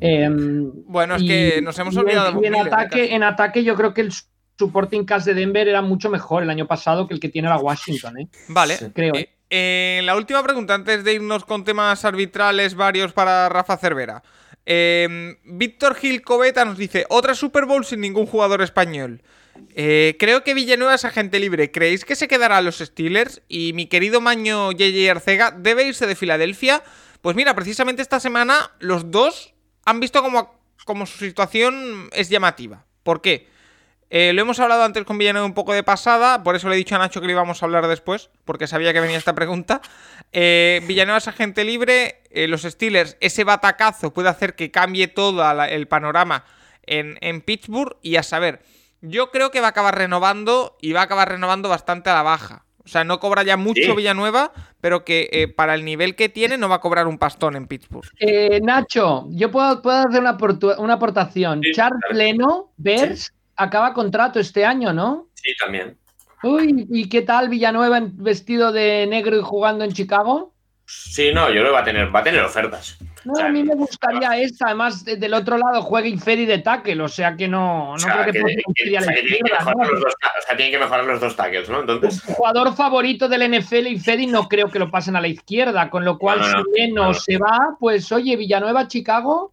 [0.00, 3.74] Em, Bueno, es y- que nos hemos y olvidado y en ataque, en ataque yo
[3.74, 4.12] creo que el
[4.58, 7.56] supporting cast de Denver era mucho mejor el año pasado que el que tiene la
[7.56, 8.28] Washington, ¿eh?
[8.48, 8.76] Vale.
[8.76, 8.86] Sí.
[8.94, 9.14] creo.
[9.14, 14.22] Eh, eh, la última pregunta, antes de irnos con temas arbitrales varios para Rafa Cervera.
[14.66, 19.22] Eh, Víctor Gil Coveta nos dice: Otra Super Bowl sin ningún jugador español.
[19.74, 21.70] Eh, creo que Villanueva es agente libre.
[21.70, 23.42] ¿Creéis que se quedará a los Steelers?
[23.48, 26.82] Y mi querido Maño JJ Arcega debe irse de Filadelfia.
[27.20, 29.54] Pues mira, precisamente esta semana los dos
[29.84, 32.84] han visto como, su situación es llamativa.
[33.02, 33.48] ¿Por qué?
[34.10, 36.78] Eh, lo hemos hablado antes con Villanueva un poco de pasada, por eso le he
[36.78, 39.80] dicho a Nacho que le íbamos a hablar después, porque sabía que venía esta pregunta.
[40.32, 45.88] Eh, Villanueva es agente libre, los Steelers, ese batacazo puede hacer que cambie todo el
[45.88, 46.44] panorama
[46.84, 48.60] en, en Pittsburgh y a saber,
[49.02, 52.22] yo creo que va a acabar renovando y va a acabar renovando bastante a la
[52.22, 52.64] baja.
[52.84, 53.92] O sea, no cobra ya mucho Sí.
[53.96, 57.54] Villanueva, pero que eh, para el nivel que tiene no va a cobrar un pastón
[57.54, 58.08] en Pittsburgh.
[58.18, 60.36] Eh, Nacho, yo puedo, puedo hacer una,
[60.78, 61.60] una aportación.
[61.62, 62.16] Sí, Charles claro.
[62.18, 65.28] Leno, Bears, acaba contrato este año, ¿no?
[65.34, 65.96] Sí, también.
[66.42, 70.52] Uy, ¿y qué tal Villanueva en- vestido de negro y jugando en Chicago?
[70.84, 72.98] Sí, no, yo creo que va a tener, va a tener ofertas.
[73.24, 74.66] No, O sea, a mí me gustaría esta.
[74.66, 77.98] Además, de- del otro lado juega Inferi de tackle, o sea que no, no O
[77.98, 79.84] sea, creo que, Inferi o sea, que tienen que mejorar ¿no?
[79.92, 81.80] los dos ta- o sea, tienen que mejorar los dos tackles, ¿no?
[81.80, 85.28] Entonces, Su jugador favorito del NFL y Fedi no creo que lo pasen a la
[85.28, 86.64] izquierda, con lo cual No, no, no.
[86.74, 87.14] si No, no.
[87.14, 89.52] se va, pues oye, Villanueva, Chicago,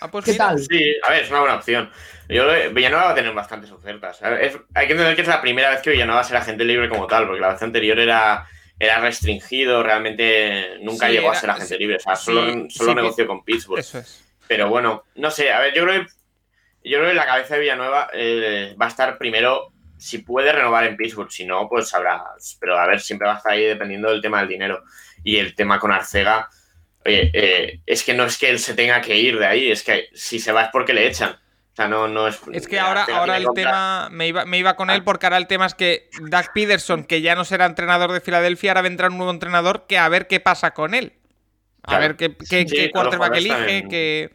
[0.00, 0.58] Ah, pues ¿qué mira, tal?
[0.58, 1.88] sí, a ver, es una buena opción.
[2.28, 4.20] Yo Villanueva va a tener bastantes ofertas.
[4.40, 7.06] Es- hay que entender que es la primera vez que Villanueva será agente libre como
[7.06, 8.44] tal, porque la vez anterior era,
[8.78, 11.96] era restringido, realmente nunca Sí, llegó era- a ser agente libre.
[11.96, 13.78] O sea, sí, solo, sí solo negoció con Pittsburgh.
[13.80, 14.24] Eso es.
[14.48, 16.10] Pero bueno, no sé, a ver, yo creo que,
[16.90, 20.84] yo creo que la cabeza de Villanueva eh, va a estar primero, si puede renovar
[20.86, 22.22] en Pittsburgh, si no, pues habrá,
[22.60, 24.82] pero a ver, siempre va a estar ahí dependiendo del tema del dinero.
[25.22, 26.48] Y el tema con Arcega,
[27.06, 29.82] oye, eh, es que no es que él se tenga que ir de ahí, es
[29.82, 31.38] que si se va es porque le echan.
[31.74, 32.40] O sea, no, no es...
[32.52, 35.48] Es que ahora, ahora el tema, me iba, me iba con él porque ahora el
[35.48, 39.16] tema es que Doug Peterson, que ya no será entrenador de Filadelfia, ahora vendrá un
[39.16, 41.14] nuevo entrenador que a ver qué pasa con él.
[41.82, 42.00] A Claro.
[42.02, 43.88] ver qué, qué, Sí, qué quarterback elige, también.
[43.88, 44.30] que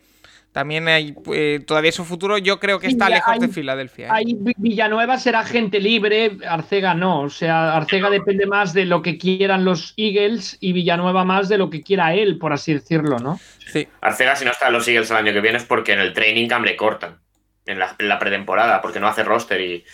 [0.51, 4.07] también hay eh, todavía su futuro, yo creo que está lejos de Filadelfia.
[4.07, 4.11] ¿eh?
[4.11, 7.21] Ahí Villanueva será gente libre, Arcega no.
[7.21, 11.57] O sea, Arcega depende más de lo que quieran los Eagles y Villanueva más de
[11.57, 13.39] lo que quiera él, por así decirlo, ¿no?
[13.71, 13.87] Sí.
[14.01, 16.13] Arcega, si no está en los Eagles el año que viene, es porque en el
[16.13, 17.19] training camp le cortan.
[17.69, 19.85] En la, pretemporada, porque no hace roster y,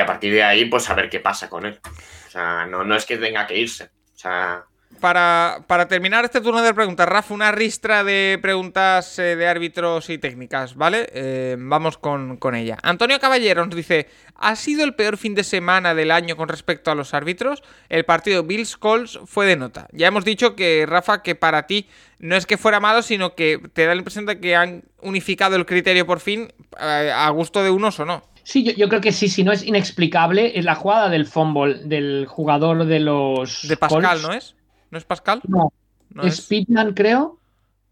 [0.00, 1.78] a partir de ahí, pues a ver qué pasa con él.
[2.26, 3.90] O sea, no, no es que tenga que irse.
[4.14, 4.64] O sea,
[5.00, 10.18] para, terminar este turno de preguntas, Rafa, una ristra de preguntas eh, de árbitros y
[10.18, 11.08] técnicas, ¿vale?
[11.12, 12.78] Eh, vamos con, ella.
[12.82, 16.90] Antonio Caballero nos dice: ¿Ha sido el peor fin de semana del año con respecto
[16.90, 17.62] a los árbitros?
[17.88, 19.88] El partido Bills Colts fue de nota.
[19.92, 21.86] Ya hemos dicho que, Rafa, que para ti
[22.18, 25.56] no es que fuera malo, sino que te da la impresión de que han unificado
[25.56, 28.24] el criterio por fin eh, a gusto de unos o no.
[28.42, 32.24] Sí, yo, creo que sí, si no es inexplicable, es la jugada del fumble del
[32.26, 33.68] jugador de los.
[33.68, 34.54] De Pascal, ¿no es?
[34.90, 35.40] ¿No es Pascal?
[35.46, 35.72] No.
[36.22, 37.38] ¿Es, Pitman, creo?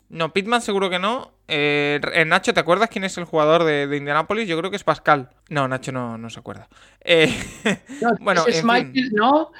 [0.08, 1.32] No, Pitman seguro que no.
[1.48, 4.48] Eh, Nacho, ¿te acuerdas quién es el jugador de, de, Indianapolis?
[4.48, 5.30] Yo creo que es Pascal.
[5.48, 6.68] No, Nacho no, no se acuerda.
[7.00, 7.32] Eh,
[8.20, 9.52] bueno, es Michael, ¿no?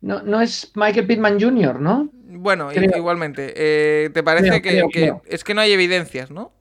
[0.00, 0.40] ¿no?
[0.40, 2.08] es Michael Pittman Jr., ¿no?
[2.12, 3.52] Bueno, igualmente.
[3.56, 6.52] Eh, ¿Te parece que, es que no hay evidencias, ¿no?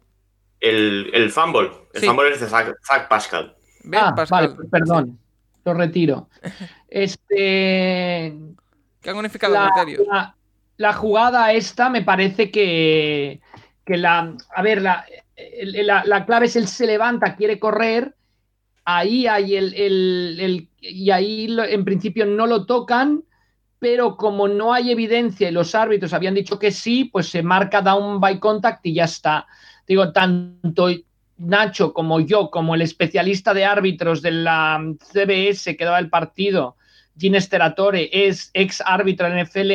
[0.60, 1.70] El, el fumble.
[1.94, 3.56] El fumble es de Zach, Pascal.
[3.94, 5.20] Ah, vale, perdón.
[5.64, 6.30] Lo retiro.
[6.88, 8.34] Este
[9.10, 10.36] han unificado la,
[10.78, 13.42] La, jugada esta me parece que,
[13.86, 14.36] la.
[14.56, 15.06] A ver, la,
[16.06, 18.16] la, clave es el se levanta, quiere correr.
[18.84, 23.24] Ahí hay el, y ahí en principio no lo tocan,
[23.80, 27.82] pero como no hay evidencia y los árbitros habían dicho que sí, pues se marca
[27.82, 29.48] down by contact y ya está.
[29.88, 30.90] Digo, tanto
[31.38, 36.78] Nacho como yo, como el especialista de árbitros de la CBS que daba el partido,
[37.18, 39.72] Gin Steratore es ex árbitro en NFL,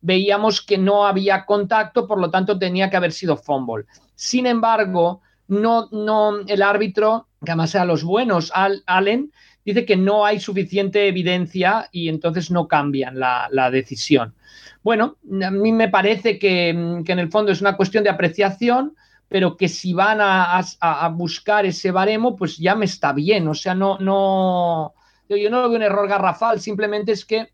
[0.00, 3.86] veíamos que no había contacto, por lo tanto tenía que haber sido fumble.
[4.14, 9.32] Sin embargo, no, no, el árbitro, que además sea los buenos, Al, Allen,
[9.64, 14.34] dice que no hay suficiente evidencia y entonces no cambian la, decisión.
[14.82, 18.96] Bueno, a mí me parece que, en el fondo es una cuestión de apreciación,
[19.28, 23.48] pero que si van a, a, buscar ese baremo, pues ya me está bien.
[23.48, 24.94] O sea, no, no,
[25.28, 27.48] yo no lo veo un error garrafal, simplemente es que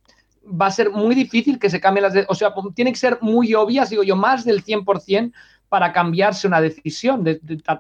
[0.45, 2.27] va a ser muy difícil que se cambien las...
[2.29, 5.33] o sea, tiene que ser muy obvias, digo yo, más del 100%
[5.69, 7.25] para cambiarse una decisión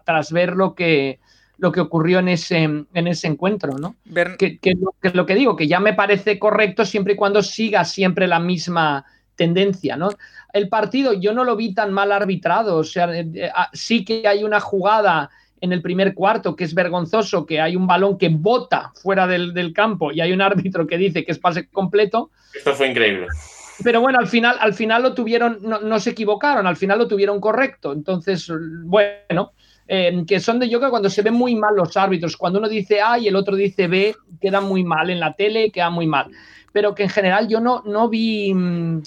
[0.05, 1.21] tras ver lo que,
[1.57, 3.97] lo que ocurrió en ese, en ese encuentro, ¿no?
[4.39, 4.77] Que, que,
[5.15, 9.07] lo que digo, que ya me parece correcto siempre y cuando siga siempre la misma
[9.35, 10.11] tendencia, ¿no?
[10.53, 14.05] El partido yo no lo vi tan mal arbitrado, o sea, eh, eh, ah, sí
[14.05, 15.31] que hay una jugada
[15.61, 19.73] en el primer cuarto, que es vergonzoso, que hay un balón que bota fuera del,
[19.73, 22.31] campo y hay un árbitro que dice que es pase completo.
[22.55, 23.27] Esto fue increíble.
[23.83, 27.41] Pero bueno, al final, al final lo tuvieron, no, se equivocaron, al final lo tuvieron
[27.41, 27.93] correcto.
[27.93, 28.51] Entonces,
[28.85, 29.53] bueno,
[29.87, 32.69] eh, que son de yo que cuando se ven muy mal los árbitros, cuando uno
[32.69, 36.07] dice A y el otro dice B, queda muy mal en la tele, queda muy
[36.07, 36.27] mal.
[36.73, 38.53] Pero que en general yo no, no vi.
[38.53, 39.03] Mm,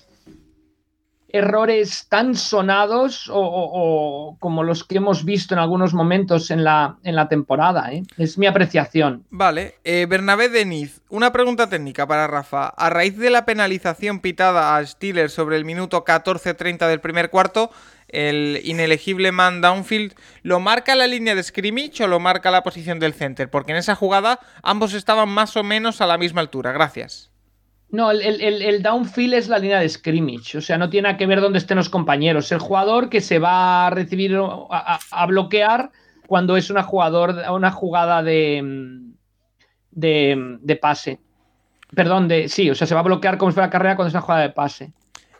[1.34, 7.16] errores tan sonados o, como los que hemos visto en algunos momentos en la, en
[7.16, 7.92] la temporada.
[7.92, 8.04] ¿eh?
[8.18, 9.24] Es mi apreciación.
[9.30, 12.68] Vale, eh, Bernabé Deniz, una pregunta técnica para Rafa.
[12.68, 17.72] A raíz de la penalización pitada a Steelers sobre el minuto 14-30 del primer cuarto,
[18.12, 20.14] el inelegible man downfield,
[20.44, 23.50] ¿lo marca la línea de scrimmage o lo marca la posición del center?
[23.50, 26.72] Porque en esa jugada ambos estaban más o menos a la misma altura.
[26.72, 27.31] Gracias.
[27.92, 31.60] No, el, downfield es la línea de scrimmage, o sea, no tiene que ver dónde
[31.60, 32.50] estén los compañeros.
[32.54, 35.92] El jugador que se va a recibir, a, bloquear
[36.26, 39.02] cuando es una, jugador, una jugada de,
[39.92, 41.20] de, de, pase.
[41.94, 44.14] Perdón, de, sí, o sea, se va a bloquear como si fuera carrera cuando es
[44.14, 44.94] una jugada de pase.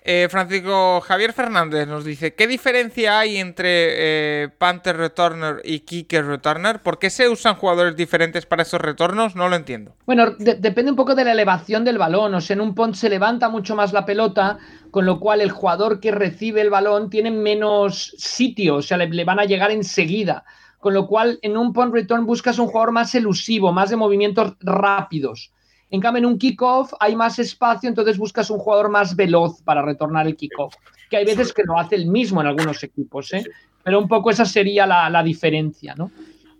[0.04, 6.26] Eh, Francisco Javier Fernández nos dice, ¿qué diferencia hay entre eh, Panther Returner y Kicker
[6.26, 6.80] Returner?
[6.80, 9.36] ¿Por qué se usan jugadores diferentes para esos retornos?
[9.36, 9.94] No lo entiendo.
[10.08, 12.34] Bueno, depende un poco de la elevación del balón.
[12.34, 14.58] O sea, en un punt se levanta mucho más la pelota,
[14.90, 19.24] con lo cual el jugador que recibe el balón tiene menos sitio, o sea, le,
[19.24, 20.46] van a llegar enseguida.
[20.80, 24.56] Con lo cual, en un punt return buscas un jugador más elusivo, más de movimientos
[24.62, 25.52] rápidos.
[25.92, 29.82] En cambio, en un kickoff hay más espacio, entonces buscas un jugador más veloz para
[29.82, 30.74] retornar el kickoff.
[31.10, 33.44] Que hay veces que lo hace el mismo en algunos equipos, ¿eh?
[33.84, 36.10] Pero un poco esa sería la, diferencia, ¿no?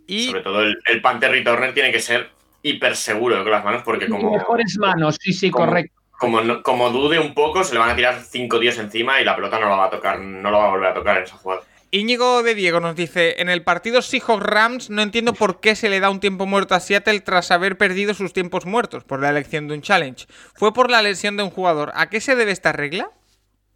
[0.06, 2.30] Y sobre todo el, el Panther Returner tiene que ser
[2.62, 4.32] hiper seguro con las manos, porque como.
[4.32, 6.00] Mejores manos, sí, sí, correcto.
[6.18, 9.34] Como, como dude un poco, se le van a tirar cinco días encima y la
[9.34, 11.36] pelota no la va a tocar, no lo va a volver a tocar en esa
[11.36, 11.62] jugada.
[11.94, 16.00] Íñigo de Diego nos dice, en el partido Seahawks-Rams no entiendo por qué se le
[16.00, 19.68] da un tiempo muerto a Seattle tras haber perdido sus tiempos muertos por la elección
[19.68, 20.24] de un challenge.
[20.54, 21.92] ¿Fue por la lesión de un jugador?
[21.94, 23.10] ¿A qué se debe esta regla?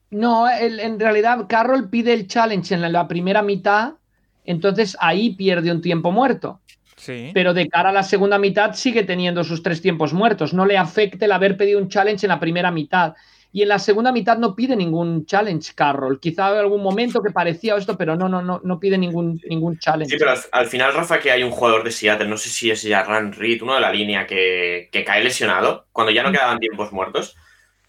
[0.08, 3.94] No, en realidad Carroll pide el challenge en la primera mitad
[4.44, 6.62] Entonces ahí pierde un tiempo muerto.
[6.96, 7.32] Sí.
[7.34, 10.54] Pero de cara a la segunda mitad sigue teniendo sus tres tiempos muertos.
[10.54, 13.14] No le afecte el haber pedido un challenge en la primera mitad.
[13.56, 16.20] Y en la segunda mitad no pide ningún challenge, Carroll.
[16.20, 19.78] Quizá en algún momento que parecía esto, pero no, no, no, no pide ningún, ningún
[19.78, 20.10] challenge.
[20.10, 22.82] Sí, pero al, final, Rafa, que hay un jugador de Seattle, no sé si es
[22.82, 26.58] ya Run Reed, uno de la línea, que, que cae lesionado cuando ya no quedaban
[26.58, 27.34] tiempos muertos.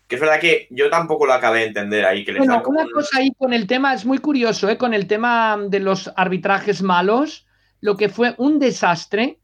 [0.07, 2.23] Que es verdad que yo tampoco lo acabé de entender ahí.
[2.23, 4.77] Que bueno, una cosa ahí con el tema, es muy curioso, ¿eh?
[4.77, 7.45] con el tema de los arbitrajes malos,
[7.81, 9.37] lo que fue un desastre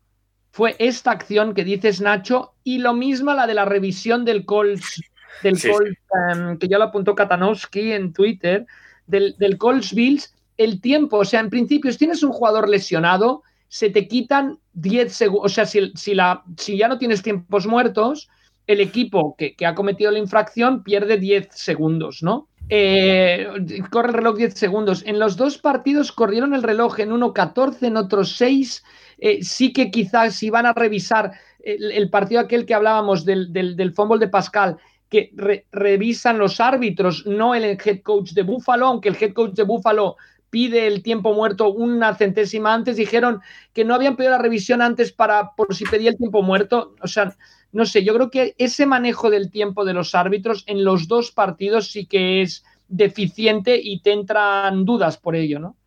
[0.52, 5.02] fue esta acción que dices, Nacho, y lo mismo la de la revisión del Colts,
[5.42, 8.66] del em, que ya lo apuntó Katanowski en Twitter,
[9.08, 13.44] del, del Colts Bills, el tiempo, o sea, en principio, si tienes un jugador lesionado,
[13.68, 17.66] se te quitan 10 segundos, o sea, si, si, la, si ya no tienes tiempos
[17.66, 18.30] muertos,
[18.68, 22.48] el equipo que, ha cometido la infracción pierde 10 segundos, ¿no?
[22.70, 23.48] Eh,
[23.90, 25.04] corre el reloj 10 segundos.
[25.06, 28.84] En los dos partidos corrieron el reloj en uno 14, en otros 6.
[29.18, 31.34] Eh, sí que quizás si van a revisar
[31.64, 34.78] el, partido aquel que hablábamos del, del, fútbol de Pascal,
[35.14, 35.32] que
[35.72, 40.16] revisan los árbitros, no el head coach de Buffalo, aunque el head coach de Buffalo
[40.50, 43.40] pide el tiempo muerto una centésima antes, dijeron
[43.74, 46.96] que no habían pedido la revisión antes para por si pedía el tiempo muerto.
[47.00, 47.36] O sea,
[47.72, 51.30] no sé, yo creo que ese manejo del tiempo de los árbitros en los dos
[51.30, 55.78] partidos sí que es deficiente y te entran dudas por ello, ¿no?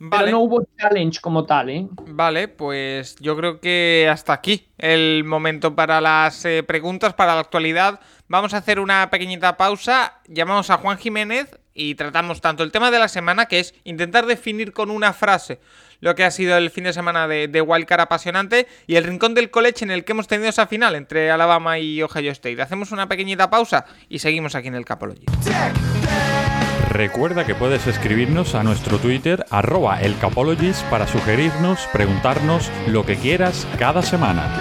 [0.00, 0.26] Vale.
[0.26, 1.86] Pero no hubo challenge como tal, ¿eh?
[2.06, 7.40] Vale, pues yo creo que hasta aquí el momento para las eh, preguntas, para la
[7.40, 8.00] actualidad.
[8.28, 10.20] Vamos a hacer una pequeñita pausa.
[10.28, 14.26] Llamamos a Juan Jiménez y tratamos tanto el tema de la semana, que es intentar
[14.26, 15.60] definir con una frase
[16.00, 19.34] lo que ha sido el fin de semana de, de Wildcard apasionante y el rincón
[19.34, 22.60] del college en el que hemos tenido esa final entre Alabama y Ohio State.
[22.62, 25.26] Hacemos una pequeñita pausa y seguimos aquí en el Capology.
[26.98, 33.68] Recuerda que puedes escribirnos a nuestro Twitter arroba elcapologist para sugerirnos, preguntarnos lo que quieras
[33.78, 34.52] cada semana.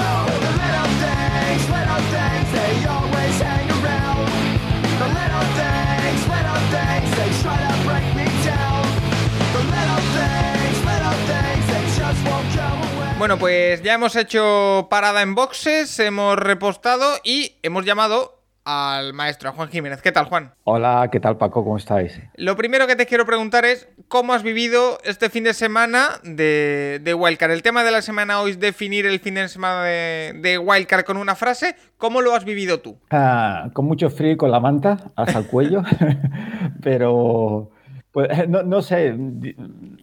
[13.17, 18.36] Bueno, pues ya hemos hecho parada en boxes, hemos repostado y hemos llamado
[18.67, 20.01] al maestro, a Juan Jiménez.
[20.01, 20.51] ¿Qué tal, Juan?
[20.65, 21.63] Hola, ¿qué tal, Paco?
[21.63, 22.19] ¿Cómo estáis?
[22.35, 26.99] Lo primero que te quiero preguntar es cómo has vivido este fin de semana de,
[27.01, 27.51] de Wildcard.
[27.51, 31.15] El tema de la semana hoy es definir el fin de semana de, Wildcard con
[31.15, 31.77] una frase.
[31.97, 32.97] ¿Cómo lo has vivido tú?
[33.09, 35.83] Ah, con mucho frío y con la manta hasta el cuello,
[36.83, 37.71] pero
[38.11, 39.15] pues no, sé,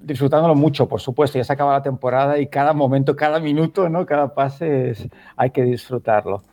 [0.01, 1.37] disfrutándolo mucho, por supuesto.
[1.37, 4.07] Ya se acaba la temporada y cada momento, cada minuto, ¿no?
[4.07, 4.95] cada pase
[5.37, 6.45] hay que disfrutarlo.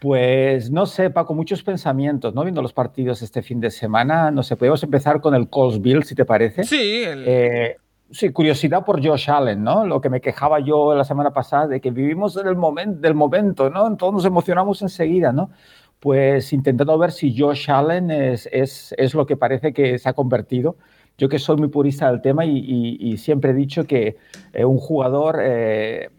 [0.00, 2.42] Pues no sé, Paco, muchos pensamientos, ¿no?
[2.42, 6.04] Viendo los partidos este fin de semana, no sé, podemos empezar con el Colts Bill,
[6.04, 6.62] si te parece.
[6.64, 7.02] Sí.
[7.04, 7.76] Eh,
[8.10, 9.84] sí, curiosidad por Josh Allen, ¿no?
[9.86, 13.14] Lo que me quejaba yo la semana pasada de que vivimos en el momento, del
[13.14, 13.96] momento, ¿no?
[13.96, 15.50] Todos nos emocionamos enseguida, ¿no?
[15.98, 20.12] Pues intentando ver si Josh Allen es, es, es lo que parece que se ha
[20.12, 20.76] convertido
[21.18, 24.16] yo que soy muy purista del tema y, siempre he dicho que
[24.52, 26.10] eh, un jugador, eh,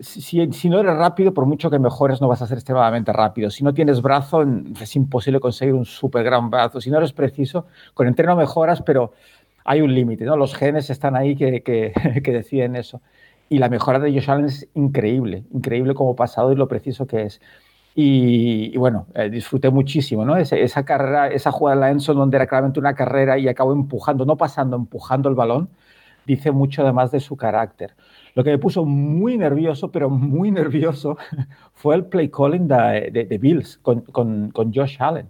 [0.00, 3.50] si, no eres rápido, por mucho que mejores, no vas a ser extremadamente rápido.
[3.50, 4.44] Si no tienes brazo,
[4.80, 6.80] es imposible conseguir un súper gran brazo.
[6.80, 9.12] Si no eres preciso, con entreno mejoras, pero
[9.64, 10.36] hay un límite, ¿no?
[10.36, 11.92] Los genes están ahí que, que,
[12.22, 13.00] que deciden eso.
[13.48, 17.22] Y la mejora de Josh Allen es increíble, increíble como pasado y lo preciso que
[17.22, 17.40] es.
[17.98, 20.36] Y, bueno, eh, disfruté muchísimo, ¿no?
[20.36, 24.26] esa carrera, esa jugada en la Enzo donde era claramente una carrera y acabó empujando,
[24.26, 25.70] no pasando, empujando el balón,
[26.26, 27.94] dice mucho además de su carácter.
[28.36, 31.16] Lo que me puso muy nervioso, pero muy nervioso,
[31.74, 35.28] fue el play calling de, de, Bills con, con, con, Josh Allen,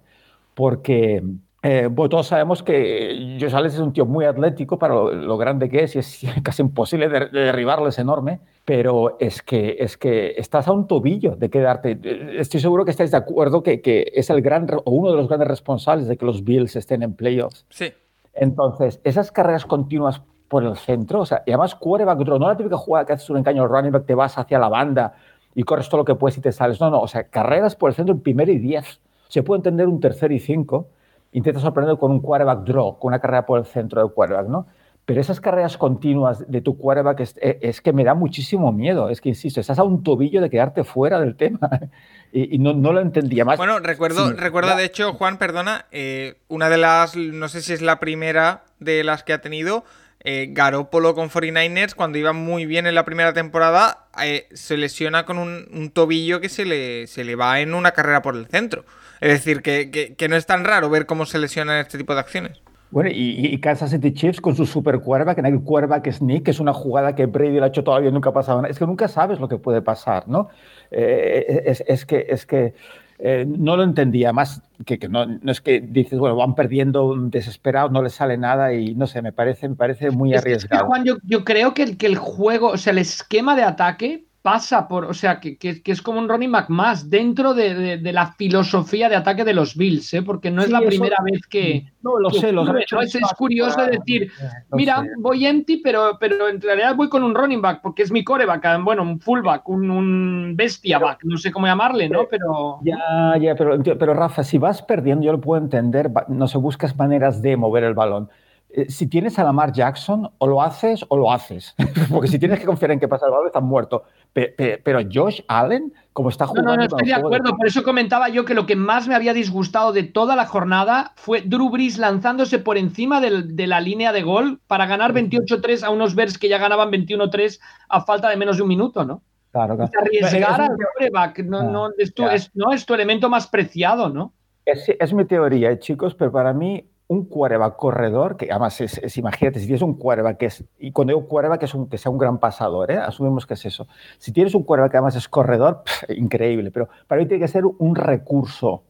[0.53, 1.23] porque
[1.63, 5.85] eh, todos sabemos que Josh Allen es un tío muy atlético para lo, grande que
[5.85, 10.67] es y es casi imposible de derribarlo, es enorme pero es que, es que estás
[10.67, 11.99] a un tobillo de quedarte.
[12.37, 15.29] Estoy seguro que estáis de acuerdo que, que es el gran, o uno de los
[15.29, 17.65] grandes responsables de que los Bills estén en playoffs.
[17.71, 17.93] Sí.
[18.35, 22.57] Entonces, esas carreras continuas por el centro, o sea, y además quarterback draw, no la
[22.57, 25.15] típica jugada que haces un engaño al running back, te vas hacia la banda
[25.55, 26.81] y corres todo lo que puedes y te sales.
[26.81, 29.01] No, no, o sea, carreras por el centro en primero y diez.
[29.29, 30.89] Se puede entender un tercer y cinco.
[31.33, 34.67] Intentas sorprender con un quarterback draw, con una carrera por el centro del quarterback, ¿no?
[35.07, 39.09] Pero esas carreras continuas de tu quarterback es, eh, es, que me da muchísimo miedo.
[39.09, 41.71] Es que, insisto, estás a un tobillo de quedarte fuera del tema.
[42.33, 43.57] y, no, no, lo entendía más.
[43.57, 47.83] Bueno, recuerdo, recuerda, de hecho, Juan, perdona, eh, una de las, no sé si es
[47.83, 49.85] la primera de las que ha tenido,
[50.29, 55.25] eh, Garópolo con 49ers, cuando iba muy bien en la primera temporada, eh, se lesiona
[55.25, 58.85] con un, tobillo que se le, se le va en una carrera por el centro.
[59.21, 62.21] Es decir, que, que, no es tan raro ver cómo se lesionan este tipo de
[62.21, 62.61] acciones.
[62.91, 66.59] Bueno, y, Kansas City Chiefs con su super que en el que sneak, que es
[66.59, 68.73] una jugada que Brady lo ha hecho todavía nunca ha pasado nada.
[68.73, 70.49] Es que nunca sabes lo que puede pasar, ¿no?
[70.91, 72.75] Eh, es, que, es que
[73.19, 77.91] eh, no lo entendía, más que, no, no, es que dices, bueno, van perdiendo desesperados,
[77.91, 80.87] no les sale nada y no sé, me parece, me parece muy arriesgado.
[80.87, 84.26] Juan, yo, yo, creo que el, que el juego, o sea, el esquema de ataque
[84.47, 89.17] pasa por, o sea, que, es como un Ronnie McMass dentro de, la filosofía de
[89.17, 90.23] ataque de los Bills, ¿eh?
[90.23, 91.87] porque no es la primera vez que...
[92.01, 92.85] No, lo sé, lo sé.
[93.03, 94.31] Es, curioso decir,
[94.71, 98.23] mira, voy empty, pero, pero en realidad voy con un running back, porque es mi
[98.23, 102.29] coreback, bueno, un fullback, un, un bestia back, no sé cómo llamarle, ¿no?
[102.31, 102.79] Pero...
[102.85, 106.97] Ya, ya, pero, pero Rafa, si vas perdiendo, yo lo puedo entender, no se buscas
[106.97, 108.31] maneras de mover el balón.
[108.77, 111.75] Eh, si tienes a Lamar Jackson, o lo haces o lo haces.
[112.13, 114.05] Porque si tienes que confiar en que pasa el balón, estás muerto.
[114.35, 116.73] Pero, Josh Allen, como está jugando.
[116.73, 117.57] No, no, estoy de acuerdo.
[117.57, 121.15] Por eso comentaba yo que lo que más me había disgustado de toda la jornada
[121.17, 125.89] fue Drew Brees lanzándose por encima de la línea de gol para ganar 28-3 a
[125.89, 127.59] unos Bears que ya ganaban 21-3
[127.89, 129.23] a falta de menos de un minuto, ¿no?
[129.53, 129.91] Claro, claro.
[129.99, 134.35] Arriesgar al coreback no, no, es tu, es, no es tu elemento más preciado, ¿no?
[134.67, 139.17] Es, es mi teoría, eh, chicos, pero para mí un quarterback corredor, que además es,
[139.17, 141.99] imagínate, si tienes un quarterback que es, y cuando digo quarterback que, es un, que
[141.99, 142.99] sea un gran pasador, ¿eh?
[142.99, 143.87] asumimos que es eso.
[144.19, 147.65] Si tienes un quarterback que además es corredor, increíble, pero para mí tiene que ser
[147.65, 148.83] un recurso,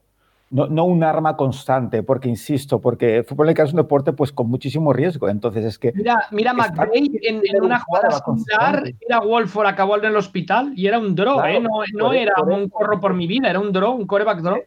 [0.48, 4.48] no, no, un arma constante, porque insisto, porque el fútbol es un deporte pues con
[4.48, 5.92] muchísimo riesgo, entonces es que...
[5.92, 10.86] Mira, mira McVeigh en, en, una jugada similar, era Wolford, acabó en el hospital y
[10.86, 11.60] era un draw, ¿eh?
[11.60, 14.58] no, no era un corro por mi vida, era un draw, un quarterback draw.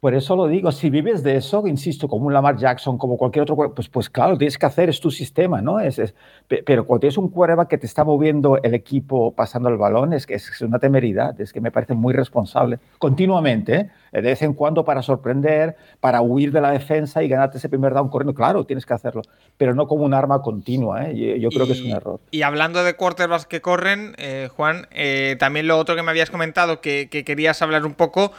[0.00, 3.42] Por eso lo digo, si vives de eso, insisto, como un Lamar Jackson, como cualquier
[3.42, 5.80] otro, pues, pues claro, tienes que hacer, es tu sistema, ¿no?
[5.80, 6.14] Es,
[6.46, 10.24] pero cuando tienes un quarterback que te está moviendo el equipo pasando el balón, es
[10.24, 13.90] que es una temeridad, es que me parece muy responsable, continuamente, ¿eh?
[14.12, 17.92] de vez en cuando para sorprender, para huir de la defensa y ganarte ese primer
[17.92, 19.22] down corriendo, claro, tienes que hacerlo,
[19.56, 21.40] pero no como un arma continua, ¿eh?
[21.40, 22.20] yo, creo que es un error.
[22.30, 26.30] Y hablando de quarterbacks que corren, eh, Juan, eh, también lo otro que me habías
[26.30, 28.30] comentado, que, que querías hablar un poco,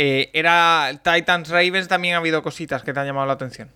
[0.00, 3.68] eh, era Titans Ravens, también ha habido cositas que te han llamado la atención.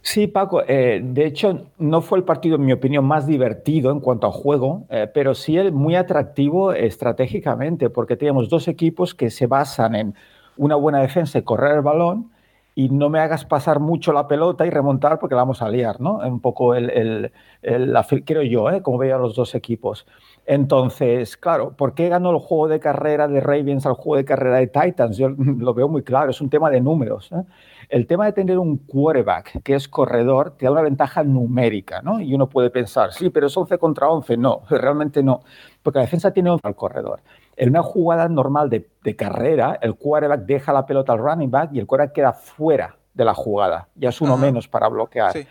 [0.00, 4.00] Sí, Paco, eh, de hecho no fue el partido, en mi opinión, más divertido en
[4.00, 9.46] cuanto a juego, eh, pero sí muy atractivo estratégicamente, porque teníamos dos equipos que se
[9.46, 10.14] basan en
[10.56, 12.30] una buena defensa y correr el balón,
[12.78, 15.98] y no me hagas pasar mucho la pelota y remontar porque la vamos a liar,
[15.98, 16.18] ¿no?
[16.18, 17.32] Un poco el, el,
[17.62, 18.82] el creo yo, ¿eh?
[18.82, 20.06] como veía los dos equipos.
[20.44, 24.58] Entonces, claro, ¿por qué ganó el juego de carrera de Ravens al juego de carrera
[24.58, 25.16] de Titans?
[25.16, 27.32] Yo lo veo muy claro, es un tema de números.
[27.32, 27.44] ¿eh?
[27.88, 32.20] El tema de tener un quarterback que es corredor te da una ventaja numérica, ¿no?
[32.20, 34.36] Y uno puede pensar, sí, pero es 11 contra 11.
[34.36, 35.40] No, realmente no,
[35.82, 37.20] porque la defensa tiene 11 al corredor.
[37.56, 41.78] En una jugada normal de, carrera, el quarterback deja la pelota al running back y
[41.78, 43.88] el quarterback queda fuera de la jugada.
[43.94, 45.32] Ya es uno menos para bloquear.
[45.32, 45.46] Sí.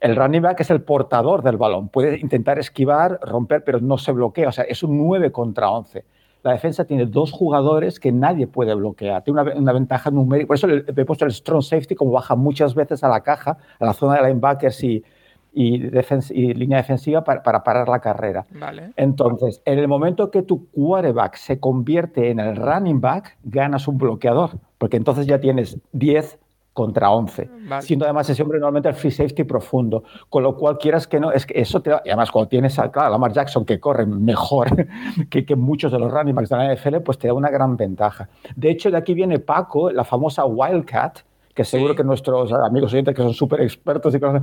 [0.00, 1.88] El running back es el portador del balón.
[1.88, 4.48] Puede intentar esquivar, romper, pero no se bloquea.
[4.48, 6.04] O sea, es un 9 contra 11.
[6.44, 9.24] La defensa tiene dos jugadores que nadie puede bloquear.
[9.24, 10.46] Tiene una, ventaja numérica.
[10.46, 13.58] Por eso le, he puesto el strong safety, como baja muchas veces a la caja,
[13.80, 15.04] a la zona de linebackers y,
[15.52, 15.86] y,
[16.30, 18.46] y línea defensiva para, para, parar la carrera.
[18.50, 18.92] Vale.
[18.96, 23.98] Entonces, en el momento que tu quarterback se convierte en el running back, ganas un
[23.98, 26.38] bloqueador, porque entonces ya tienes 10
[26.78, 27.50] contra 11,
[27.80, 31.32] siendo además ese hombre normalmente el free safety profundo, con lo cual quieras que no,
[31.32, 34.06] es que eso te da, y además cuando tienes a, claro, Lamar Jackson que corre
[34.06, 34.86] mejor
[35.28, 37.76] que, que, muchos de los running backs de la NFL, pues te da una gran
[37.76, 38.28] ventaja.
[38.54, 41.18] De hecho, de aquí viene Paco, la famosa Wildcat,
[41.58, 44.42] que seguro que nuestros amigos oyentes que son súper expertos y cosas,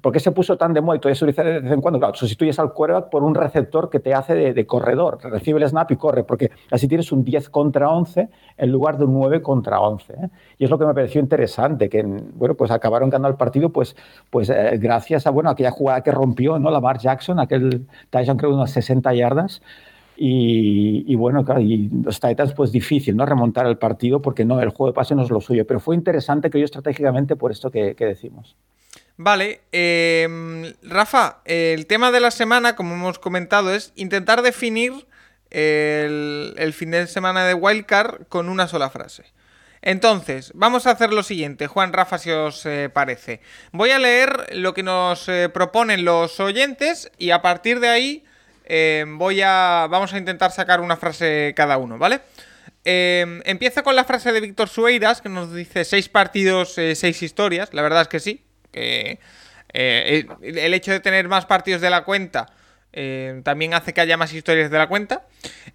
[0.00, 1.98] ¿por qué se puso tan de moda y todavía se utiliza de vez en cuando?
[1.98, 5.90] Claro, sustituyes al quarterback por un receptor que te hace de, corredor, recibe el snap
[5.90, 9.80] y corre, porque así tienes un 10 contra 11 en lugar de un 9 contra
[9.80, 10.14] 11.
[10.14, 10.30] ¿eh?
[10.56, 13.94] Y es lo que me pareció interesante, que bueno, pues acabaron ganando el partido pues,
[14.30, 16.70] pues eh, gracias a bueno, aquella jugada que rompió ¿no?
[16.70, 19.60] Lamar Jackson, aquel touchdown creo de unas 60 yardas.
[20.16, 23.26] Y, bueno, claro, y los Titans, pues difícil, ¿no?
[23.26, 25.96] Remontar el partido porque no, el juego de pase no es lo suyo, pero fue
[25.96, 28.56] interesante que yo estratégicamente por esto que, decimos.
[29.16, 34.92] Vale, em, Rafa, el tema de la semana, como hemos comentado, es intentar definir
[35.50, 39.24] el, fin de semana de Wildcard con una sola frase.
[39.82, 43.40] Entonces, vamos a hacer lo siguiente, Juan Rafa, si os eh, parece.
[43.70, 48.24] Voy a leer lo que nos eh, proponen los oyentes y a partir de ahí
[48.64, 49.86] Em, voy a.
[49.90, 52.20] Vamos a intentar sacar una frase cada uno, ¿vale?
[52.84, 57.22] Eh, empieza con la frase de Víctor Sueiras, que nos dice seis partidos, eh, seis
[57.22, 57.72] historias.
[57.72, 58.44] La verdad es que sí.
[58.72, 59.18] Eh,
[59.72, 62.46] el hecho de tener más partidos de la cuenta
[63.42, 65.26] también hace que haya más historias de la cuenta.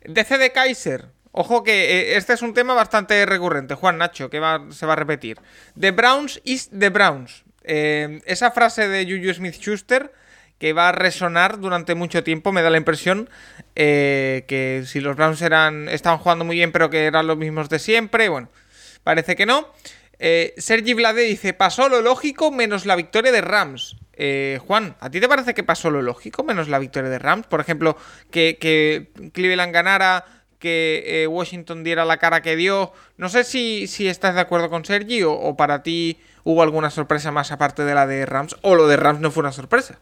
[0.06, 1.08] DC de Kaiser.
[1.32, 4.42] Ojo que este es un tema bastante recurrente, Juan Nacho, que
[4.72, 5.38] se va a repetir.
[5.78, 7.44] The Browns is the Browns.
[7.64, 10.12] Eh, esa frase de Juju Smith-Schuster
[10.60, 13.30] que va a resonar durante mucho tiempo, me da la impresión
[13.76, 17.70] eh, que si los Browns eran, estaban jugando muy bien pero que eran los mismos
[17.70, 18.50] de siempre, bueno,
[19.04, 19.70] parece que no.
[20.20, 23.96] Eh, Sergi Vlade dice, pasó lo lógico menos la victoria de Rams.
[24.14, 27.48] Eh, Juan, ¿a ti te parece que pasó lo lógico menos la victoria de Rams?
[27.48, 27.96] Por ejemplo,
[28.30, 30.26] que, que Cleveland ganara,
[30.60, 32.92] que Washington diera la cara que dio.
[33.16, 36.90] No sé si, si estás de acuerdo con Sergi o, o para ti hubo alguna
[36.90, 40.00] sorpresa más aparte de la de Rams o lo de Rams no fue una sorpresa.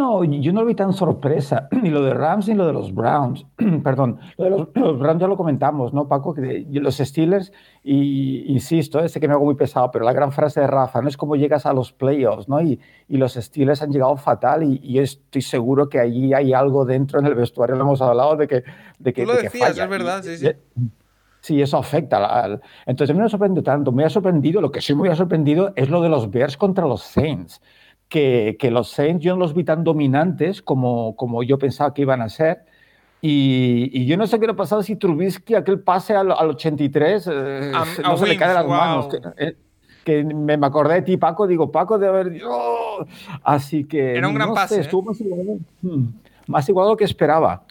[0.00, 2.94] No, yo no lo vi tan sorpresa, ni lo de Rams ni lo de los
[2.94, 3.44] Browns.
[3.84, 4.50] Perdón, lo de
[4.80, 6.32] los, Browns ya lo comentamos, ¿no, Paco?
[6.32, 7.52] Que los Steelers,
[7.84, 11.08] y insisto, este que me hago muy pesado, pero la gran frase de Rafa, no
[11.08, 12.62] es como llegas a los playoffs, ¿no?
[12.62, 17.20] Y, y los Steelers han llegado fatal y, estoy seguro que allí hay algo dentro
[17.20, 18.64] en el vestuario, lo hemos hablado de que...
[18.98, 20.48] De que Tú lo decías, es verdad, sí, sí.
[21.42, 22.24] Sí, eso afecta.
[22.24, 22.62] Al...
[22.86, 23.92] Entonces, a mí no me sorprende tanto.
[23.92, 26.86] Me ha sorprendido, lo que sí me ha sorprendido es lo de los Bears contra
[26.86, 27.62] los Saints
[28.10, 32.20] que, los Saints yo no los vi tan dominantes como, como yo pensaba que iban
[32.20, 32.64] a ser.
[33.22, 37.72] Y, yo no sé qué le pasado si Trubisky, aquel pase al, 83, eh,
[38.02, 39.08] no se le cae de las manos.
[40.04, 42.42] Que, eh, me, acordé de ti, Paco, digo, Paco de haber...
[42.46, 43.06] ¡oh!
[43.44, 44.16] Así que...
[44.16, 44.76] Era un gran pase.
[44.76, 44.80] ¿eh?
[44.80, 46.04] estuvo más igual, hmm,
[46.48, 47.64] más igual de lo que esperaba.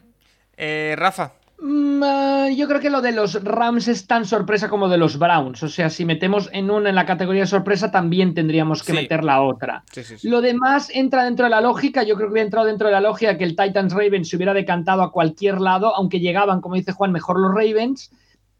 [0.95, 1.33] Rafa.
[1.61, 5.19] Mm, ah, yo creo que lo de los Rams es tan sorpresa como de los
[5.19, 5.61] Browns.
[5.63, 9.23] O sea, si metemos en una en la categoría de sorpresa, también tendríamos que meter
[9.23, 9.83] la otra.
[10.23, 12.03] lo demás entra dentro de la lógica.
[12.03, 14.53] Yo creo que hubiera entrado dentro de la lógica que el Titans Ravens se hubiera
[14.53, 18.11] decantado a cualquier lado, aunque llegaban, como dice Juan, mejor los Ravens.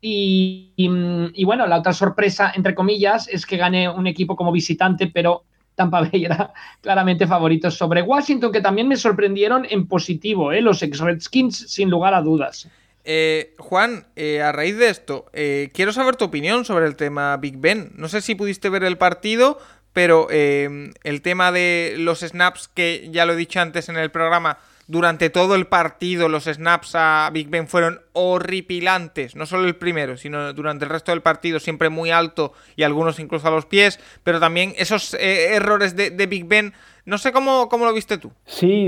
[0.02, 5.08] Y, y, bueno, la otra sorpresa, entre comillas, es que gane un equipo como visitante,
[5.08, 5.44] pero
[5.76, 10.62] Tampa Bay era claramente favorito sobre Washington, que también me sorprendieron en positivo, ¿eh?
[10.62, 12.70] los ex-Redskins, sin lugar a dudas.
[13.04, 17.38] Eh, Juan, eh, a raíz de esto, eh, quiero saber tu opinión sobre el tema
[17.38, 17.92] Big Ben.
[17.96, 19.60] No sé si pudiste ver el partido,
[19.94, 24.60] pero el tema de los snaps, que ya lo he dicho antes en el programa,
[24.88, 30.18] durante todo el partido los snaps a Big Ben fueron horripilantes, no solo el primero,
[30.18, 34.00] sino durante el resto del partido siempre muy alto y algunos incluso a los pies,
[34.24, 36.74] pero también esos errores de, Big Ben
[37.10, 38.32] no sé cómo, cómo lo viste tú.
[38.46, 38.88] Sí,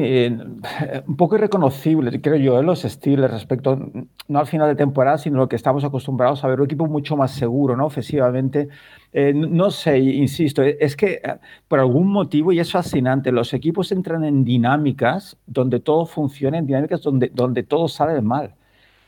[1.08, 2.68] un poco irreconocible, creo yo, en ¿eh?
[2.68, 3.80] los estilos respecto,
[4.28, 7.18] no al final de temporada, sino lo que estamos acostumbrados a ver, un equipo mucho
[7.18, 7.88] más seguro, ¿no?
[7.88, 8.70] Ofensivamente.
[9.12, 13.92] Eh, no sé, insisto, es que eh, por algún motivo, y es fascinante, los equipos
[13.92, 18.54] entran en dinámicas donde todo funciona, en dinámicas donde, donde todo sale mal.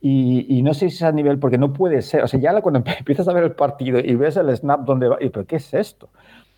[0.06, 2.84] Y, no sé si es a nivel, porque no puede ser, o sea, ya cuando
[3.00, 5.74] empiezas a ver el partido y ves el snap donde va, y, pero ¿qué es
[5.74, 6.10] esto?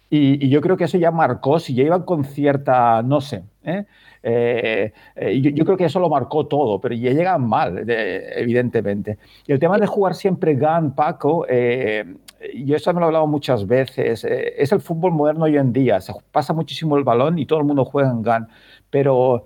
[0.09, 3.85] Y, yo creo que eso ya marcó, si ya iban con cierta, no sé, ¿eh?
[4.23, 9.19] Eh, eh, yo, creo que eso lo marcó todo, pero ya llegan mal, evidentemente.
[9.45, 13.67] Y el tema de jugar siempre GAN, Paco, y eso me lo he hablado muchas
[13.67, 17.59] veces, es el fútbol moderno hoy en día, se pasa muchísimo el balón y todo
[17.59, 18.47] el mundo juega en GAN,
[18.95, 19.43] pero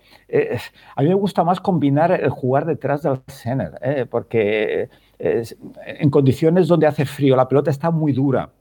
[0.96, 6.86] a mí me gusta más combinar el jugar detrás del center, porque en condiciones donde
[6.86, 8.52] hace frío, la pelota está muy dura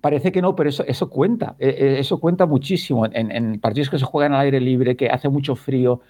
[0.00, 1.56] Parece que no, pero eso, eso cuenta.
[1.58, 5.28] E, e, eso cuenta muchísimo en, partidos que se juegan al aire libre, que hace
[5.28, 6.00] mucho frío,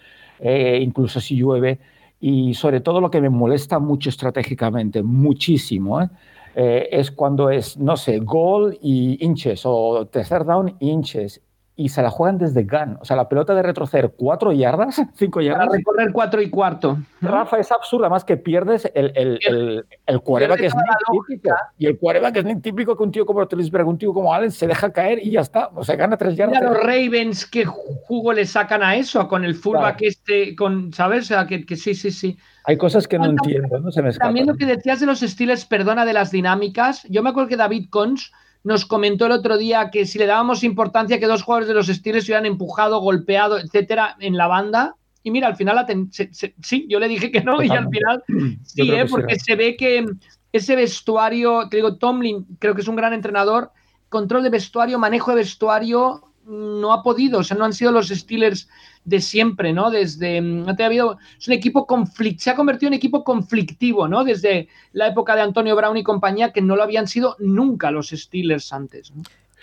[0.40, 1.78] eh, incluso si llueve.
[2.20, 6.08] Y sobre todo lo que me molesta mucho estratégicamente, muchísimo, ¿eh?
[6.54, 11.40] Eh, es cuando es, no sé, gol y inches o tercer down inches
[11.78, 12.98] y se la juegan desde GAN.
[13.00, 15.68] O sea, la pelota de retroceder cuatro yardas, cinco yardas.
[15.68, 16.98] Para recorrer cuatro y cuarto.
[17.20, 20.20] Rafa, es absurda, más que pierdes el, el, el, el
[20.56, 21.54] que es típico.
[21.78, 21.98] Y el
[22.32, 24.92] que es muy típico que un tío como Rotelisberg, un tío como Allen, se deja
[24.92, 25.70] caer y ya está.
[25.72, 26.58] O sea, gana tres yardas.
[26.58, 29.28] Mira los Ravens, ¿qué jugo le sacan a eso?
[29.28, 31.26] Con el fullback este, con, ¿sabes?
[31.26, 32.36] O sea, que, que sí, sí, sí.
[32.64, 33.92] Hay cosas que no entiendo, ¿no?
[33.92, 37.04] Se me También lo que decías de los estilos, perdona, de las dinámicas.
[37.08, 38.32] Yo me acuerdo que David Cons
[38.64, 41.88] nos comentó el otro día que si le dábamos importancia que dos jugadores de los
[41.88, 44.96] estilos se hubieran empujado, golpeado, etcétera, en la banda.
[45.22, 48.24] Y mira, al final, sí, yo le dije que no, y al final
[48.64, 49.06] sí, ¿eh?
[49.08, 50.04] porque se ve que
[50.52, 53.70] ese vestuario, te digo, Tomlin creo que es un gran entrenador,
[54.08, 58.08] control de vestuario, manejo de vestuario, no ha podido, o sea, no han sido los
[58.08, 58.68] Steelers
[59.04, 59.90] de siempre, ¿no?
[59.90, 64.24] Desde, mm, ha habido, es un equipo conflict, se ha convertido en equipo conflictivo, ¿no?
[64.24, 68.08] Desde la época de Antonio Brown y compañía, que no lo habían sido nunca los
[68.08, 69.12] Steelers antes,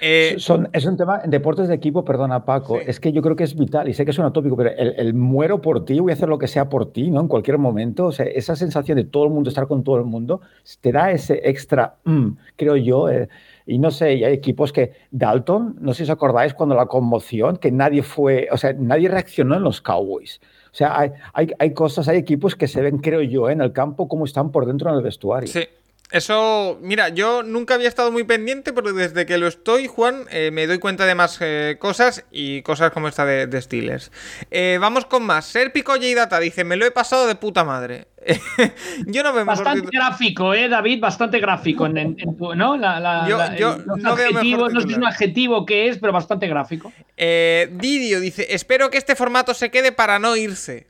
[0.01, 3.37] eh, Son, es un tema en deportes de equipo, perdona Paco, es que yo creo
[3.37, 6.11] que es vital y sé que es un tópico, pero el, muero por ti, voy
[6.11, 7.21] a hacer lo que sea por ti, ¿no?
[7.21, 10.03] En cualquier momento, o sea, esa sensación de todo el mundo estar con todo el
[10.03, 10.41] mundo,
[10.81, 13.29] te da ese extra, mm, creo yo, eh,
[13.65, 17.57] y no sé, hay equipos que Dalton, no sé si os acordáis cuando la conmoción,
[17.57, 20.39] que nadie fue, o sea, nadie reaccionó en los Cowboys.
[20.71, 23.71] O sea, hay, hay, hay cosas, hay equipos que se ven, creo yo, en el
[23.71, 25.47] campo como están por dentro en el vestuario.
[25.47, 25.63] Sí,
[26.11, 30.51] Eso, mira, yo nunca había estado muy pendiente, pero desde que lo estoy, Juan, eh,
[30.51, 34.11] me doy cuenta de más eh, cosas y cosas como esta de, Steelers.
[34.51, 35.45] Eh, vamos con más.
[35.45, 38.07] Serpico y Data dice: Me lo he pasado de puta madre.
[39.07, 40.99] yo no veo Bastante gráfico, ¿eh, David?
[40.99, 41.87] Bastante gráfico.
[41.87, 42.55] En, ¿no?
[42.55, 46.93] yo, no veo No sé un adjetivo que es, pero bastante gráfico.
[47.17, 50.85] Didio dice: Espero que este formato se quede para no irse.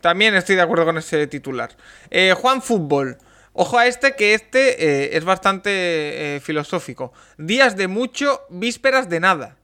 [0.00, 1.70] también estoy de acuerdo con ese titular.
[2.36, 3.18] Juan Fútbol.
[3.62, 5.70] Ojo a este, que este eh, es bastante
[6.36, 7.12] eh, filosófico.
[7.36, 9.58] Días de mucho, vísperas de nada.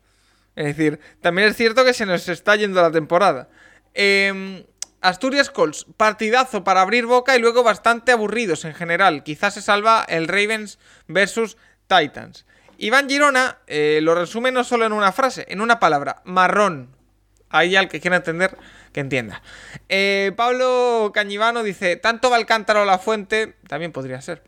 [0.54, 3.48] Es decir, también es cierto que se nos está yendo la temporada.
[3.94, 4.64] Em,
[5.00, 9.22] Asturias Colts, partidazo para abrir boca y luego bastante aburridos en general.
[9.22, 10.78] Quizás se salva el Ravens
[11.08, 11.56] versus
[11.86, 12.44] Titans.
[12.76, 16.95] Iván Girona eh, lo resume no solo en una frase, en una palabra, marrón.
[17.50, 18.56] Ahí al que quiera entender
[18.92, 19.42] que entienda.
[19.88, 24.42] Eh, Pablo Cañivano dice, tanto va el cántaro a la fuente, también podría ser.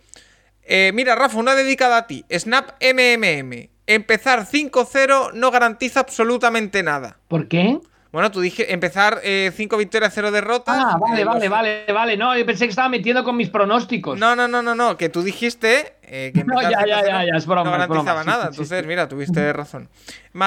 [0.62, 2.24] Eh, mira, Rafa, una dedicada a ti.
[2.30, 3.68] Snap MMM.
[3.86, 7.18] Empezar 5-0 no garantiza absolutamente nada.
[7.28, 7.78] ¿Por qué?
[8.12, 10.76] Bueno, tú dije empezar 5 eh, victorias, 0 derrotas.
[10.78, 12.16] Ah, vale, vale, vale, vale.
[12.16, 14.18] No, yo pensé que estaba metiendo con mis pronósticos.
[14.18, 14.96] No, no, no, no, no.
[14.96, 18.48] Que tú dijiste eh, que no, ya, ya, ya, ya, es broma, no garantizaba nada.
[18.48, 19.88] Entonces, mira, tuviste razón.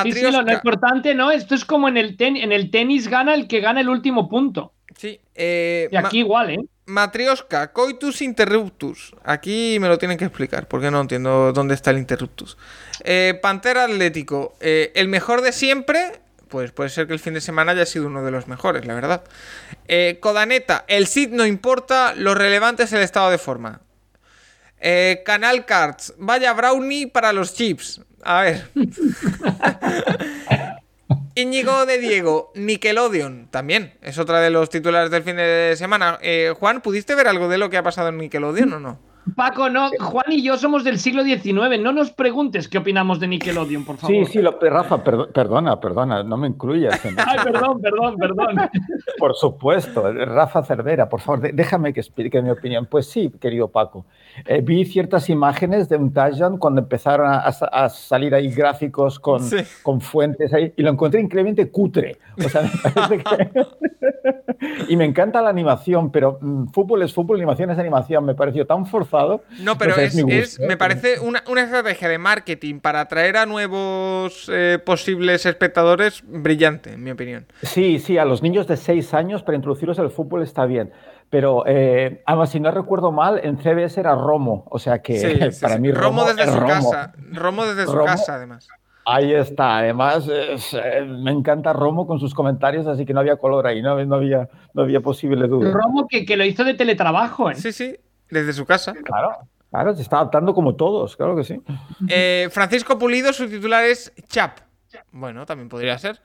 [0.03, 1.31] Sí, sí, lo, importante, ¿no?
[1.31, 4.73] Esto es como en el, en el tenis gana el que gana el último punto.
[4.97, 5.19] Sí.
[5.35, 6.59] Eh, y aquí igual, ¿eh?
[6.85, 9.15] Matrioska, coitus interruptus.
[9.23, 12.57] Aquí me lo tienen que explicar, porque no entiendo dónde está el interruptus.
[13.03, 16.21] Eh, Pantera Atlético, el mejor de siempre
[16.51, 18.93] pues puede ser que el fin de semana haya sido uno de los mejores, la
[18.93, 19.23] verdad.
[19.87, 23.79] Eh, Codaneta, el SID no importa, lo relevante es el estado de forma.
[24.81, 28.01] Eh, Canal Cards, vaya brownie para los chips.
[28.23, 28.67] A ver.
[31.35, 36.17] Íñigo de Diego, Nickelodeon, también, es otra de los titulares del fin de semana.
[36.21, 39.11] Eh, Juan, ¿pudiste ver algo de lo que ha pasado en Nickelodeon o no?
[39.35, 41.79] Paco, no, Juan y yo somos del siglo XIX.
[41.79, 44.25] No nos preguntes qué opinamos de Nickelodeon, por favor.
[44.25, 46.99] Sí, sí, Rafa, perdona, perdona, no me incluyas.
[47.05, 48.69] Ay, perdón, perdón, perdón.
[49.19, 52.87] Por supuesto, Rafa Cervera, por favor, déjame que explique mi opinión.
[52.87, 54.05] Pues sí, querido Paco.
[54.45, 59.41] Eh, vi ciertas imágenes de un touchdown cuando empezaron a, salir ahí gráficos con,
[59.83, 62.17] con fuentes ahí y lo encontré increíblemente cutre.
[62.37, 63.65] O sea, me parece que...
[64.87, 68.25] y me encanta la animación, pero mm, fútbol es fútbol, animación es animación.
[68.25, 69.43] Me pareció tan forzado.
[69.59, 75.45] No, pero es, me parece una, estrategia de marketing para atraer a nuevos eh, posibles
[75.45, 77.45] espectadores brillante, en mi opinión.
[77.63, 80.91] Sí, sí, a los niños de 6 años para introducirlos al fútbol está bien.
[81.31, 84.65] Pero eh, además, si no recuerdo mal, en CBS era Romo.
[84.69, 87.13] O sea que para mí Romo, desde su casa.
[87.31, 88.67] Romo desde su casa, además.
[89.05, 89.77] Ahí está.
[89.77, 94.03] Además, eh, me encanta Romo con sus comentarios, así que no había color ahí, no,
[94.05, 95.71] no, había, no había posible duda.
[95.71, 97.49] Romo que, que lo hizo de teletrabajo.
[97.49, 97.55] ¿eh?
[97.55, 97.95] Sí, sí,
[98.29, 98.93] desde su casa.
[98.93, 99.37] Claro.
[99.69, 101.61] Claro, se está adaptando como todos, claro que sí.
[102.09, 104.59] Eh, Francisco Pulido, su titular es Chap.
[105.13, 106.19] Bueno, también podría ser.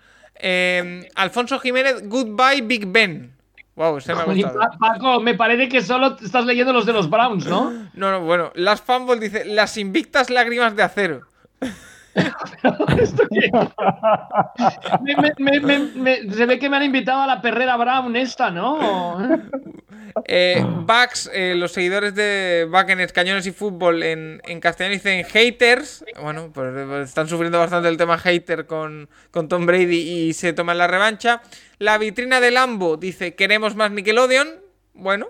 [1.14, 3.35] Alfonso Jiménez, Goodbye Big Ben.
[3.76, 4.58] Wow, se me ha gustado.
[4.80, 7.70] Paco, me parece que solo estás leyendo los de los Browns, ¿no?
[7.92, 8.50] No, no, bueno.
[8.54, 11.20] Las Fanball dice, las invictas lágrimas de acero.
[16.34, 19.18] se ve que me han invitado a la perrera Brown esta, ¿no?
[20.24, 26.04] Eh, Bugs, eh, los seguidores de Buccaneers, Cañones y Fútbol en, castellano dicen haters.
[26.22, 30.52] Bueno, pues, pues, están sufriendo bastante el tema hater con, con Tom Brady y se
[30.52, 31.42] toman la revancha.
[31.78, 34.48] La vitrina de Lambo dice queremos más Nickelodeon.
[34.94, 35.28] Bueno.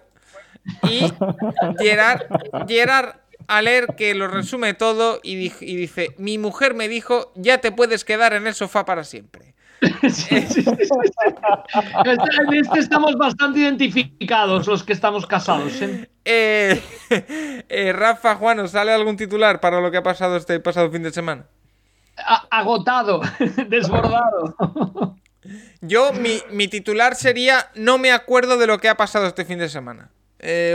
[0.82, 1.12] Y
[1.78, 2.26] Gerard,
[2.68, 3.16] Gerard
[3.62, 8.32] leer que lo resume todo y, dice, mi mujer me dijo, ya te puedes quedar
[8.32, 9.54] en el sofá para siempre.
[10.02, 10.64] este,
[12.78, 15.82] estamos bastante identificados los que estamos casados.
[15.82, 16.08] ¿eh?
[16.24, 16.82] Eh,
[17.68, 21.12] eh, Rafa, Juan, sale algún titular para lo que ha pasado este pasado fin de
[21.12, 21.46] semana?
[22.50, 23.20] agotado,
[23.68, 25.16] desbordado.
[25.80, 29.58] Yo, mi, mi, titular sería, no me acuerdo de lo que ha pasado este fin
[29.58, 30.10] de semana.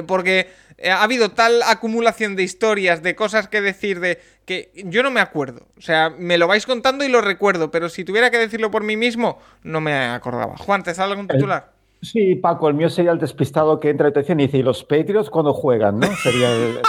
[0.07, 0.47] Porque
[0.81, 5.11] eh, ha habido tal acumulación de historias, de cosas que decir, de que yo no
[5.11, 5.67] me acuerdo.
[5.77, 8.83] O sea, me lo vais contando y lo recuerdo, pero si tuviera que decirlo por
[8.83, 10.57] mí mismo, no me acordaba.
[10.57, 11.73] Juan, ¿te sale algún titular?
[12.01, 15.53] Sí, Paco, el mío sería el despistado que entra y dice, ¿y los Patriots cuando
[15.53, 16.07] juegan, no?
[16.23, 16.49] Sería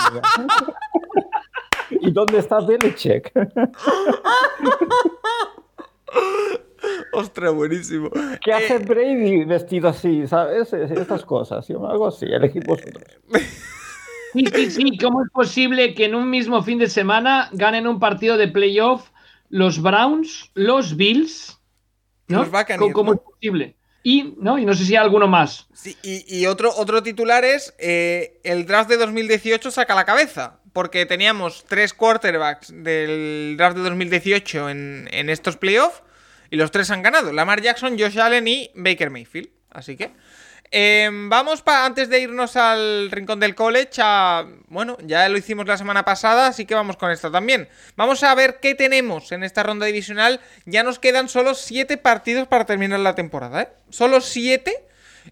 [1.91, 3.31] ¿Y dónde está Belichick?
[7.13, 8.11] Ostras, buenísimo.
[8.45, 10.27] ¿Qué hace eh, Brady vestido así?
[10.27, 10.73] ¿Sabes?
[10.73, 13.05] Estas cosas, algo así, elegid vosotros.
[14.33, 14.99] Sí, sí, sí.
[14.99, 19.11] ¿Cómo es posible que en un mismo fin de semana ganen un partido de playoff
[19.51, 21.61] los Browns, los Bills?
[22.29, 22.45] ¿no?
[22.45, 23.77] Los ¿Cómo, es posible?
[24.03, 25.69] Y no, y no sé si hay alguno más.
[25.75, 30.59] Sí, y, otro, otro titular es eh, el draft de 2018 saca la cabeza.
[30.73, 36.03] Porque teníamos tres quarterbacks del draft de 2018 en, en estos playoffs.
[36.53, 37.33] Y los tres han ganado.
[37.33, 39.49] Lamar Jackson, Josh Allen y Baker Mayfield.
[39.71, 40.11] Así que.
[40.71, 45.67] Em, vamos para antes de irnos al rincón del college a, bueno, ya lo hicimos
[45.67, 47.71] la semana pasada, así que vamos con esto también.
[47.97, 50.41] Vamos a ver qué tenemos en esta ronda divisional.
[50.67, 53.69] Ya nos quedan solo 7 partidos para terminar la temporada, ¿eh?
[53.89, 54.75] Solo 7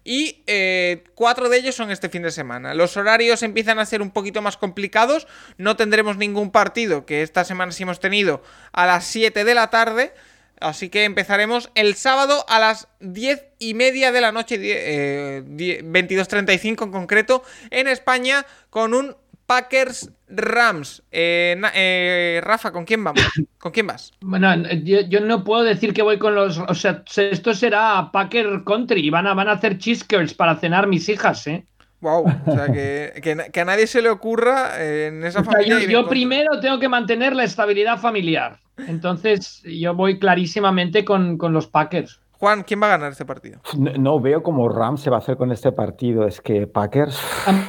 [0.03, 2.73] y eh, cuatro de ellos son este fin de semana.
[2.73, 5.27] Los horarios empiezan a ser un poquito más complicados.
[5.57, 8.41] No tendremos ningún partido, que esta semana sí hemos tenido,
[8.71, 10.13] a las 7 de la tarde.
[10.61, 16.85] Así que empezaremos el sábado a las 10 y media de la noche, eh, 22.35
[16.85, 19.15] en concreto, en España, con un
[19.47, 21.03] Packers Rams.
[21.11, 23.21] Eh, eh, Rafa, ¿con quién vamos?
[23.57, 24.11] ¿Con quién vas?
[24.21, 26.57] Bueno, yo, no puedo decir que voy con los.
[26.57, 29.09] O sea, esto será Packer Country.
[29.09, 31.65] Van a, van a hacer cheesekers para cenar mis hijas, ¿eh?
[31.99, 35.79] Wow, o sea, que, a nadie se le ocurra en esa familia.
[35.81, 38.59] yo primero tengo que mantener la estabilidad familiar.
[38.87, 42.19] Entonces, yo voy clarísimamente con, los Packers.
[42.31, 43.61] Juan, ¿quién va a ganar este partido?
[43.77, 46.25] No, veo cómo Rams se va a hacer con este partido.
[46.25, 47.19] Es que Packers.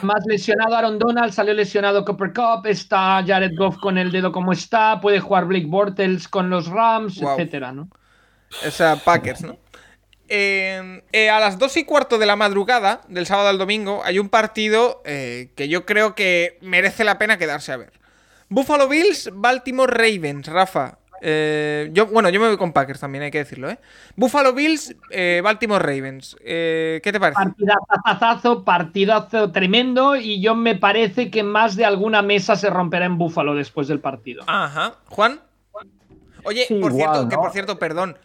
[0.02, 4.52] Más lesionado Aaron Donald, salió lesionado Copper Cup, está Jared Goff con el dedo como
[4.52, 7.88] está, puede jugar Blake Bortles con los Rams, etcétera, ¿no?
[8.66, 9.56] O sea, Packers, ¿no?
[10.34, 14.18] Eh, eh, a las dos y cuarto de la madrugada, del sábado al domingo, hay
[14.18, 17.92] un partido eh, que yo creo que merece la pena quedarse a ver.
[18.48, 20.98] Buffalo Bills, Baltimore Ravens, Rafa.
[21.24, 23.78] Eh, yo, bueno, yo me voy con Packers también, hay que decirlo, ¿eh?
[24.16, 26.36] Buffalo Bills, eh, Baltimore Ravens.
[26.40, 27.40] Eh, ¿Qué te parece?
[27.40, 30.16] Partidazo, partidazo tremendo.
[30.16, 34.00] Y yo me parece que más de alguna mesa se romperá en Buffalo después del
[34.00, 34.42] partido.
[34.48, 34.96] Ajá.
[35.06, 35.40] ¿Juan?
[36.42, 38.18] Oye, por cierto, que por cierto, perdón,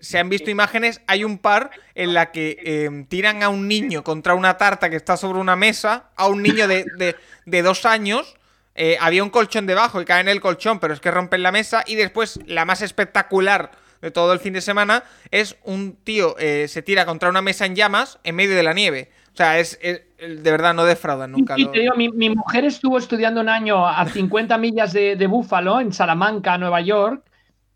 [0.00, 4.34] se han visto imágenes, hay un par en la que tiran a un niño contra
[4.34, 7.14] una tarta que está sobre una mesa, a un niño de,
[7.46, 8.34] de dos años,
[8.74, 11.52] eh, había un colchón debajo y cae en el colchón, pero es que rompen la
[11.52, 11.84] mesa.
[11.86, 13.70] Y después, la más espectacular
[14.00, 17.64] de todo el fin de semana es un tío eh, se tira contra una mesa
[17.64, 19.10] en llamas en medio de la nieve.
[19.32, 21.56] O sea, es, de verdad no defraudan nunca.
[21.56, 26.80] mi, mujer estuvo estudiando un año a 50 millas de, de Búfalo, en Salamanca, Nueva
[26.82, 27.24] York,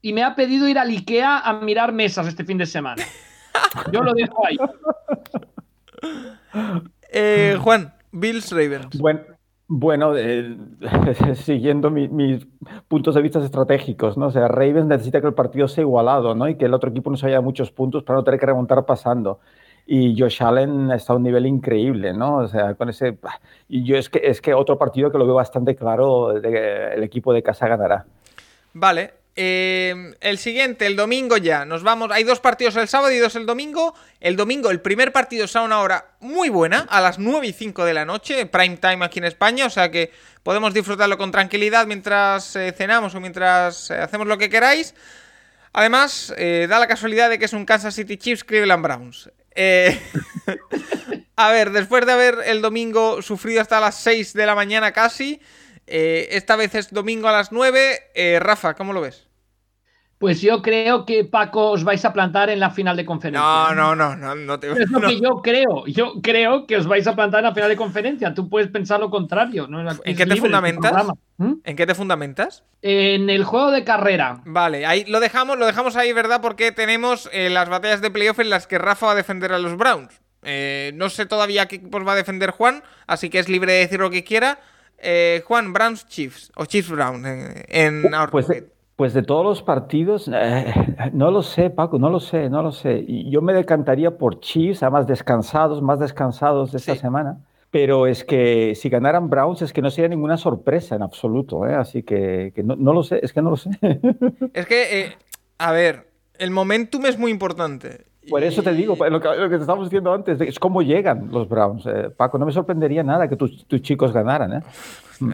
[0.02, 3.04] y me ha pedido ir al IKEA a mirar mesas este fin de semana.
[3.92, 4.56] Yo lo dejo ahí.
[7.10, 8.98] Eh, Juan, Bills Ravens.
[8.98, 9.20] Bueno,
[9.68, 10.56] bueno, eh,
[11.34, 12.46] siguiendo mis
[12.88, 14.26] puntos de vista estratégicos, ¿no?
[14.26, 16.48] O sea, Ravens necesita que el partido sea igualado, ¿no?
[16.48, 18.86] Y que el otro equipo no se haya muchos puntos para no tener que remontar
[18.86, 19.40] pasando.
[19.86, 22.38] Y Josh Allen está a un nivel increíble, ¿no?
[22.38, 23.18] O sea, con ese...
[23.68, 27.32] Y yo es que, es que otro partido que lo veo bastante claro, el equipo
[27.32, 28.06] de casa ganará.
[28.72, 32.10] Vale, eh, el siguiente, el domingo ya, nos vamos.
[32.10, 33.94] Hay dos partidos el sábado y dos el domingo.
[34.19, 37.52] El domingo, el primer partido es a una hora muy buena, a las 9 y
[37.52, 40.10] 5 de la noche, prime time aquí en España, o sea que
[40.43, 44.97] podemos disfrutarlo con tranquilidad mientras eh, cenamos o mientras eh, hacemos lo que queráis.
[45.73, 49.31] Además, da la casualidad de que es un Kansas City Chiefs Cleveland Browns.
[51.36, 55.40] a ver, después de haber el domingo sufrido hasta las 6 de la mañana casi,
[55.86, 58.40] esta vez es domingo a las 9.
[58.40, 59.27] Rafa, ¿cómo lo ves?
[60.18, 63.40] Pues yo creo que Paco os vais a plantar en la final de conferencia.
[63.40, 65.86] No, no, no, no, no te Es lo que yo creo.
[65.86, 68.34] Yo creo que os vais a plantar en la final de conferencia.
[68.34, 69.68] Tú puedes pensar lo contrario.
[70.04, 71.06] ¿En qué te fundamentas?
[71.36, 71.52] ¿Mm?
[71.62, 72.64] ¿En qué te fundamentas?
[72.82, 74.42] En el juego de carrera.
[74.44, 76.40] Vale, ahí lo dejamos, lo dejamos ahí, ¿verdad?
[76.40, 79.60] Porque tenemos eh, las batallas de playoff en las que Rafa va a defender a
[79.60, 80.20] los Browns.
[80.42, 83.78] Eh, no sé todavía qué equipos va a defender Juan, así que es libre de
[83.80, 84.58] decir lo que quiera.
[84.98, 88.46] Eh, Juan, Browns Chiefs o Chiefs Browns en, en pues,
[88.98, 90.74] pues de todos los partidos, eh,
[91.12, 93.06] no lo sé, Paco, no lo sé, no lo sé.
[93.30, 97.38] Yo me decantaría por Chiefs, además descansados, más descansados de esta semana.
[97.70, 101.76] Pero es que si ganaran Browns es que no sería ninguna sorpresa en absoluto, ¿eh?
[101.76, 103.70] así que, no, lo sé, es que no lo sé.
[104.52, 105.12] Es que, eh,
[105.58, 108.06] a ver, el momentum es muy importante.
[108.28, 111.86] Por eso te digo, lo que, te estábamos diciendo antes, es cómo llegan los Browns.
[111.86, 114.54] Eh, Paco, no me sorprendería nada que tus, chicos ganaran.
[114.54, 114.62] ¿eh?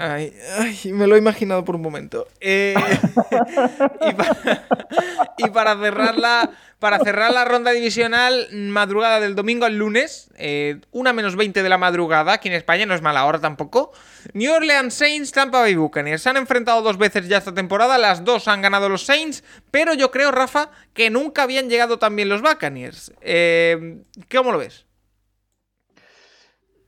[0.00, 2.26] Ay, ay, me lo he imaginado por un momento.
[2.40, 2.74] Eh,
[5.38, 10.80] y, para, cerrar la, para cerrar la ronda divisional, madrugada del domingo al lunes, eh,
[10.90, 13.92] una menos 20 de la madrugada, aquí en España no es mala hora tampoco.
[14.32, 16.22] New Orleans Saints, Tampa Bay Buccaneers.
[16.22, 19.94] Se han enfrentado dos veces ya esta temporada, las dos han ganado los Saints, pero
[19.94, 23.12] yo creo, Rafa, que nunca habían llegado tan bien los Buccaneers.
[23.20, 23.98] Eh,
[24.30, 24.86] ¿Cómo lo ves?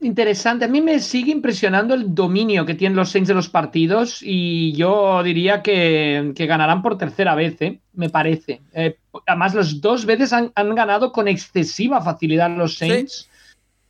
[0.01, 0.65] Interesante.
[0.65, 4.73] A mí me sigue impresionando el dominio que tienen los Saints de los partidos y
[4.73, 7.79] yo diría que, ganarán por tercera vez, ¿eh?
[7.93, 8.61] me parece.
[8.73, 13.29] Eh, además las dos veces han, ganado con excesiva facilidad los Saints.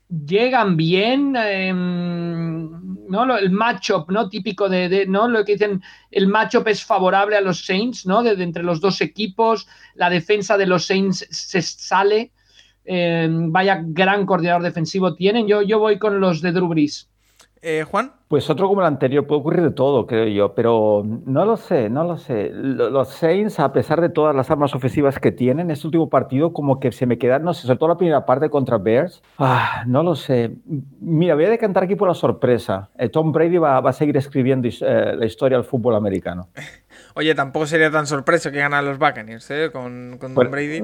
[0.09, 3.37] Llegan bien, em, ¿no?
[3.37, 4.29] El matchup, ¿no?
[4.29, 5.27] Típico de, ¿no?
[5.27, 5.81] Lo que dicen,
[6.11, 8.23] el matchup es favorable a los Saints, ¿no?
[8.23, 12.31] De, entre los dos equipos, la defensa de los Saints se sale.
[12.89, 15.45] Em, vaya gran coordinador defensivo tienen.
[15.45, 17.09] Yo, yo voy con los de Drew Brees.
[17.61, 18.13] Eh, Juan.
[18.27, 21.89] Pues otro como el anterior, puede ocurrir de todo, creo yo, pero no lo sé,
[21.89, 22.51] no lo sé.
[22.53, 26.81] Los Saints, a pesar de todas las armas ofensivas que tienen, este último partido como
[26.81, 30.03] que se me quedaron, no sé, sobre todo la primera parte contra Bears, ah, no
[30.03, 30.51] lo sé.
[30.99, 32.89] Mira, voy a decantar aquí por la sorpresa.
[32.97, 36.49] Eh, Tom Brady va, a seguir escribiendo eh, la historia del fútbol americano.
[37.17, 39.69] Oye, tampoco sería tan sorpresa que ganan los Buccaneers ¿eh?
[39.73, 40.83] con, con Tom Brady.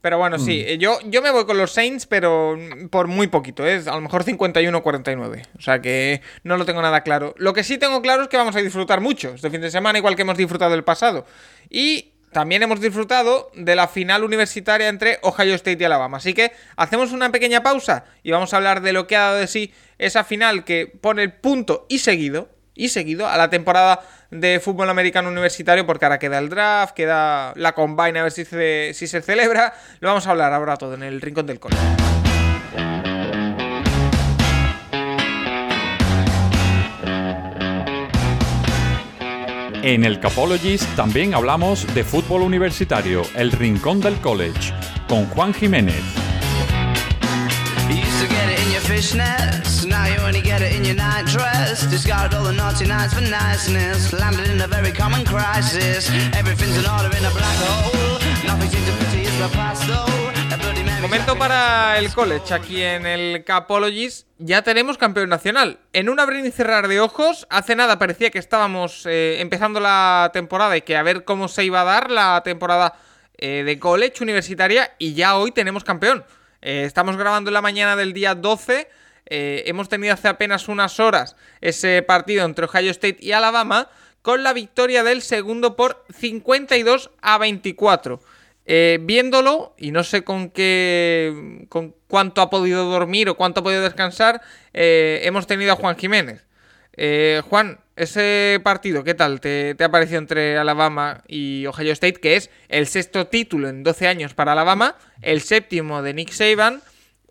[0.00, 0.78] Pero bueno, sí, mm.
[0.78, 2.56] yo, yo me voy con los Saints, pero
[2.88, 3.82] por muy poquito, ¿eh?
[3.84, 5.42] a lo mejor 51-49.
[5.58, 7.34] O sea que no lo tengo nada claro.
[7.36, 9.98] Lo que sí tengo claro es que vamos a disfrutar mucho este fin de semana,
[9.98, 11.26] igual que hemos disfrutado el pasado.
[11.68, 16.18] Y también hemos disfrutado de la final universitaria entre Ohio State y Alabama.
[16.18, 19.38] Así que hacemos una pequeña pausa y vamos a hablar de lo que ha dado
[19.38, 24.00] de sí esa final que pone el punto y seguido, y seguido a la temporada
[24.30, 28.44] de fútbol americano universitario, porque ahora queda el draft, queda la combine a ver si
[28.44, 29.74] se, si se celebra.
[30.00, 31.76] Lo vamos a hablar ahora todo en el rincón del cole.
[39.82, 44.72] En el Capologist también hablamos de fútbol universitario, el rincón del college,
[45.08, 46.00] con Juan Jiménez.
[61.00, 64.26] Momento para el college aquí en el Capologist.
[64.38, 65.78] Ya tenemos campeón nacional.
[65.92, 70.30] En un abrir y cerrar de ojos, hace nada parecía que estábamos eh, empezando la
[70.32, 72.94] temporada y que a ver cómo se iba a dar la temporada
[73.38, 76.24] eh, de college universitaria y ya hoy tenemos campeón.
[76.60, 78.88] Eh, estamos grabando en la mañana del día 12.
[79.26, 83.88] Eh, hemos tenido hace apenas unas horas ese partido entre Ohio State y Alabama
[84.20, 88.20] con la victoria del segundo por 52 a 24.
[88.64, 91.66] Eh, viéndolo, y no sé con qué.
[91.68, 94.40] con cuánto ha podido dormir o cuánto ha podido descansar,
[94.72, 96.46] hemos tenido a Juan Jiménez.
[97.48, 102.20] Juan, ese partido, ¿qué tal te, te, ha parecido entre Alabama y Ohio State?
[102.20, 106.82] Que es el sexto título en 12 años para Alabama, el séptimo de Nick Saban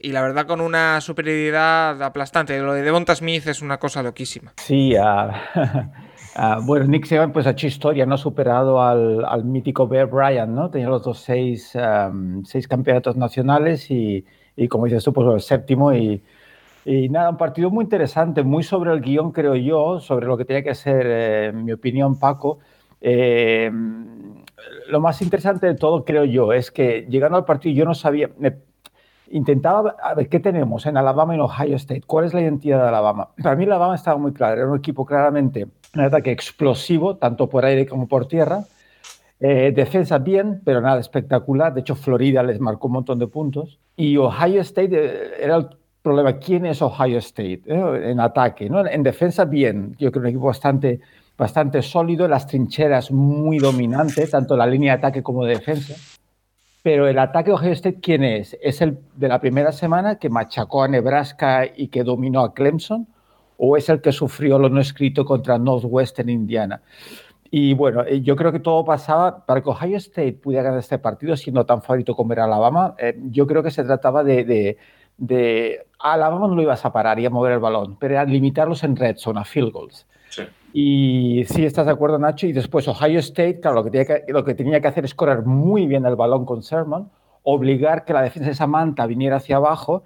[0.01, 2.59] y la verdad con una superioridad aplastante.
[2.59, 4.53] Lo de Devonta Smith es una cosa loquísima.
[4.57, 9.87] Sí, uh, bueno, Nick Saban pues ha hecho historia, no ha superado al, al mítico
[9.87, 10.69] Bear Bryant, ¿no?
[10.69, 11.73] Tenía los dos seis,
[12.45, 14.25] seis campeonatos nacionales y,
[14.55, 16.21] y, como dices tú, pues el séptimo y
[16.85, 20.45] y nada, un partido muy interesante, muy sobre el guion, creo yo, sobre lo que
[20.45, 22.59] tenía que ser, eh, en mi opinión, Paco.
[22.99, 23.71] Eh,
[24.87, 28.29] lo más interesante de todo, creo yo, es que llegando al partido yo no sabía,
[29.31, 32.81] intentaba a ver qué tenemos en Alabama y en Ohio State, cuál es la identidad
[32.81, 33.29] de Alabama.
[33.41, 37.65] Para mí Alabama estaba muy claro, era un equipo claramente, un ataque explosivo, tanto por
[37.65, 38.63] aire como por tierra.
[39.39, 41.73] Eh, defensa bien, pero nada espectacular.
[41.73, 43.79] De hecho, Florida les marcó un montón de puntos.
[43.95, 45.69] Y Ohio State era el
[46.01, 48.69] problema, ¿quién es Ohio State en ataque?
[48.69, 48.85] ¿no?
[48.85, 50.99] En defensa, bien, yo creo un equipo bastante,
[51.37, 55.95] bastante sólido, las trincheras muy dominantes, tanto la línea de ataque como de defensa.
[56.83, 58.57] Pero el ataque Ohio State, ¿quién es?
[58.61, 63.07] ¿Es el de la primera semana que machacó a Nebraska y que dominó a Clemson?
[63.57, 66.81] ¿O es el que sufrió lo no escrito contra Northwestern Indiana?
[67.51, 70.97] Y bueno, eh, yo creo que todo pasaba para que Ohio State pudiera ganar este
[70.97, 72.95] partido siendo tan favorito como era Alabama.
[72.97, 74.77] Eh, yo creo que se trataba de
[75.99, 78.95] Alabama no lo ibas a parar y a mover el balón, pero era limitarlos en
[78.95, 80.07] red zone, a field goals.
[80.73, 82.47] Y sí, estás de acuerdo, Nacho.
[82.47, 83.91] Y después Ohio State, claro, lo
[84.45, 87.09] que, tenía que, hacer es correr muy bien el balón con Sermon,
[87.43, 90.03] obligar que la defensa de Samantha viniera hacia abajo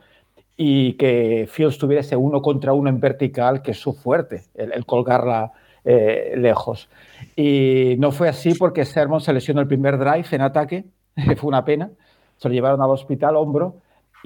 [0.57, 4.85] y que Fields tuviera ese uno contra uno en vertical, que es su fuerte, el,
[4.85, 5.51] colgarla
[5.83, 6.89] eh, lejos.
[7.35, 10.85] Y no fue así porque Sermon se lesionó el primer drive en ataque,
[11.37, 11.91] fue una pena,
[12.37, 13.75] se lo llevaron al hospital, hombro,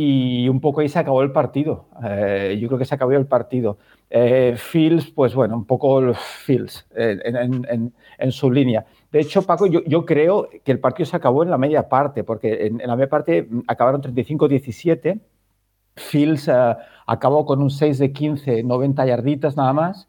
[0.01, 1.87] y un poco ahí se acabó el partido.
[2.01, 3.79] Eh, yo creo que se acabó el partido.
[4.09, 8.85] Eh, Fields, pues bueno, un poco Fields en, en, su línea.
[9.11, 12.23] De hecho, Paco, yo, yo, creo que el partido se acabó en la media parte,
[12.23, 15.19] porque en, la media parte acabaron 35-17.
[15.97, 20.07] Fields eh, acabó con un 6 de 15, 90 yarditas nada más.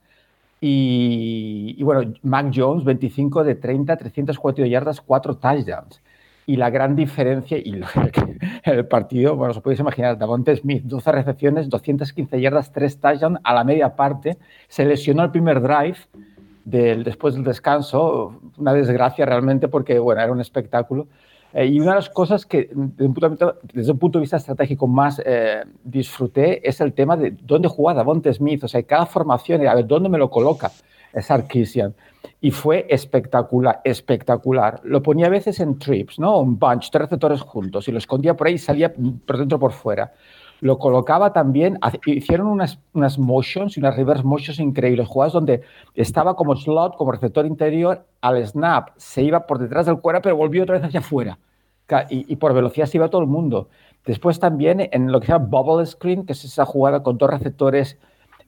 [0.61, 6.01] Y, y, bueno, Mac Jones, 25 de 30, 340 yardas, 4 touchdowns
[6.51, 7.81] y la gran diferencia y
[8.64, 13.55] el partido, bueno, os podéis imaginar, Davonte Smith, 12 recepciones, 215 yardas, 3 touchdowns a
[13.55, 14.36] la media parte,
[14.66, 15.98] se lesionó el primer drive
[16.64, 21.06] del, después del descanso, una desgracia realmente porque, bueno, era un espectáculo.
[21.52, 25.62] Eh, y una de las cosas que desde un punto de vista, estratégico más eh,
[25.85, 28.64] disfruté es el tema de dónde juega Davonte Smith.
[28.64, 30.72] O sea, cada formación, a ver, ¿dónde me lo coloca
[31.19, 31.95] Sarkisian?
[32.41, 34.81] Y fue espectacular, espectacular.
[34.85, 36.39] Lo ponía a veces en trips, ¿no?
[36.39, 39.73] Un bunch, tres receptores juntos, y lo escondía por ahí y salía por dentro por
[39.73, 40.12] fuera.
[40.61, 45.62] Lo colocaba también, hicieron unas, unas motions y unas reverse motions increíbles, jugadas donde
[45.95, 50.37] estaba como slot, como receptor interior, al snap, se iba por detrás del cuero, pero
[50.37, 51.39] volvió otra vez hacia afuera.
[52.11, 53.69] Y, y por velocidad se iba todo el mundo.
[54.05, 57.31] Después también en lo que se llama bubble screen, que es esa jugada con dos
[57.31, 57.99] receptores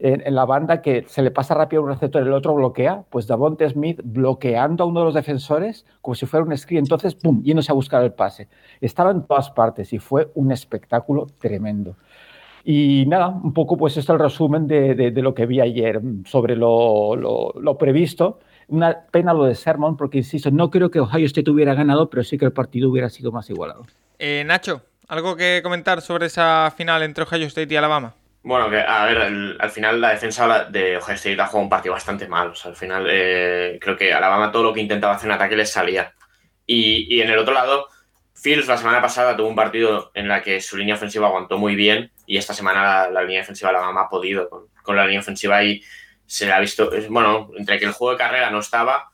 [0.02, 3.28] en, la banda que se le pasa rápido un receptor y el otro bloquea, pues
[3.28, 7.42] Davonte Smith bloqueando a uno de los defensores como si fuera un screen, entonces, ¡pum!,
[7.42, 8.48] yéndose a buscar el pase.
[8.80, 11.96] Estaba en todas partes y fue un espectáculo tremendo.
[12.64, 16.56] Y nada, un poco pues esto es el resumen de, lo que vi ayer sobre
[16.56, 18.40] lo, lo, previsto.
[18.68, 22.22] Una pena lo de Sermon, porque insisto, no creo que Ohio State hubiera ganado, pero
[22.24, 23.86] sí que el partido hubiera sido más igualado.
[24.18, 28.14] Eh, Nacho, ¿algo que comentar sobre esa final entre Ohio State y Alabama?
[28.44, 31.94] Bueno, que a ver, al final la defensa de Ohio State ha jugado un partido
[31.94, 32.48] bastante mal.
[32.48, 35.56] O sea, al final eh, creo que Alabama todo lo que intentaba hacer en ataque
[35.56, 36.12] les salía.
[36.66, 37.88] Y, y, en el otro lado,
[38.34, 41.76] Fields la semana pasada tuvo un partido en la que su línea ofensiva aguantó muy
[41.76, 45.20] bien y esta semana la, línea defensiva de Alabama ha podido con, con, la línea
[45.20, 45.82] ofensiva y
[46.26, 49.12] se ha visto, bueno, entre que el juego de carrera no estaba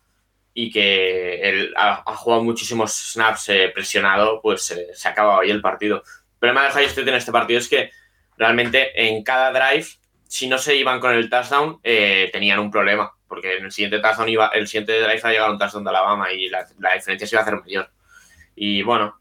[0.55, 5.51] y que él ha, jugado muchísimos snaps eh, presionado, pues eh, se ha acabado ahí
[5.51, 5.99] el partido.
[5.99, 7.91] El problema de Ohio State en este partido es que
[8.39, 9.86] realmente en cada drive,
[10.28, 13.98] si no se iban con el touchdown, eh, tenían un problema, porque en el siguiente
[13.98, 17.27] touchdown iba, el siguiente drive iba a llegar un touchdown de Alabama y la, diferencia
[17.27, 17.90] se iba a hacer mayor.
[18.55, 19.19] Y bueno,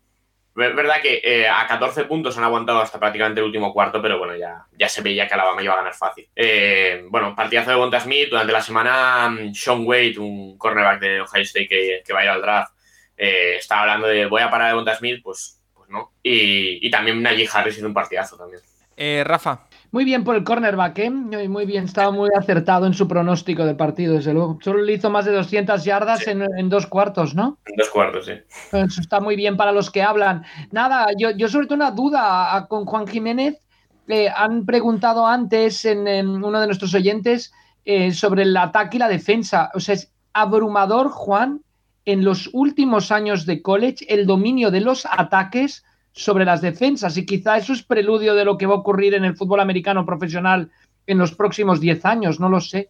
[0.55, 4.17] es verdad que eh, a 14 puntos han aguantado hasta prácticamente el último cuarto, pero
[4.19, 6.27] bueno, ya, ya se veía que Alabama iba a ganar fácil.
[6.35, 8.29] Eh, bueno, partidazo de Bonta Smith.
[8.29, 12.23] Durante la semana, mm, Sean Wade, un cornerback de Ohio State que, que va a
[12.23, 12.73] ir al draft,
[13.15, 16.13] estaba hablando de voy a parar de Bonta Smith, pues, pues no.
[16.21, 18.61] Y, y también Najee Harris hizo un partidazo también.
[18.99, 19.67] Eh, Rafa.
[19.91, 21.09] Muy bien por el cornerback, ¿eh?
[21.11, 24.57] Muy bien, estaba muy acertado en su pronóstico de partido, desde luego.
[24.61, 27.59] Solo le hizo más de 200 yardas en, dos cuartos, ¿no?
[27.65, 28.33] En dos cuartos, sí.
[28.73, 30.43] Eso está muy bien para los que hablan.
[30.71, 33.61] Nada, yo, yo sobre todo una duda con Juan Jiménez.
[34.07, 37.53] Le han preguntado antes en, uno de nuestros oyentes
[37.85, 39.69] eh, sobre el ataque y la defensa.
[39.75, 41.61] O sea, es abrumador, Juan,
[42.05, 45.83] en los últimos años de college, el dominio de los ataques
[46.17, 49.23] sobre las defensas y quizá eso es preludio de lo que va a ocurrir en
[49.23, 50.71] el fútbol americano profesional
[51.05, 52.89] en los próximos 10 años, no lo sé.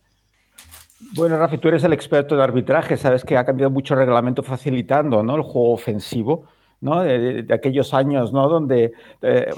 [1.13, 4.43] Bueno, Rafi, tú eres el experto de arbitraje, sabes que ha cambiado mucho el reglamento
[4.43, 5.35] facilitando ¿no?
[5.35, 6.45] el juego ofensivo.
[6.79, 7.01] ¿no?
[7.01, 8.47] De, aquellos años ¿no?
[8.47, 9.49] donde eh,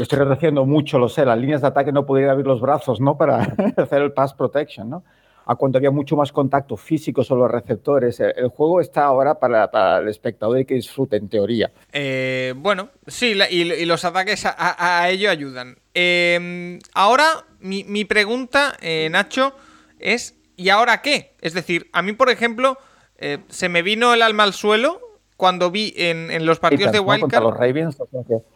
[0.00, 3.16] estoy reduciendo mucho, lo sé, las líneas de ataque no podían abrir los brazos ¿no?
[3.18, 3.42] para
[3.76, 4.88] hacer el pass protection.
[4.88, 5.04] ¿no?
[5.48, 8.20] A cuando había mucho más contacto físico sobre los receptores.
[8.20, 11.72] El, juego está ahora para, el espectador y que disfrute, en teoría.
[11.90, 15.78] Eh, bueno, sí, y, los ataques a, ello ayudan.
[15.94, 19.54] Em, ahora, mi, pregunta, eh, Nacho,
[19.98, 21.34] es ¿y ahora qué?
[21.40, 22.76] Es decir, a mí, por ejemplo,
[23.16, 25.00] eh, se me vino el alma al suelo
[25.38, 27.44] cuando vi en, los partidos de Wildcard.
[27.44, 27.96] los Ravens,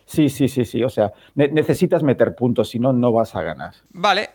[0.04, 0.82] sí, sí, sí, sí.
[0.82, 3.74] O sea, necesitas meter puntos, si no, no vas a ganar.
[3.90, 4.30] Vale.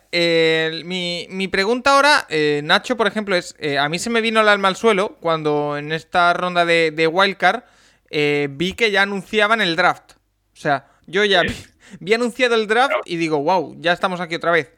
[0.85, 4.47] mi, pregunta ahora, eh, Nacho, por ejemplo, es: eh, a mí se me vino el
[4.47, 7.63] alma al suelo cuando en esta ronda de, de Wildcard
[8.11, 10.13] eh, vi que ya anunciaban el draft.
[10.13, 11.41] O sea, yo ya
[11.99, 14.71] vi, anunciado el draft y digo, wow, ya estamos aquí otra vez.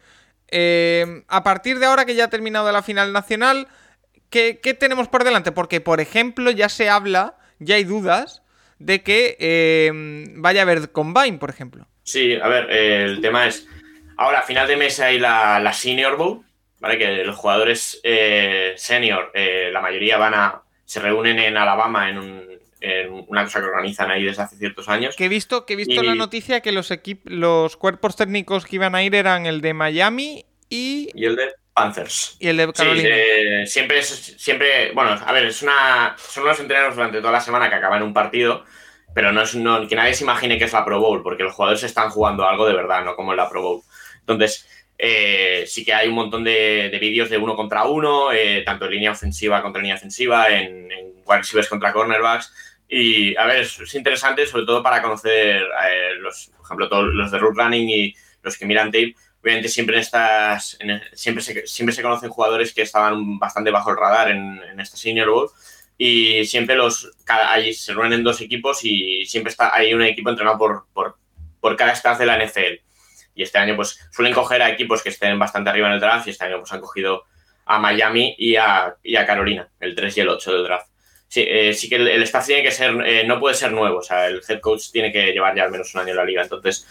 [1.28, 3.68] a partir de ahora que ya ha terminado la final nacional,
[4.32, 5.52] ¿qué, ¿qué tenemos por delante?
[5.52, 8.42] Porque, por ejemplo, ya se habla ya hay dudas
[8.80, 9.92] de que eh,
[10.36, 11.88] vaya a haber Combine, por ejemplo.
[12.04, 13.68] Sí, a ver, el tema es,
[14.18, 16.42] ahora a final de mes hay la, Senior Bowl,
[16.80, 16.98] ¿vale?
[16.98, 22.48] Que los jugadores eh, senior, eh, la mayoría van a, se reúnen en Alabama en,
[23.28, 25.14] una cosa que organizan ahí desde hace ciertos años.
[25.18, 26.94] Que he visto, que he visto la noticia que los,
[27.26, 31.10] los cuerpos técnicos que iban a ir eran el de Miami y...
[31.14, 32.36] Y el de Panthers.
[32.40, 33.10] Y el de Carolina.
[33.66, 37.70] Sí, siempre, siempre, bueno, a ver, es una, son unos entrenos durante toda la semana
[37.70, 38.66] que acaban un partido,
[39.14, 39.52] pero no es
[39.88, 42.66] que nadie se imagine que es la Pro Bowl, porque los jugadores están jugando algo
[42.66, 43.82] de verdad, no como en la Pro Bowl.
[44.20, 48.86] Entonces, eh, sí que hay un montón de, vídeos de uno contra uno, eh, tanto
[48.86, 52.52] en línea ofensiva contra línea ofensiva, en, en wide receivers contra cornerbacks.
[52.90, 57.32] Y a ver, es, interesante sobre todo para conocer, eh, los, por ejemplo, todos los
[57.32, 60.78] de root running y los que miran tape, obviamente siempre en estas
[61.14, 65.30] siempre se, siempre se conocen jugadores que estaban bastante bajo el radar en, esta Senior
[65.30, 65.50] Bowl
[65.98, 70.30] y siempre los cada, ahí se reúnen dos equipos y siempre está hay un equipo
[70.30, 71.18] entrenado por, por,
[71.60, 72.82] por cada staff de la NFL
[73.36, 76.28] y este año pues suelen coger a equipos que estén bastante arriba en el draft
[76.28, 77.26] y este año pues han cogido
[77.66, 80.90] a Miami y a, y a Carolina el 3 y el 8 del draft
[81.30, 84.04] sí, eh, sí que el, staff tiene que ser, eh, no puede ser nuevo, o
[84.04, 86.42] sea, el head coach tiene que llevar ya al menos un año en la liga.
[86.42, 86.86] Entonces,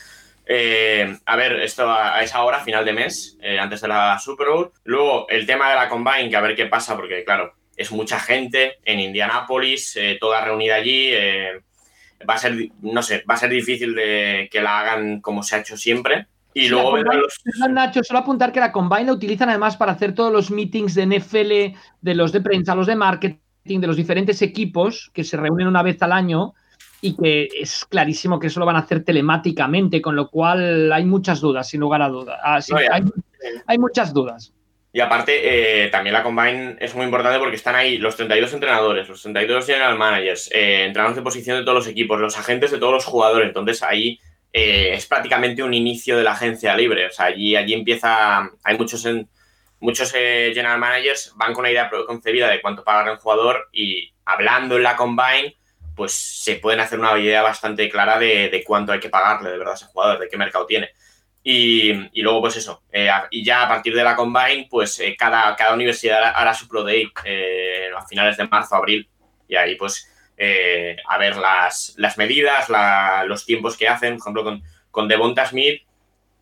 [0.49, 4.73] a ver, esto a, esa hora, final de mes, antes de la Super Bowl.
[4.85, 8.19] Luego, el tema de la Combine, que a ver qué pasa, porque claro, es mucha
[8.19, 11.13] gente en Indianápolis, toda reunida allí.
[12.29, 15.57] va a ser, no sé, va a ser difícil de que la hagan como se
[15.57, 16.27] ha hecho siempre.
[16.55, 16.99] Y luego
[17.71, 21.07] Nacho, solo apuntar que la Combine la utilizan además para hacer todos los meetings de
[21.07, 23.39] NFL, de los de prensa, los de marketing,
[23.81, 26.55] de los diferentes equipos que se reúnen una vez al año
[27.01, 31.05] y que es clarísimo que eso lo van a hacer telemáticamente, con lo cual hay
[31.05, 32.39] muchas dudas, sin lugar a dudas.
[32.43, 32.61] Ah,
[33.67, 34.53] hay, muchas dudas.
[34.93, 39.09] Y aparte, eh, también la Combine es muy importante porque están ahí los 32 entrenadores,
[39.09, 42.79] los 32 general managers, eh, entrenadores de posición de todos los equipos, los agentes de
[42.79, 43.49] todos los jugadores.
[43.49, 44.19] Entonces ahí
[44.53, 47.07] eh, es prácticamente un inicio de la agencia libre.
[47.07, 49.07] O sea, allí, allí empieza, hay muchos,
[49.81, 54.13] muchos eh, general managers van con una idea concebida de cuánto pagar un jugador y
[54.25, 55.57] hablando en la combine,
[55.99, 59.75] pues se pueden hacer una idea bastante clara de, cuánto hay que pagarle de verdad
[59.75, 60.91] a ese jugador, de qué mercado tiene.
[61.43, 61.93] Y,
[62.23, 66.33] luego, pues eso, eh, y ya a partir de la combine, pues cada, cada universidad
[66.35, 67.11] hará su pro day
[67.95, 69.09] a finales de marzo, abril,
[69.47, 70.11] y ahí pues
[70.41, 72.69] eh, a ver las, medidas,
[73.27, 74.17] los tiempos que hacen.
[74.17, 75.83] Por ejemplo, con, con Devonta Smith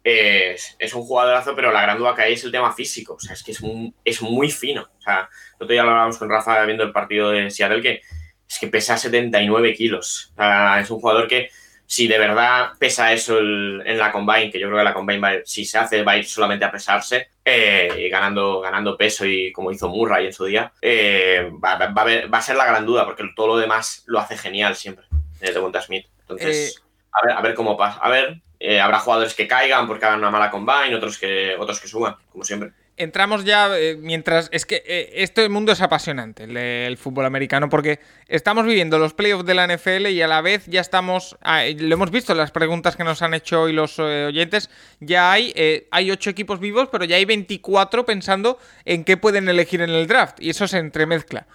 [0.05, 3.15] es, un jugadorazo, pero la gran duda que hay es el tema físico.
[3.15, 3.63] O sea, es que es,
[4.05, 4.83] es muy fino.
[4.99, 8.03] O sea, nosotros ya lo hablábamos con Rafa viendo el partido de Seattle, que
[8.49, 10.31] es que pesa 79 kilos.
[10.33, 11.51] O sea, es un jugador que
[11.87, 15.65] si de verdad pesa eso en la combine, que yo creo que la combine, si
[15.65, 19.89] se hace, va a ir solamente a pesarse, eh, ganando, ganando peso y como hizo
[19.89, 24.03] Murray en su día, eh, va, a ser la gran duda, porque todo lo demás
[24.07, 25.07] lo hace genial siempre,
[25.41, 26.07] de Devonta Smith.
[26.23, 26.81] Entonces, eh,
[27.13, 28.01] a, ver, a ver cómo pasa.
[28.01, 28.41] A ver,
[28.83, 32.43] habrá jugadores que caigan porque hagan una mala combine, otros que, otros que suban, como
[32.43, 34.49] siempre entramos ya eh, mientras.
[34.53, 39.47] Es que eh, este mundo es apasionante, el, fútbol americano, porque estamos viviendo los playoffs
[39.47, 41.37] de la NFL y a la vez ya estamos.
[41.43, 44.71] Ah, lo hemos visto en las preguntas que nos han hecho hoy los eh, oyentes.
[45.01, 45.53] Ya hay,
[45.91, 50.07] hay 8 equipos vivos, pero ya hay 24 pensando en qué pueden elegir en el
[50.07, 50.41] draft.
[50.41, 51.47] Y eso se entremezcla.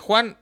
[0.00, 0.36] Juan,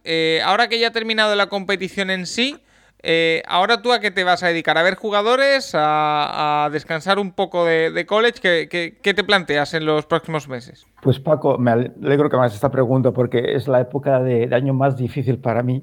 [0.44, 2.58] ahora que ya ha terminado la competición en sí.
[3.02, 4.78] Eh, ahora tú a qué te vas a dedicar?
[4.78, 5.72] ¿A ver jugadores?
[5.74, 8.68] ¿A, descansar un poco de, college?
[8.68, 10.86] ¿Qué, te planteas en los próximos meses?
[11.00, 14.72] Pues Paco, me alegro que me hagas esta pregunta porque es la época de, año
[14.72, 15.82] más difícil para mí.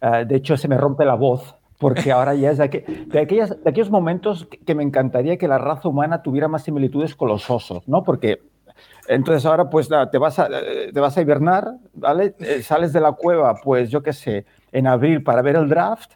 [0.00, 3.18] Ah, de hecho, se me rompe la voz porque ahora ya es de,
[3.64, 7.86] aquellos momentos que me encantaría que la raza humana tuviera más similitudes con los osos,
[7.88, 8.04] ¿no?
[8.04, 8.40] Porque
[9.08, 12.36] entonces ahora pues te vas a, te vas a hibernar, ¿vale?
[12.38, 16.12] Eh, sales de la cueva, pues yo qué sé, en abril para ver el draft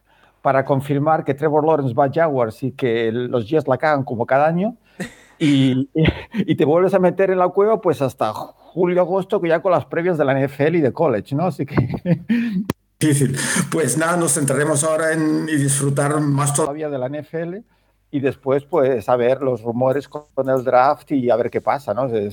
[0.46, 4.26] para confirmar que Trevor Lawrence va a Jaguars y que los Jets la cagan como
[4.26, 4.76] cada año.
[5.38, 5.90] Y,
[6.32, 9.70] y, te vuelves a meter en la cueva pues hasta julio, agosto, que ya con
[9.70, 11.48] las previas de la NFL y de college, ¿no?
[11.48, 11.76] Así que...
[12.98, 13.36] Difícil.
[13.70, 17.56] Pues nada, nos centraremos ahora en y disfrutar más todavía de la NFL
[18.16, 21.92] y después pues a ver los rumores con el draft y a ver qué pasa,
[21.92, 22.08] ¿no?
[22.08, 22.32] De,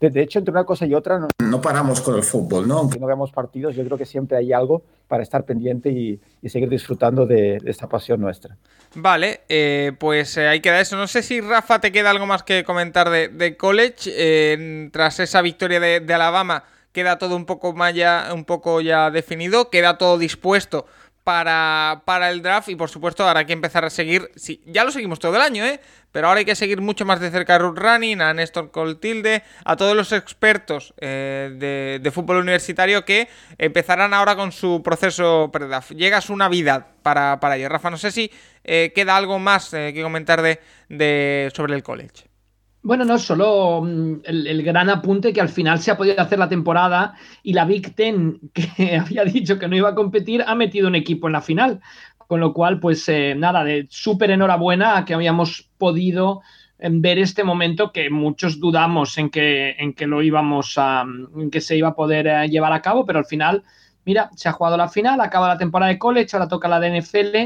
[0.00, 2.78] hecho, entre una cosa y otra no, paramos con el fútbol, ¿no?
[2.78, 6.68] Aunque no veamos partidos, yo creo que siempre hay algo para estar pendiente y, seguir
[6.68, 8.56] disfrutando de, esta pasión nuestra.
[8.96, 10.96] Vale, eh, pues eh, ahí queda eso.
[10.96, 14.10] No sé si Rafa te queda algo más que comentar de, college.
[14.12, 18.80] Eh, tras esa victoria de, de, Alabama, queda todo un poco, más ya, un poco
[18.80, 20.86] ya definido, queda todo dispuesto
[21.24, 24.84] para, para el draft y por supuesto ahora hay que empezar a seguir, sí, ya
[24.84, 25.80] lo seguimos todo el año, ¿eh?
[26.12, 29.42] pero ahora hay que seguir mucho más de cerca a Ruth Running, a Néstor Coltilde,
[29.64, 33.28] a todos los expertos eh, de, fútbol universitario que
[33.58, 35.92] empezarán ahora con su proceso pre-draft.
[35.92, 37.68] Llega su Navidad para, para ello.
[37.68, 38.30] Rafa, no sé si
[38.62, 42.33] eh, queda algo más eh, que comentar de, de, sobre el college.
[42.84, 46.50] Bueno, no, solo mm, el, gran apunte que al final se ha podido hacer la
[46.50, 50.88] temporada y la Big Ten, que había dicho que no iba a competir, ha metido
[50.88, 51.80] un equipo en la final.
[52.18, 56.42] Con lo cual, pues eh, nada, de súper enhorabuena a que habíamos podido
[56.78, 61.06] em, ver este momento que muchos dudamos en que, en que lo íbamos a,
[61.36, 63.62] en que se iba a poder eh, llevar a cabo, pero al final,
[64.04, 67.00] mira, se ha jugado la final, acaba la temporada de college, ahora toca la de
[67.00, 67.36] NFL.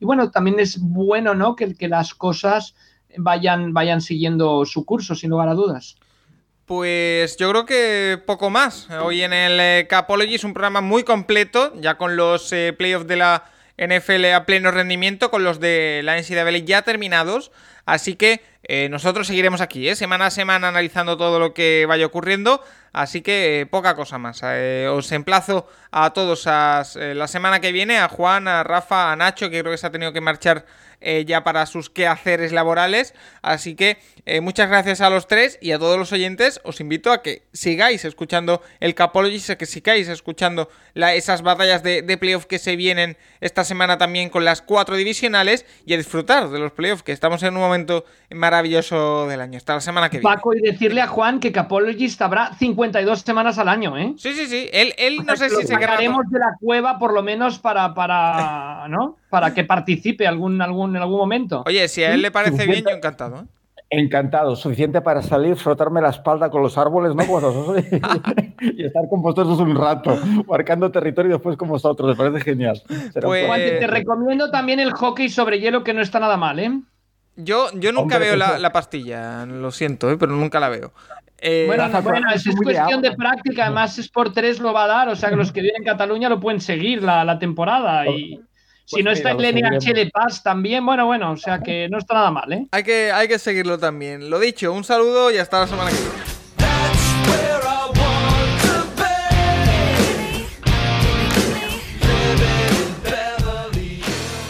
[0.00, 1.54] Y bueno, también es bueno, ¿no?
[1.54, 2.74] Que las cosas
[3.18, 5.96] vayan, vayan siguiendo su curso, sin lugar a dudas.
[6.66, 8.88] Pues yo creo que poco más.
[8.90, 13.06] Hoy en el eh, Capology es un programa muy completo, ya con los eh, playoffs
[13.06, 13.44] de la
[13.78, 17.52] NFL a pleno rendimiento, con los de la NCAA ya terminados.
[17.84, 22.60] Así que eh, nosotros seguiremos aquí, semana a semana, analizando todo lo que vaya ocurriendo.
[22.92, 24.42] Así que poca cosa más.
[24.42, 29.50] os emplazo a todos a, la semana que viene, a Juan, a Rafa, a Nacho,
[29.50, 30.66] que creo que se ha tenido que marchar
[31.00, 33.14] eh, ya para sus quehaceres laborales.
[33.42, 36.60] Así que eh, muchas gracias a los tres y a todos los oyentes.
[36.64, 42.16] Os invito a que sigáis escuchando el Capologist, a que sigáis escuchando esas batallas de,
[42.18, 46.58] playoff que se vienen esta semana también con las cuatro divisionales y a disfrutar de
[46.58, 49.58] los playoffs, que estamos en un momento maravilloso del año.
[49.58, 50.34] Hasta la semana que viene.
[50.34, 54.14] Paco, y decirle a Juan que Capologist habrá 52 semanas al año, ¿eh?
[54.16, 54.68] Sí, sí, sí.
[54.72, 58.86] Él, él no sé si se quedaremos de la cueva por lo menos para, para,
[58.88, 59.16] ¿no?
[59.30, 61.62] Para que participe algún, algún, en algún momento.
[61.66, 63.40] Oye, si a él le parece bien, yo encantado.
[63.40, 63.44] ¿eh?
[63.88, 67.22] Encantado, suficiente para salir, frotarme la espalda con los árboles, ¿no?
[68.60, 72.82] y estar con vosotros un rato, marcando territorio después con vosotros, me parece genial.
[73.20, 73.78] Pues...
[73.78, 76.80] Te recomiendo también el hockey sobre hielo, que no está nada mal, ¿eh?
[77.36, 80.16] Yo, yo nunca veo la, pastilla, lo siento, ¿eh?
[80.18, 80.92] pero nunca la veo.
[81.38, 85.16] Eh, bueno, bueno es, cuestión de práctica, además Sport 3 lo va a dar, o
[85.16, 88.40] sea que los que viven en Cataluña lo pueden seguir la, la temporada y
[88.86, 91.98] si pues no está en NHL de Paz también, bueno, bueno, o sea que no
[91.98, 92.66] está nada mal, ¿eh?
[92.70, 94.30] Hay que, hay que seguirlo también.
[94.30, 96.25] Lo dicho, un saludo y hasta la semana que viene.